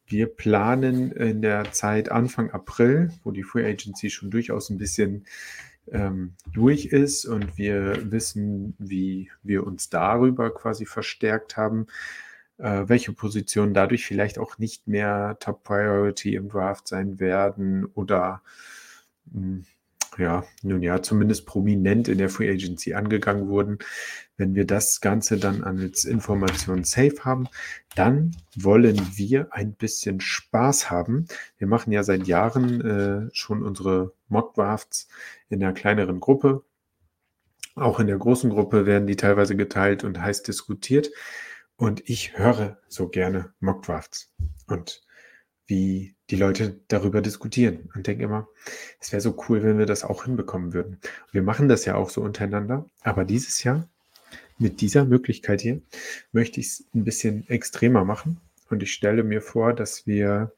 Wir 0.05 0.27
planen 0.27 1.11
in 1.13 1.41
der 1.41 1.71
Zeit 1.71 2.11
Anfang 2.11 2.51
April, 2.51 3.11
wo 3.23 3.32
die 3.32 3.43
Free 3.43 3.65
Agency 3.65 4.09
schon 4.09 4.29
durchaus 4.29 4.69
ein 4.69 4.77
bisschen 4.77 5.25
ähm, 5.91 6.34
durch 6.53 6.86
ist 6.86 7.25
und 7.25 7.57
wir 7.57 8.11
wissen, 8.11 8.75
wie 8.77 9.32
wir 9.43 9.65
uns 9.65 9.89
darüber 9.89 10.53
quasi 10.53 10.86
verstärkt 10.86 11.57
haben, 11.57 11.88
äh, 12.57 12.84
welche 12.88 13.13
Positionen 13.13 13.73
dadurch 13.73 14.05
vielleicht 14.05 14.38
auch 14.39 14.57
nicht 14.57 14.88
mehr 14.88 15.38
Top 15.39 15.63
Priority 15.63 16.36
im 16.36 16.49
Draft 16.49 16.88
sein 16.88 17.19
werden 17.19 17.86
oder 17.86 18.41
mh, 19.25 19.41
hm, 19.41 19.65
ja, 20.17 20.43
nun 20.61 20.82
ja, 20.82 21.01
zumindest 21.01 21.45
prominent 21.45 22.07
in 22.07 22.17
der 22.17 22.29
Free 22.29 22.49
Agency 22.51 22.93
angegangen 22.93 23.47
wurden. 23.47 23.79
Wenn 24.42 24.56
wir 24.56 24.66
das 24.66 25.02
Ganze 25.02 25.38
dann 25.38 25.64
als 25.64 26.04
Information 26.04 26.84
safe 26.84 27.24
haben, 27.24 27.48
dann 27.94 28.36
wollen 28.56 29.00
wir 29.14 29.50
ein 29.52 29.74
bisschen 29.76 30.20
Spaß 30.20 30.89
haben. 30.89 31.28
Wir 31.60 31.68
machen 31.68 31.94
ja 31.94 32.02
seit 32.02 32.26
Jahren 32.26 32.82
äh, 32.82 33.30
schon 33.34 33.62
unsere 33.62 34.14
Mock 34.30 34.56
Drafts 34.56 35.08
in 35.50 35.64
einer 35.64 35.74
kleineren 35.74 36.20
Gruppe. 36.20 36.64
Auch 37.76 38.00
in 38.00 38.08
der 38.08 38.18
großen 38.18 38.50
Gruppe 38.50 38.88
werden 38.88 39.06
die 39.06 39.16
teilweise 39.16 39.56
geteilt 39.56 40.04
und 40.04 40.20
heiß 40.20 40.42
diskutiert. 40.42 41.12
Und 41.76 42.10
ich 42.10 42.36
höre 42.36 42.80
so 42.88 43.10
gerne 43.10 43.54
Mock 43.60 43.84
Drafts. 43.84 44.34
Und 44.66 45.04
wie 45.68 46.16
die 46.32 46.36
Leute 46.36 46.82
darüber 46.88 47.22
diskutieren 47.22 47.92
und 47.94 48.08
denke 48.08 48.24
immer, 48.24 48.48
es 49.00 49.12
wäre 49.12 49.22
so 49.22 49.38
cool, 49.48 49.62
wenn 49.62 49.78
wir 49.78 49.86
das 49.86 50.04
auch 50.04 50.24
hinbekommen 50.24 50.74
würden. 50.74 51.00
Wir 51.32 51.44
machen 51.44 51.70
das 51.70 51.86
ja 51.86 51.94
auch 51.94 52.10
so 52.10 52.22
untereinander, 52.22 52.88
aber 53.04 53.24
dieses 53.24 53.64
Jahr 53.64 53.88
mit 54.57 54.82
dieser 54.82 55.05
Möglichkeit 55.05 55.61
hier 55.61 55.82
möchte 56.32 56.59
ich 56.59 56.67
es 56.67 56.86
ein 56.93 57.03
bisschen 57.03 57.47
extremer 57.49 58.05
machen 58.05 58.39
und 58.69 58.84
ich 58.84 58.93
stelle 58.93 59.23
mir 59.23 59.41
vor, 59.41 59.73
dass 59.73 60.07
wir 60.07 60.53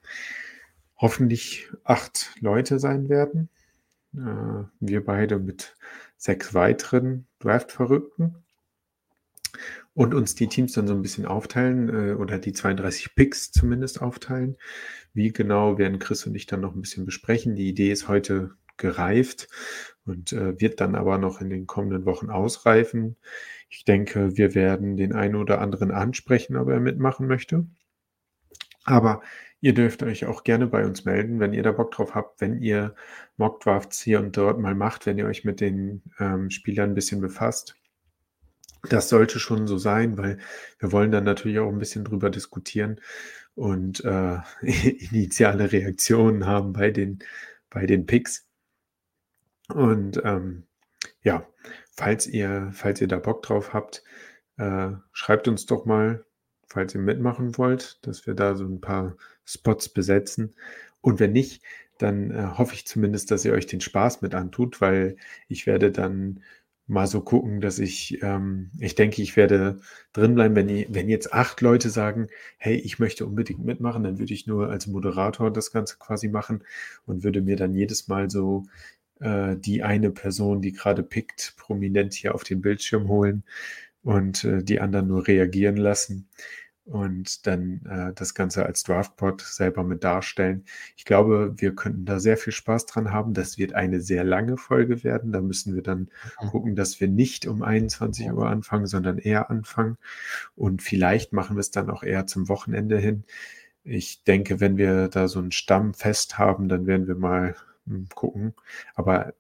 hoffentlich 0.98 1.70
acht 1.84 2.32
Leute 2.40 2.80
sein 2.80 3.10
werden. 3.10 3.50
Äh, 4.16 4.66
wir 4.80 5.04
beide 5.04 5.40
mit 5.40 5.76
sechs 6.18 6.54
weiteren 6.54 7.26
Draft-Verrückten 7.40 8.36
und 9.94 10.14
uns 10.14 10.36
die 10.36 10.48
Teams 10.48 10.74
dann 10.74 10.88
so 10.88 10.94
ein 10.94 11.02
bisschen 11.02 11.26
aufteilen 11.26 11.90
äh, 11.90 12.14
oder 12.14 12.40
die 12.40 12.54
32 12.54 13.16
Picks 13.16 13.52
zumindest 13.52 14.02
aufteilen. 14.02 14.58
Wie 15.14 15.32
genau 15.32 15.78
werden 15.78 16.00
Chris 16.00 16.26
und 16.26 16.36
ich 16.36 16.46
dann 16.46 16.62
noch 16.62 16.74
ein 16.74 16.82
bisschen 16.82 17.06
besprechen. 17.06 17.56
Die 17.56 17.70
Idee 17.70 17.92
ist 17.92 18.08
heute 18.08 18.52
gereift 18.78 19.48
und 20.06 20.34
äh, 20.34 20.60
wird 20.60 20.82
dann 20.82 20.96
aber 20.96 21.18
noch 21.18 21.42
in 21.42 21.50
den 21.50 21.68
kommenden 21.68 22.06
Wochen 22.06 22.30
ausreifen. 22.30 23.16
Ich 23.70 23.86
denke, 23.86 24.38
wir 24.38 24.56
werden 24.56 24.98
den 24.98 25.14
einen 25.14 25.36
oder 25.36 25.62
anderen 25.62 25.92
ansprechen, 25.92 26.58
ob 26.58 26.70
er 26.70 26.80
mitmachen 26.80 27.28
möchte. 27.28 27.66
Aber 28.86 29.22
ihr 29.62 29.74
dürft 29.74 30.04
euch 30.04 30.26
auch 30.26 30.44
gerne 30.44 30.68
bei 30.68 30.86
uns 30.86 31.06
melden, 31.06 31.40
wenn 31.40 31.54
ihr 31.54 31.64
da 31.64 31.72
Bock 31.72 31.92
drauf 31.92 32.16
habt, 32.16 32.42
wenn 32.42 32.62
ihr 32.62 32.96
Mockdrafts 33.38 34.02
hier 34.02 34.20
und 34.20 34.36
dort 34.36 34.60
mal 34.60 34.76
macht, 34.76 35.06
wenn 35.06 35.18
ihr 35.18 35.26
euch 35.26 35.46
mit 35.46 35.62
den 35.62 36.04
ähm, 36.20 36.50
Spielern 36.50 36.92
ein 36.92 36.96
bisschen 36.96 37.22
befasst. 37.22 37.76
Das 38.90 39.08
sollte 39.08 39.40
schon 39.40 39.66
so 39.66 39.78
sein, 39.78 40.18
weil 40.18 40.40
wir 40.80 40.92
wollen 40.92 41.12
dann 41.12 41.24
natürlich 41.24 41.60
auch 41.60 41.70
ein 41.70 41.80
bisschen 41.80 42.04
drüber 42.04 42.30
diskutieren 42.30 43.00
und 43.56 44.04
äh, 44.04 44.38
initiale 44.62 45.72
Reaktionen 45.72 46.46
haben 46.46 46.74
bei 46.74 46.92
den, 46.92 47.20
bei 47.70 47.86
den 47.86 48.06
Picks. 48.06 48.46
Und 49.74 50.22
ähm, 50.24 50.64
ja, 51.24 51.48
falls 51.96 52.28
ihr, 52.28 52.70
falls 52.74 53.02
ihr 53.02 53.08
da 53.08 53.18
Bock 53.20 53.44
drauf 53.44 53.74
habt, 53.74 54.04
äh, 54.58 54.92
schreibt 55.12 55.48
uns 55.48 55.66
doch 55.66 55.86
mal, 55.86 56.26
falls 56.68 56.96
ihr 56.96 57.02
mitmachen 57.02 57.58
wollt, 57.58 58.06
dass 58.06 58.28
wir 58.28 58.34
da 58.34 58.56
so 58.56 58.66
ein 58.66 58.82
paar 58.82 59.16
Spots 59.46 59.90
besetzen. 59.90 60.56
Und 61.02 61.20
wenn 61.20 61.34
nicht, 61.34 61.64
dann 61.98 62.32
äh, 62.32 62.48
hoffe 62.58 62.74
ich 62.74 62.88
zumindest, 62.88 63.32
dass 63.32 63.46
ihr 63.46 63.54
euch 63.54 63.68
den 63.68 63.82
Spaß 63.82 64.22
mit 64.22 64.36
antut, 64.36 64.82
weil 64.82 65.18
ich 65.48 65.68
werde 65.68 65.92
dann 65.92 66.42
mal 66.88 67.08
so 67.08 67.22
gucken, 67.22 67.62
dass 67.62 67.80
ich, 67.80 68.22
ähm, 68.24 68.72
ich 68.80 68.96
denke, 68.96 69.22
ich 69.22 69.38
werde 69.38 69.80
drinbleiben, 70.12 70.56
wenn, 70.56 70.70
ich, 70.70 70.88
wenn 70.94 71.10
jetzt 71.10 71.34
acht 71.34 71.62
Leute 71.62 71.90
sagen, 71.90 72.28
hey, 72.58 72.76
ich 72.76 73.00
möchte 73.00 73.26
unbedingt 73.26 73.64
mitmachen, 73.64 74.04
dann 74.04 74.20
würde 74.20 74.34
ich 74.34 74.48
nur 74.48 74.70
als 74.70 74.88
Moderator 74.88 75.52
das 75.52 75.72
Ganze 75.72 75.98
quasi 75.98 76.28
machen 76.28 76.64
und 77.06 77.24
würde 77.24 77.42
mir 77.42 77.56
dann 77.56 77.74
jedes 77.74 78.08
Mal 78.10 78.30
so 78.30 78.66
äh, 79.24 79.56
die 79.58 79.84
eine 79.84 80.12
Person, 80.12 80.62
die 80.62 80.74
gerade 80.74 81.04
pickt, 81.04 81.56
prominent 81.58 82.14
hier 82.14 82.36
auf 82.36 82.44
den 82.44 82.62
Bildschirm 82.62 83.08
holen 83.08 83.44
und 84.04 84.44
äh, 84.44 84.64
die 84.64 84.80
anderen 84.80 85.08
nur 85.08 85.28
reagieren 85.28 85.78
lassen 85.78 86.28
und 86.86 87.48
dann 87.48 87.82
äh, 87.86 88.14
das 88.14 88.34
Ganze 88.34 88.66
als 88.66 88.84
Draftpod 88.84 89.42
selber 89.42 89.84
mit 89.84 90.04
darstellen. 90.04 90.66
Ich 90.98 91.06
glaube, 91.06 91.54
wir 91.58 91.76
könnten 91.76 92.06
da 92.06 92.20
sehr 92.20 92.36
viel 92.38 92.52
Spaß 92.52 92.86
dran 92.86 93.12
haben. 93.12 93.34
Das 93.34 93.58
wird 93.58 93.74
eine 93.74 94.02
sehr 94.02 94.24
lange 94.24 94.58
Folge 94.58 95.04
werden. 95.04 95.32
Da 95.32 95.40
müssen 95.42 95.76
wir 95.76 95.82
dann 95.82 96.10
mhm. 96.42 96.48
gucken, 96.48 96.76
dass 96.76 97.00
wir 97.00 97.08
nicht 97.08 97.48
um 97.48 97.62
21 97.62 98.32
Uhr 98.32 98.48
anfangen, 98.48 98.88
sondern 98.88 99.18
eher 99.18 99.50
anfangen. 99.50 99.98
Und 100.56 100.82
vielleicht 100.82 101.32
machen 101.32 101.56
wir 101.56 101.62
es 101.62 101.72
dann 101.72 101.90
auch 101.90 102.04
eher 102.04 102.28
zum 102.28 102.50
Wochenende 102.50 102.98
hin. 102.98 103.24
Ich 103.86 104.24
denke, 104.24 104.60
wenn 104.60 104.78
wir 104.78 105.08
da 105.08 105.28
so 105.28 105.40
ein 105.40 105.52
Stammfest 105.52 106.38
haben, 106.38 106.68
dann 106.68 106.86
werden 106.86 107.08
wir 107.08 107.16
mal 107.16 107.56
gucken. 108.16 108.54
Aber 108.96 109.34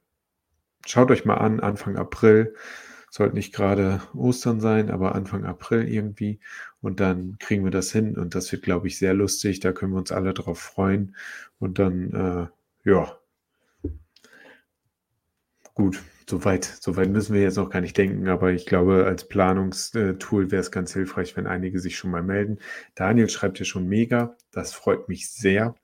schaut 0.85 1.11
euch 1.11 1.25
mal 1.25 1.37
an, 1.37 1.59
Anfang 1.59 1.97
April 1.97 2.55
sollte 3.13 3.35
nicht 3.35 3.53
gerade 3.53 4.01
Ostern 4.15 4.59
sein, 4.59 4.89
aber 4.89 5.13
Anfang 5.13 5.45
April 5.45 5.87
irgendwie. 5.87 6.39
Und 6.81 6.99
dann 6.99 7.37
kriegen 7.39 7.63
wir 7.63 7.71
das 7.71 7.91
hin. 7.91 8.17
Und 8.17 8.33
das 8.33 8.51
wird, 8.51 8.63
glaube 8.63 8.87
ich, 8.87 8.97
sehr 8.97 9.13
lustig. 9.13 9.59
Da 9.59 9.71
können 9.71 9.91
wir 9.93 9.99
uns 9.99 10.11
alle 10.11 10.33
drauf 10.33 10.59
freuen. 10.59 11.15
Und 11.59 11.77
dann, 11.77 12.11
äh, 12.11 12.89
ja. 12.89 13.17
Gut, 15.75 16.01
soweit, 16.29 16.65
soweit 16.65 17.09
müssen 17.09 17.33
wir 17.35 17.41
jetzt 17.41 17.57
noch 17.57 17.69
gar 17.69 17.81
nicht 17.81 17.97
denken, 17.97 18.27
aber 18.27 18.51
ich 18.51 18.65
glaube, 18.65 19.05
als 19.05 19.27
Planungstool 19.27 20.51
wäre 20.51 20.61
es 20.61 20.71
ganz 20.71 20.93
hilfreich, 20.93 21.35
wenn 21.37 21.47
einige 21.47 21.79
sich 21.79 21.97
schon 21.97 22.11
mal 22.11 22.23
melden. 22.23 22.59
Daniel 22.95 23.29
schreibt 23.29 23.59
ja 23.59 23.65
schon 23.65 23.87
mega, 23.87 24.35
das 24.51 24.73
freut 24.73 25.09
mich 25.09 25.29
sehr. 25.29 25.75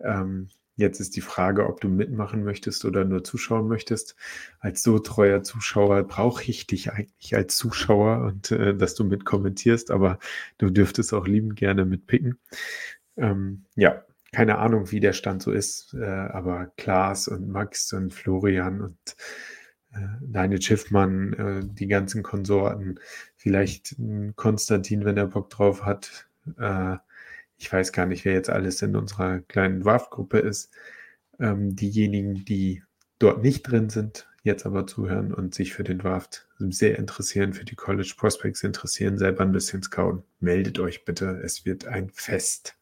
Ähm, 0.00 0.48
Jetzt 0.80 0.98
ist 0.98 1.14
die 1.14 1.20
Frage, 1.20 1.66
ob 1.66 1.82
du 1.82 1.88
mitmachen 1.90 2.42
möchtest 2.42 2.86
oder 2.86 3.04
nur 3.04 3.22
zuschauen 3.22 3.68
möchtest. 3.68 4.16
Als 4.60 4.82
so 4.82 4.98
treuer 4.98 5.42
Zuschauer 5.42 6.04
brauche 6.04 6.44
ich 6.44 6.66
dich 6.66 6.90
eigentlich 6.90 7.36
als 7.36 7.58
Zuschauer 7.58 8.24
und 8.24 8.50
äh, 8.50 8.74
dass 8.74 8.94
du 8.94 9.04
mitkommentierst, 9.04 9.90
aber 9.90 10.18
du 10.56 10.70
dürftest 10.70 11.12
auch 11.12 11.26
lieben 11.26 11.54
gerne 11.54 11.84
mitpicken. 11.84 12.38
Ähm, 13.18 13.66
ja, 13.76 14.06
keine 14.32 14.56
Ahnung, 14.56 14.90
wie 14.90 15.00
der 15.00 15.12
Stand 15.12 15.42
so 15.42 15.52
ist, 15.52 15.92
äh, 15.92 16.02
aber 16.06 16.72
Klaas 16.78 17.28
und 17.28 17.50
Max 17.50 17.92
und 17.92 18.14
Florian 18.14 18.80
und 18.80 19.16
äh, 19.92 19.98
Deine 20.22 20.62
Schiffmann, 20.62 21.32
äh, 21.34 21.60
die 21.62 21.88
ganzen 21.88 22.22
Konsorten, 22.22 23.00
vielleicht 23.36 23.96
Konstantin, 24.34 25.04
wenn 25.04 25.18
er 25.18 25.26
Bock 25.26 25.50
drauf 25.50 25.84
hat, 25.84 26.26
äh, 26.58 26.96
ich 27.60 27.70
weiß 27.70 27.92
gar 27.92 28.06
nicht, 28.06 28.24
wer 28.24 28.32
jetzt 28.32 28.48
alles 28.48 28.80
in 28.80 28.96
unserer 28.96 29.40
kleinen 29.40 29.84
WAF-Gruppe 29.84 30.38
ist, 30.38 30.72
ähm, 31.38 31.76
diejenigen, 31.76 32.46
die 32.46 32.82
dort 33.18 33.42
nicht 33.42 33.62
drin 33.64 33.90
sind, 33.90 34.26
jetzt 34.42 34.64
aber 34.64 34.86
zuhören 34.86 35.34
und 35.34 35.54
sich 35.54 35.74
für 35.74 35.84
den 35.84 35.98
Draft 35.98 36.48
sehr 36.58 36.98
interessieren, 36.98 37.52
für 37.52 37.66
die 37.66 37.76
College 37.76 38.14
Prospects 38.16 38.62
interessieren, 38.64 39.18
selber 39.18 39.42
ein 39.42 39.52
bisschen 39.52 39.82
scouten, 39.82 40.22
meldet 40.40 40.78
euch 40.78 41.04
bitte. 41.04 41.38
Es 41.44 41.66
wird 41.66 41.86
ein 41.86 42.08
Fest. 42.08 42.76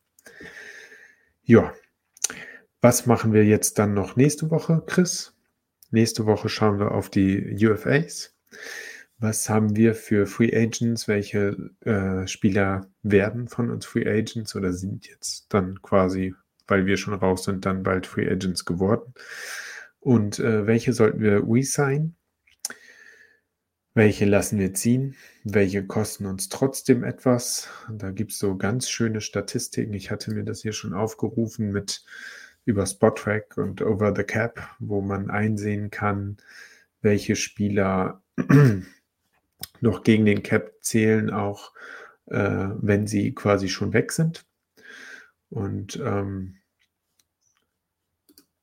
Ja, 1.43 1.75
was 2.81 3.07
machen 3.07 3.33
wir 3.33 3.45
jetzt 3.45 3.81
dann 3.81 3.95
noch 3.95 4.15
nächste 4.15 4.49
Woche, 4.53 4.85
Chris? 4.87 5.35
Nächste 5.91 6.25
Woche 6.27 6.49
schauen 6.49 6.79
wir 6.79 6.93
auf 6.93 7.11
die 7.11 7.57
UFAs. 7.67 8.37
Was 9.21 9.49
haben 9.49 9.75
wir 9.75 9.97
für 9.97 10.27
Free 10.27 10.55
Agents? 10.55 11.09
Welche 11.09 11.73
äh, 11.81 12.27
Spieler 12.29 12.89
werden 13.03 13.49
von 13.49 13.71
uns 13.71 13.85
Free 13.85 14.09
Agents 14.09 14.55
oder 14.55 14.73
sind 14.73 15.09
jetzt 15.09 15.53
dann 15.53 15.83
quasi, 15.83 16.35
weil 16.69 16.87
wir 16.87 16.97
schon 16.97 17.15
raus 17.15 17.45
sind, 17.45 17.67
dann 17.67 17.83
bald 17.83 18.07
Free 18.07 18.31
Agents 18.31 18.65
geworden? 18.65 19.13
Und 19.99 20.39
äh, 20.39 20.67
welche 20.69 20.93
sollten 20.93 21.21
wir 21.21 21.43
resign? 21.45 22.15
Welche 23.95 24.27
lassen 24.27 24.61
wir 24.61 24.73
ziehen? 24.75 25.17
Welche 25.43 25.85
kosten 25.85 26.27
uns 26.27 26.49
trotzdem 26.49 27.03
etwas? 27.03 27.69
Da 27.91 28.13
gibt 28.13 28.31
es 28.31 28.39
so 28.39 28.57
ganz 28.57 28.89
schöne 28.89 29.21
Statistiken. 29.21 29.95
Ich 29.95 30.13
hatte 30.13 30.33
mir 30.33 30.45
das 30.45 30.63
hier 30.63 30.73
schon 30.73 30.95
aufgerufen 30.95 31.73
mit 31.73 32.05
über 32.65 32.87
Spottrack 32.87 33.57
und 33.57 33.83
Over 33.83 34.15
the 34.15 34.23
Cap, 34.23 34.77
wo 34.79 35.01
man 35.01 35.31
einsehen 35.31 35.91
kann, 35.91 36.37
welche 37.03 37.35
Spieler 37.35 38.23
noch 39.81 40.03
gegen 40.03 40.27
den 40.27 40.43
Cap 40.43 40.73
zählen, 40.81 41.31
auch 41.31 41.73
äh, 42.27 42.69
wenn 42.81 43.07
sie 43.07 43.35
quasi 43.35 43.69
schon 43.69 43.93
weg 43.93 44.13
sind. 44.13 44.45
Und 45.51 45.97
ähm, 45.97 46.59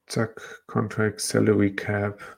zack, 0.08 0.64
Contract, 0.68 1.20
Salary 1.20 1.76
Cap. 1.76 2.38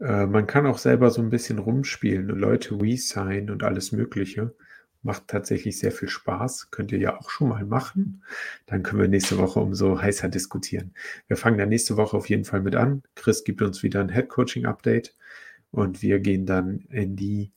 Äh, 0.00 0.26
man 0.26 0.46
kann 0.46 0.66
auch 0.66 0.78
selber 0.78 1.10
so 1.10 1.22
ein 1.22 1.30
bisschen 1.30 1.58
rumspielen 1.58 2.30
und 2.30 2.38
Leute 2.38 2.80
resign 2.80 3.50
und 3.50 3.62
alles 3.62 3.92
Mögliche. 3.92 4.54
Macht 5.02 5.28
tatsächlich 5.28 5.78
sehr 5.78 5.92
viel 5.92 6.08
Spaß. 6.08 6.70
Könnt 6.70 6.92
ihr 6.92 6.98
ja 6.98 7.18
auch 7.18 7.28
schon 7.30 7.48
mal 7.48 7.64
machen. 7.64 8.24
Dann 8.66 8.82
können 8.82 9.02
wir 9.02 9.08
nächste 9.08 9.36
Woche 9.38 9.60
umso 9.60 10.00
heißer 10.00 10.28
diskutieren. 10.28 10.94
Wir 11.26 11.36
fangen 11.36 11.58
dann 11.58 11.68
nächste 11.68 11.96
Woche 11.96 12.16
auf 12.16 12.28
jeden 12.30 12.44
Fall 12.44 12.62
mit 12.62 12.74
an. 12.74 13.02
Chris 13.14 13.44
gibt 13.44 13.60
uns 13.60 13.82
wieder 13.82 14.00
ein 14.00 14.08
Head 14.08 14.28
Coaching 14.30 14.64
Update 14.64 15.14
und 15.70 16.00
wir 16.00 16.20
gehen 16.20 16.46
dann 16.46 16.86
in 16.88 17.16
die 17.16 17.52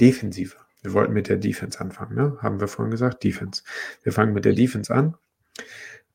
Defensive. 0.00 0.56
Wir 0.82 0.92
wollten 0.94 1.12
mit 1.12 1.28
der 1.28 1.36
Defense 1.36 1.80
anfangen, 1.80 2.16
ne? 2.16 2.38
haben 2.40 2.60
wir 2.60 2.68
vorhin 2.68 2.90
gesagt, 2.90 3.22
Defense. 3.22 3.62
Wir 4.02 4.12
fangen 4.12 4.32
mit 4.32 4.46
der 4.46 4.54
Defense 4.54 4.92
an, 4.92 5.14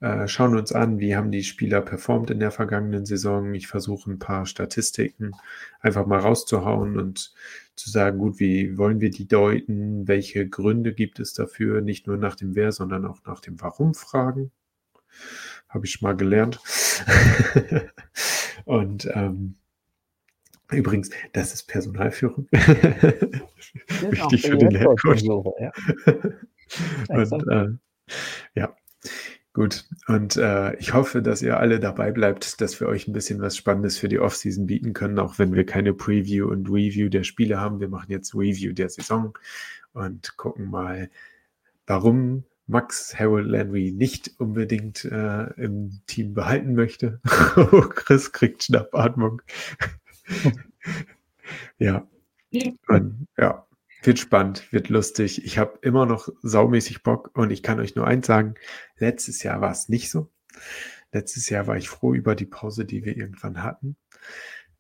äh, 0.02 0.28
schauen 0.28 0.58
uns 0.58 0.72
an, 0.72 1.00
wie 1.00 1.16
haben 1.16 1.32
die 1.32 1.44
Spieler 1.44 1.82
performt 1.82 2.30
in 2.30 2.40
der 2.40 2.52
vergangenen 2.52 3.06
Saison. 3.06 3.54
Ich 3.54 3.68
versuche 3.68 4.12
ein 4.12 4.20
paar 4.20 4.46
Statistiken 4.46 5.32
einfach 5.80 6.06
mal 6.06 6.20
rauszuhauen 6.20 7.00
und 7.00 7.34
zu 7.76 7.90
sagen, 7.90 8.18
gut, 8.18 8.40
wie 8.40 8.78
wollen 8.78 9.02
wir 9.02 9.10
die 9.10 9.28
deuten? 9.28 10.08
Welche 10.08 10.48
Gründe 10.48 10.94
gibt 10.94 11.20
es 11.20 11.34
dafür? 11.34 11.82
Nicht 11.82 12.08
nur 12.08 12.18
nach 12.18 12.36
dem 12.36 12.56
Wer, 12.56 12.72
sondern 12.72 13.06
auch 13.06 13.24
nach 13.26 13.40
dem 13.40 13.62
Warum 13.62 13.94
fragen. 13.94 14.52
Habe 15.70 15.86
ich 15.86 16.02
mal 16.02 16.16
gelernt. 16.16 16.60
und 18.66 19.10
ähm, 19.14 19.56
Übrigens, 20.72 21.10
das 21.34 21.54
ist 21.54 21.64
Personalführung. 21.68 22.48
Wichtig 22.52 24.42
für 24.42 24.58
den 24.58 24.76
Headcoach. 24.76 25.22
Ja. 25.60 25.72
Und 27.10 27.48
äh, 27.50 27.68
ja, 28.56 28.76
gut. 29.54 29.86
Und 30.08 30.38
äh, 30.38 30.76
ich 30.78 30.94
hoffe, 30.94 31.22
dass 31.22 31.42
ihr 31.42 31.60
alle 31.60 31.80
dabei 31.80 32.12
bleibt, 32.12 32.62
dass 32.62 32.80
wir 32.80 32.88
euch 32.88 33.08
ein 33.08 33.14
bisschen 33.14 33.42
was 33.42 33.56
Spannendes 33.56 33.98
für 33.98 34.10
die 34.10 34.20
Offseason 34.20 34.66
bieten 34.66 34.94
können, 34.94 35.20
auch 35.20 35.38
wenn 35.38 35.54
wir 35.54 35.66
keine 35.66 35.94
Preview 35.94 36.48
und 36.48 36.68
Review 36.70 37.10
der 37.10 37.24
Spiele 37.24 37.60
haben. 37.60 37.80
Wir 37.80 37.90
machen 37.90 38.12
jetzt 38.12 38.34
Review 38.34 38.74
der 38.74 38.90
Saison 38.90 39.38
und 39.94 40.36
gucken 40.38 40.70
mal, 40.70 41.10
warum 41.86 42.44
Max 42.68 43.18
Harold 43.18 43.48
Landry 43.48 43.92
nicht 43.92 44.32
unbedingt 44.40 45.06
äh, 45.06 45.44
im 45.62 46.02
Team 46.08 46.34
behalten 46.34 46.74
möchte. 46.74 47.20
Chris 47.96 48.32
kriegt 48.32 48.64
Schnappatmung. 48.64 49.42
ja. 51.78 52.08
Und, 52.88 53.28
ja, 53.38 53.66
wird 54.04 54.20
spannend, 54.20 54.72
wird 54.72 54.90
lustig. 54.90 55.44
Ich 55.46 55.58
habe 55.58 55.80
immer 55.82 56.06
noch 56.06 56.30
saumäßig 56.42 57.04
Bock 57.04 57.32
und 57.34 57.52
ich 57.52 57.64
kann 57.64 57.80
euch 57.80 57.96
nur 57.96 58.08
eins 58.08 58.28
sagen, 58.28 58.56
letztes 58.98 59.44
Jahr 59.44 59.62
war 59.62 59.72
es 59.72 59.90
nicht 59.90 60.10
so. 60.10 60.32
Letztes 61.12 61.50
Jahr 61.50 61.68
war 61.68 61.78
ich 61.78 61.90
froh 61.90 62.14
über 62.14 62.36
die 62.36 62.46
Pause, 62.46 62.86
die 62.86 63.06
wir 63.06 63.18
irgendwann 63.18 63.64
hatten. 63.64 63.96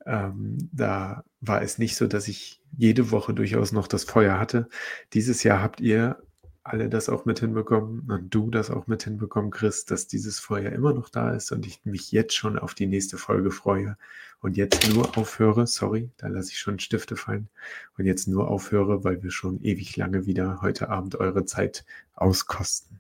Ähm, 0.06 0.70
da 0.72 1.24
war 1.42 1.62
es 1.62 1.78
nicht 1.78 1.96
so, 1.96 2.08
dass 2.08 2.28
ich 2.28 2.62
jede 2.78 3.12
Woche 3.12 3.34
durchaus 3.34 3.72
noch 3.72 3.88
das 3.88 4.04
Feuer 4.04 4.40
hatte. 4.40 4.70
Dieses 5.14 5.44
Jahr 5.44 5.62
habt 5.62 5.82
ihr 5.82 6.22
alle 6.64 6.90
das 6.90 7.10
auch 7.10 7.26
mit 7.26 7.40
hinbekommen 7.40 8.10
und 8.10 8.34
du 8.34 8.50
das 8.50 8.72
auch 8.72 8.88
mit 8.88 9.04
hinbekommen, 9.04 9.52
Chris, 9.52 9.86
dass 9.86 10.08
dieses 10.08 10.40
Feuer 10.40 10.72
immer 10.72 10.94
noch 10.94 11.10
da 11.10 11.32
ist 11.32 11.52
und 11.52 11.66
ich 11.68 11.86
mich 11.86 12.12
jetzt 12.12 12.36
schon 12.36 12.58
auf 12.58 12.74
die 12.74 12.88
nächste 12.88 13.18
Folge 13.18 13.52
freue 13.52 13.98
und 14.46 14.58
jetzt 14.58 14.94
nur 14.94 15.18
aufhöre, 15.18 15.66
sorry, 15.66 16.12
da 16.18 16.28
lasse 16.28 16.52
ich 16.52 16.60
schon 16.60 16.78
Stifte 16.78 17.16
fallen 17.16 17.50
und 17.98 18.06
jetzt 18.06 18.28
nur 18.28 18.48
aufhöre, 18.48 19.04
weil 19.04 19.24
wir 19.24 19.32
schon 19.32 19.60
ewig 19.64 19.98
lange 19.98 20.28
wieder 20.28 20.62
heute 20.62 20.90
Abend 20.90 21.16
eure 21.16 21.46
Zeit 21.46 21.84
auskosten. 22.14 23.00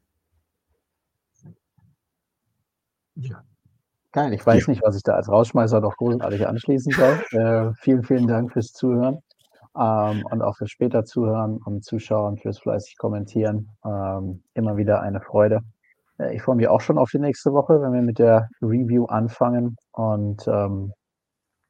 Ja. 3.13 3.43
Geil, 4.11 4.33
ich 4.33 4.43
weiß 4.43 4.65
ja. 4.65 4.71
nicht, 4.71 4.81
was 4.81 4.95
ich 4.95 5.03
da 5.03 5.13
als 5.13 5.29
Rausschmeißer 5.29 5.81
noch 5.81 5.97
großartig 5.97 6.47
anschließen 6.47 6.91
soll. 6.91 7.23
Äh, 7.31 7.73
vielen, 7.75 8.03
vielen 8.03 8.25
Dank 8.25 8.51
fürs 8.51 8.73
Zuhören. 8.73 9.19
ähm, 9.77 10.25
und 10.31 10.41
auch 10.41 10.57
fürs 10.57 10.71
später 10.71 11.05
Zuhören 11.05 11.57
und 11.57 11.85
Zuschauen, 11.85 12.37
fürs 12.39 12.57
fleißig 12.57 12.97
Kommentieren. 12.97 13.69
Ähm, 13.85 14.41
immer 14.55 14.77
wieder 14.77 15.01
eine 15.01 15.21
Freude. 15.21 15.59
Äh, 16.17 16.35
ich 16.35 16.41
freue 16.41 16.55
mich 16.55 16.67
auch 16.69 16.81
schon 16.81 16.97
auf 16.97 17.11
die 17.11 17.19
nächste 17.19 17.53
Woche, 17.53 17.79
wenn 17.83 17.93
wir 17.93 18.01
mit 18.01 18.17
der 18.17 18.49
Review 18.63 19.05
anfangen. 19.05 19.77
Und 19.91 20.47
ähm, 20.47 20.91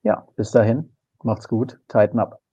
ja, 0.05 0.27
bis 0.37 0.51
dahin, 0.51 0.95
macht's 1.23 1.49
gut, 1.49 1.79
tighten 1.89 2.19
up. 2.19 2.44